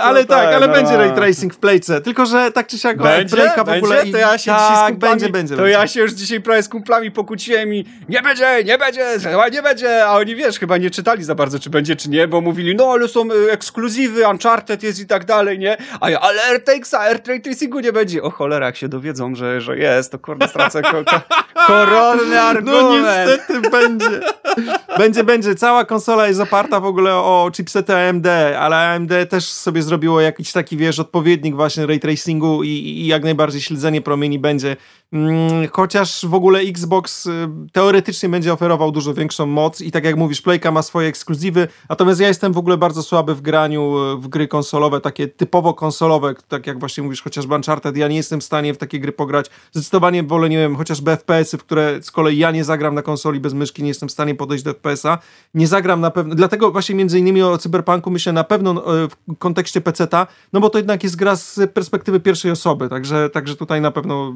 ale 0.03 0.25
tak, 0.25 0.55
ale 0.55 0.67
no. 0.67 0.73
będzie 0.73 0.97
ray 0.97 1.13
tracing 1.13 1.55
w 1.55 1.59
playce. 1.59 2.01
Tylko, 2.01 2.27
że 2.27 2.53
tak 2.53 2.67
czy 2.67 2.79
siak 2.79 2.99
będzie? 2.99 3.37
w 3.37 3.69
ogóle. 3.69 4.07
To 4.07 4.19
ja 4.19 4.39
się 4.39 4.51
tak, 4.51 4.89
kumplami, 4.89 4.99
będzie, 4.99 5.29
będzie. 5.29 5.57
To 5.57 5.67
ja 5.67 5.87
się 5.87 6.01
już 6.01 6.13
dzisiaj 6.13 6.41
prawie 6.41 6.63
z 6.63 6.69
kumplami 6.69 7.11
pokłóciłem 7.11 7.75
i 7.75 7.85
nie 8.09 8.23
będzie, 8.23 8.65
nie 8.65 8.79
będzie, 8.79 9.05
chyba 9.23 9.49
nie 9.49 9.63
będzie. 9.63 10.07
A 10.07 10.17
oni 10.17 10.37
wiesz, 10.37 10.59
chyba 10.59 10.77
nie 10.77 10.91
czytali 10.91 11.25
za 11.25 11.35
bardzo, 11.35 11.59
czy 11.59 11.71
będzie, 11.71 11.97
czy 11.97 12.11
nie, 12.11 12.29
bo 12.29 12.41
mówili, 12.41 12.77
no 12.77 12.91
ale 12.93 13.09
są 13.09 13.31
y, 13.31 13.53
ekskluzywy, 13.53 14.29
Uncharted 14.29 14.83
jest 14.83 15.01
i 15.01 15.07
tak 15.07 15.25
dalej, 15.25 15.59
nie? 15.59 15.77
A 16.01 16.11
ja, 16.11 16.21
ale 16.21 16.41
RTX-a, 16.55 17.01
Air 17.01 17.21
Tracingu 17.21 17.81
nie 17.81 17.93
będzie. 17.93 18.23
O 18.23 18.31
cholera, 18.31 18.67
jak 18.67 18.77
się 18.77 18.89
dowiedzą, 18.89 19.35
że, 19.35 19.61
że 19.61 19.79
jest, 19.79 20.13
to 20.13 20.19
kurde 20.19 20.49
stracę 20.49 20.83
ko 20.83 21.05
ko 21.05 21.21
koronny 21.67 22.35
no 22.35 22.41
argument. 22.41 22.83
No 22.83 23.27
niestety 23.27 23.71
będzie. 23.71 24.21
Będzie, 25.05 25.25
będzie. 25.25 25.55
Cała 25.55 25.85
konsola 25.85 26.29
jest 26.29 26.41
oparta 26.41 26.81
w 26.81 26.85
ogóle 26.85 27.15
o 27.15 27.51
chipsety 27.53 27.97
AMD, 27.97 28.27
ale 28.59 28.77
AMD 28.77 29.11
też 29.29 29.45
sobie 29.45 29.83
zrobiło 29.83 30.21
jakiś 30.21 30.53
taki, 30.53 30.77
wiesz, 30.77 30.99
odpowiednik 30.99 31.55
właśnie 31.55 31.87
ray 31.87 32.01
tracingu 32.01 32.63
i, 32.63 32.69
i 32.69 33.07
jak 33.07 33.25
najbardziej 33.25 33.61
śledzenie 33.61 34.03
promieni 34.03 34.39
będzie. 34.39 34.77
Mm, 35.13 35.69
chociaż 35.73 36.27
w 36.27 36.35
ogóle 36.35 36.61
Xbox 36.61 37.27
y, 37.27 37.49
teoretycznie 37.73 38.29
będzie 38.29 38.53
oferował 38.53 38.93
dużo 38.93 39.15
większą 39.15 39.47
moc 39.47 39.81
i 39.81 39.91
tak 39.91 40.05
jak 40.05 40.17
mówisz, 40.17 40.43
Playka 40.43 40.71
ma 40.71 40.83
swoje 40.83 41.09
ekskluzywy, 41.09 41.69
natomiast 41.89 42.21
ja 42.21 42.29
jestem 42.29 42.53
w 42.53 42.59
ogóle 42.59 42.77
bardzo 42.77 43.03
słaby 43.03 43.35
w 43.35 43.41
graniu 43.41 44.13
y, 44.13 44.17
w 44.17 44.29
gry 44.29 44.49
konsolowe, 44.49 45.01
takie 45.01 45.29
typowo 45.29 45.75
konsolowe, 45.75 46.35
tak 46.49 46.67
jak 46.67 46.81
właśnie 46.81 47.03
mówisz, 47.03 47.23
chociażby 47.23 47.55
Uncharted, 47.55 47.97
ja 47.97 48.09
nie 48.09 48.17
jestem 48.17 48.41
w 48.41 48.45
stanie 48.45 48.75
w 48.75 48.79
takie 48.79 49.01
gry 49.01 49.13
pograć. 49.13 49.51
Zdecydowanie 49.73 50.23
wolę, 50.23 50.49
nie 50.49 50.59
wiem, 50.59 50.77
chociażby 50.77 51.11
FPS-y, 51.11 51.59
w 51.59 51.65
które 51.65 52.03
z 52.03 52.11
kolei 52.11 52.39
ja 52.39 52.51
nie 52.51 52.65
zagram 52.65 52.95
na 52.95 53.03
konsoli 53.03 53.41
bez 53.41 53.55
myszki, 53.55 53.83
nie 53.83 53.89
jestem 53.89 54.09
w 54.09 54.13
stanie 54.13 54.35
podejść 54.35 54.65
do 54.65 54.75
FPS 54.75 55.05
iOS-a. 55.05 55.19
Nie 55.55 55.67
zagram 55.67 56.01
na 56.01 56.11
pewno, 56.11 56.35
dlatego 56.35 56.71
właśnie 56.71 56.95
między 56.95 57.19
innymi 57.19 57.43
o 57.43 57.59
Cyberpunku 57.59 58.11
myślę 58.11 58.33
na 58.33 58.45
pewno 58.45 59.03
e, 59.05 59.09
w 59.09 59.39
kontekście 59.39 59.81
PC-ta, 59.81 60.27
no 60.53 60.61
bo 60.61 60.71
to 60.71 60.79
jednak 60.79 61.03
jest 61.03 61.17
gra 61.17 61.37
z 61.37 61.61
perspektywy 61.73 62.21
pierwszej 62.21 62.51
osoby, 62.51 62.89
także, 62.89 63.31
także 63.31 63.57
tutaj 63.57 63.81
na 63.81 63.91
pewno 63.91 64.35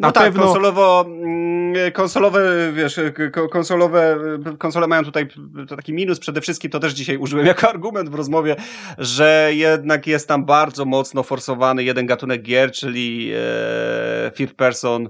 na 0.00 0.08
no 0.08 0.12
tak, 0.12 0.24
pewno... 0.24 0.42
konsolowo, 0.42 1.04
mm, 1.08 1.92
konsolowe, 1.92 2.72
wiesz, 2.72 3.00
konsolowe, 3.50 4.18
konsole 4.58 4.86
mają 4.86 5.04
tutaj 5.04 5.28
taki 5.76 5.92
minus, 5.92 6.18
przede 6.18 6.40
wszystkim 6.40 6.70
to 6.70 6.80
też 6.80 6.92
dzisiaj 6.92 7.16
użyłem 7.16 7.46
jako 7.46 7.68
argument 7.68 8.08
w 8.08 8.14
rozmowie, 8.14 8.56
że 8.98 9.50
jednak 9.52 10.06
jest 10.06 10.28
tam 10.28 10.44
bardzo 10.44 10.84
mocno 10.84 11.22
forsowany 11.22 11.84
jeden 11.84 12.06
gatunek 12.06 12.42
gier, 12.42 12.72
czyli 12.72 13.32
e, 13.34 14.30
third 14.30 14.54
person, 14.54 15.08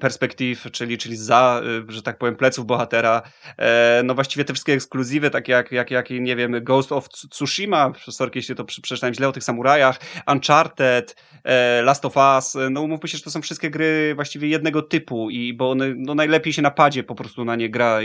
perspektyw, 0.00 0.66
czyli, 0.72 0.98
czyli 0.98 1.16
za, 1.16 1.62
y, 1.88 1.92
że 1.92 2.02
tak 2.02 2.18
powiem, 2.18 2.36
pleców 2.36 2.66
bohatera. 2.66 3.22
E, 3.58 4.02
no 4.04 4.14
właściwie 4.14 4.44
te 4.44 4.52
wszystkie 4.52 4.72
ekskluzywy, 4.72 5.30
takie 5.30 5.52
jak, 5.52 5.72
jak, 5.72 5.90
jak 5.90 6.10
nie 6.10 6.36
wiem, 6.36 6.64
Ghost 6.64 6.92
of 6.92 7.08
Tsushima, 7.08 7.92
sorki, 8.10 8.38
jeśli 8.38 8.54
to 8.54 8.64
przeczytałem 8.64 9.14
źle 9.14 9.28
o 9.28 9.32
tych 9.32 9.44
samurajach, 9.44 10.00
Uncharted, 10.32 11.16
e, 11.44 11.82
Last 11.82 12.04
of 12.04 12.16
Us, 12.16 12.56
no 12.70 12.82
umówmy 12.82 13.08
się, 13.08 13.18
że 13.18 13.24
to 13.24 13.30
są 13.30 13.42
wszystkie 13.42 13.70
gry 13.70 14.12
właściwie 14.14 14.48
jednego 14.48 14.82
typu 14.82 15.30
i 15.30 15.54
bo 15.54 15.70
one, 15.70 15.94
no 15.96 16.14
najlepiej 16.14 16.52
się 16.52 16.62
na 16.62 16.70
padzie 16.70 17.04
po 17.04 17.14
prostu 17.14 17.44
na 17.44 17.56
nie 17.56 17.70
gra, 17.70 17.98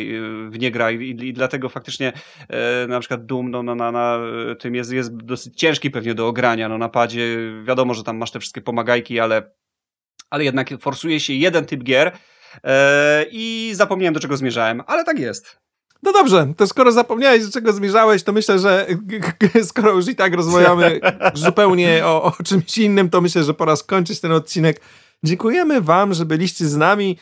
w 0.50 0.60
nie 0.60 0.72
gra 0.72 0.92
i, 0.92 1.10
i 1.10 1.34
dlatego 1.34 1.70
faktycznie 1.70 2.14
e, 2.50 2.88
na 2.88 3.00
przykład 3.00 3.26
Doom 3.26 3.52
no, 3.52 3.64
no, 3.64 3.76
na, 3.76 3.92
na 3.92 4.20
tym 4.60 4.76
jest, 4.76 4.92
jest 4.92 5.16
dosyć 5.16 5.56
ciężki 5.56 5.92
pewnie 5.92 6.14
do 6.14 6.28
ogrania, 6.28 6.70
no 6.70 6.78
na 6.78 6.90
padzie 6.90 7.38
wiadomo, 7.64 7.94
że 7.94 8.04
tam 8.04 8.18
masz 8.18 8.32
te 8.32 8.40
wszystkie 8.40 8.62
pomagajki, 8.62 9.20
ale 9.20 9.52
ale 10.34 10.44
jednak 10.44 10.70
forsuje 10.80 11.20
się 11.20 11.34
jeden 11.34 11.66
typ 11.66 11.84
gier 11.84 12.12
e, 12.64 13.26
i 13.32 13.72
zapomniałem 13.76 14.14
do 14.14 14.20
czego 14.20 14.38
zmierzałem, 14.38 14.84
ale 14.88 15.04
tak 15.04 15.20
jest. 15.20 15.58
No 16.04 16.14
dobrze, 16.14 16.54
to 16.58 16.68
skoro 16.68 16.92
zapomniałeś, 16.92 17.46
do 17.46 17.52
czego 17.52 17.74
zmierzałeś, 17.74 18.24
to 18.24 18.34
myślę, 18.34 18.60
że 18.60 18.88
skoro 19.70 19.92
już 19.92 20.08
i 20.08 20.16
tak 20.16 20.34
rozmawiamy 20.34 21.00
zupełnie 21.34 22.02
o, 22.06 22.24
o 22.24 22.44
czymś 22.44 22.78
innym, 22.78 23.10
to 23.10 23.22
myślę, 23.22 23.44
że 23.44 23.54
pora 23.54 23.76
skończyć 23.76 24.20
ten 24.20 24.32
odcinek. 24.32 24.82
Dziękujemy 25.24 25.82
Wam, 25.82 26.14
że 26.14 26.26
byliście 26.26 26.66
z 26.66 26.76
nami 26.76 27.18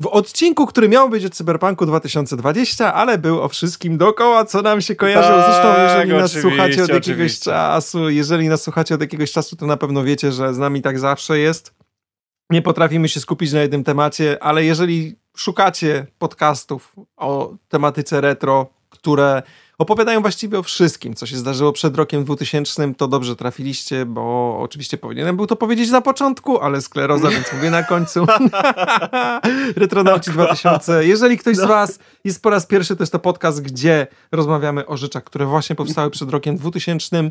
w 0.00 0.06
odcinku, 0.06 0.66
który 0.66 0.88
miał 0.88 1.08
być 1.10 1.24
o 1.24 1.30
Cyberpunku 1.30 1.86
2020, 1.86 2.94
ale 2.94 3.18
był 3.18 3.42
o 3.42 3.48
wszystkim 3.48 3.98
dookoła, 3.98 4.44
co 4.44 4.62
nam 4.62 4.80
się 4.80 4.94
kojarzyło. 4.94 5.38
Zresztą, 5.38 5.62
tak, 5.62 5.78
jeżeli 5.78 6.20
nas 6.20 6.32
słuchacie 6.32 6.82
od 6.82 6.88
jakiegoś 6.88 6.96
oczywiście. 6.96 7.44
czasu, 7.44 8.10
jeżeli 8.10 8.48
nas 8.48 8.62
słuchacie 8.62 8.94
od 8.94 9.00
jakiegoś 9.00 9.32
czasu, 9.32 9.56
to 9.56 9.66
na 9.66 9.76
pewno 9.76 10.04
wiecie, 10.04 10.32
że 10.32 10.54
z 10.54 10.58
nami 10.58 10.82
tak 10.82 10.98
zawsze 10.98 11.38
jest 11.38 11.83
nie 12.50 12.62
potrafimy 12.62 13.08
się 13.08 13.20
skupić 13.20 13.52
na 13.52 13.60
jednym 13.60 13.84
temacie, 13.84 14.42
ale 14.42 14.64
jeżeli 14.64 15.16
szukacie 15.36 16.06
podcastów 16.18 16.94
o 17.16 17.54
tematyce 17.68 18.20
retro, 18.20 18.66
które 18.90 19.42
opowiadają 19.78 20.20
właściwie 20.20 20.58
o 20.58 20.62
wszystkim, 20.62 21.14
co 21.14 21.26
się 21.26 21.36
zdarzyło 21.36 21.72
przed 21.72 21.96
rokiem 21.96 22.24
2000, 22.24 22.94
to 22.94 23.08
dobrze 23.08 23.36
trafiliście, 23.36 24.06
bo 24.06 24.56
oczywiście 24.60 24.98
powinienem 24.98 25.36
był 25.36 25.46
to 25.46 25.56
powiedzieć 25.56 25.90
na 25.90 26.00
początku, 26.00 26.60
ale 26.60 26.80
skleroza, 26.80 27.30
więc 27.30 27.52
mówię 27.52 27.70
na 27.70 27.82
końcu. 27.82 28.26
Retronauci 29.76 30.30
2000. 30.30 31.06
Jeżeli 31.06 31.38
ktoś 31.38 31.56
z 31.56 31.60
no. 31.60 31.66
was 31.66 31.98
jest 32.24 32.42
po 32.42 32.50
raz 32.50 32.66
pierwszy, 32.66 32.96
to 32.96 33.02
jest 33.02 33.12
to 33.12 33.18
podcast, 33.18 33.62
gdzie 33.62 34.06
rozmawiamy 34.32 34.86
o 34.86 34.96
rzeczach, 34.96 35.24
które 35.24 35.46
właśnie 35.46 35.76
powstały 35.76 36.10
przed 36.10 36.30
rokiem 36.30 36.56
2000 36.56 37.30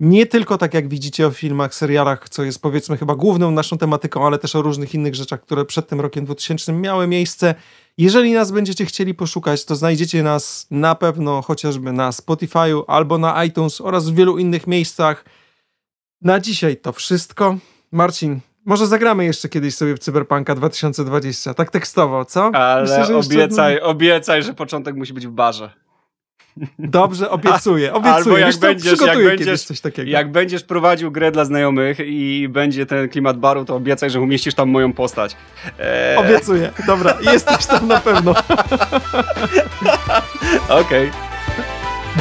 nie 0.00 0.26
tylko 0.26 0.58
tak 0.58 0.74
jak 0.74 0.88
widzicie 0.88 1.26
o 1.26 1.30
filmach, 1.30 1.74
serialach, 1.74 2.28
co 2.28 2.42
jest 2.42 2.62
powiedzmy 2.62 2.96
chyba 2.96 3.14
główną 3.14 3.50
naszą 3.50 3.78
tematyką, 3.78 4.26
ale 4.26 4.38
też 4.38 4.56
o 4.56 4.62
różnych 4.62 4.94
innych 4.94 5.14
rzeczach, 5.14 5.40
które 5.40 5.64
przed 5.64 5.88
tym 5.88 6.00
rokiem 6.00 6.24
2000 6.24 6.72
miały 6.72 7.06
miejsce. 7.06 7.54
Jeżeli 7.98 8.32
nas 8.32 8.50
będziecie 8.50 8.86
chcieli 8.86 9.14
poszukać, 9.14 9.64
to 9.64 9.76
znajdziecie 9.76 10.22
nas 10.22 10.66
na 10.70 10.94
pewno 10.94 11.42
chociażby 11.42 11.92
na 11.92 12.10
Spotify'u 12.10 12.82
albo 12.86 13.18
na 13.18 13.44
iTunes 13.44 13.80
oraz 13.80 14.10
w 14.10 14.14
wielu 14.14 14.38
innych 14.38 14.66
miejscach. 14.66 15.24
Na 16.22 16.40
dzisiaj 16.40 16.76
to 16.76 16.92
wszystko. 16.92 17.56
Marcin, 17.92 18.40
może 18.64 18.86
zagramy 18.86 19.24
jeszcze 19.24 19.48
kiedyś 19.48 19.74
sobie 19.74 19.94
w 19.94 19.98
Cyberpunka 19.98 20.54
2020, 20.54 21.54
tak 21.54 21.70
tekstowo, 21.70 22.24
co? 22.24 22.50
Ale 22.54 22.82
Myślę, 22.82 23.16
obiecaj, 23.16 23.72
jeszcze... 23.72 23.86
obiecaj, 23.86 24.42
że 24.42 24.54
początek 24.54 24.96
musi 24.96 25.12
być 25.12 25.26
w 25.26 25.30
barze. 25.30 25.85
Dobrze, 26.78 27.30
obiecuję, 27.30 27.92
obiecuję. 27.92 28.14
Albo 28.14 28.38
jak 28.38 28.56
będziesz, 28.56 29.00
jak 29.00 29.24
będziesz, 29.24 29.62
coś 29.62 29.80
takiego. 29.80 30.10
jak 30.10 30.32
będziesz 30.32 30.64
prowadził 30.64 31.10
grę 31.10 31.30
dla 31.30 31.44
znajomych 31.44 31.98
i 32.00 32.48
będzie 32.50 32.86
ten 32.86 33.08
klimat 33.08 33.38
baru, 33.38 33.64
to 33.64 33.76
obiecaj, 33.76 34.10
że 34.10 34.20
umieścisz 34.20 34.54
tam 34.54 34.68
moją 34.68 34.92
postać. 34.92 35.36
Eee... 35.78 36.16
Obiecuję. 36.16 36.72
Dobra, 36.86 37.18
jesteś 37.32 37.66
tam 37.66 37.88
na 37.88 38.00
pewno. 38.00 38.30
Okej. 40.68 41.08
Okay. 41.08 41.10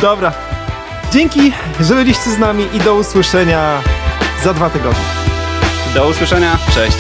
Dobra. 0.02 0.34
Dzięki, 1.12 1.52
że 1.80 1.96
byliście 1.96 2.32
z 2.32 2.40
nami 2.40 2.68
i 2.74 2.80
do 2.80 2.96
usłyszenia 2.96 3.82
za 4.44 4.54
dwa 4.54 4.70
tygodnie. 4.70 5.06
Do 5.94 6.08
usłyszenia. 6.08 6.58
Cześć. 6.74 6.98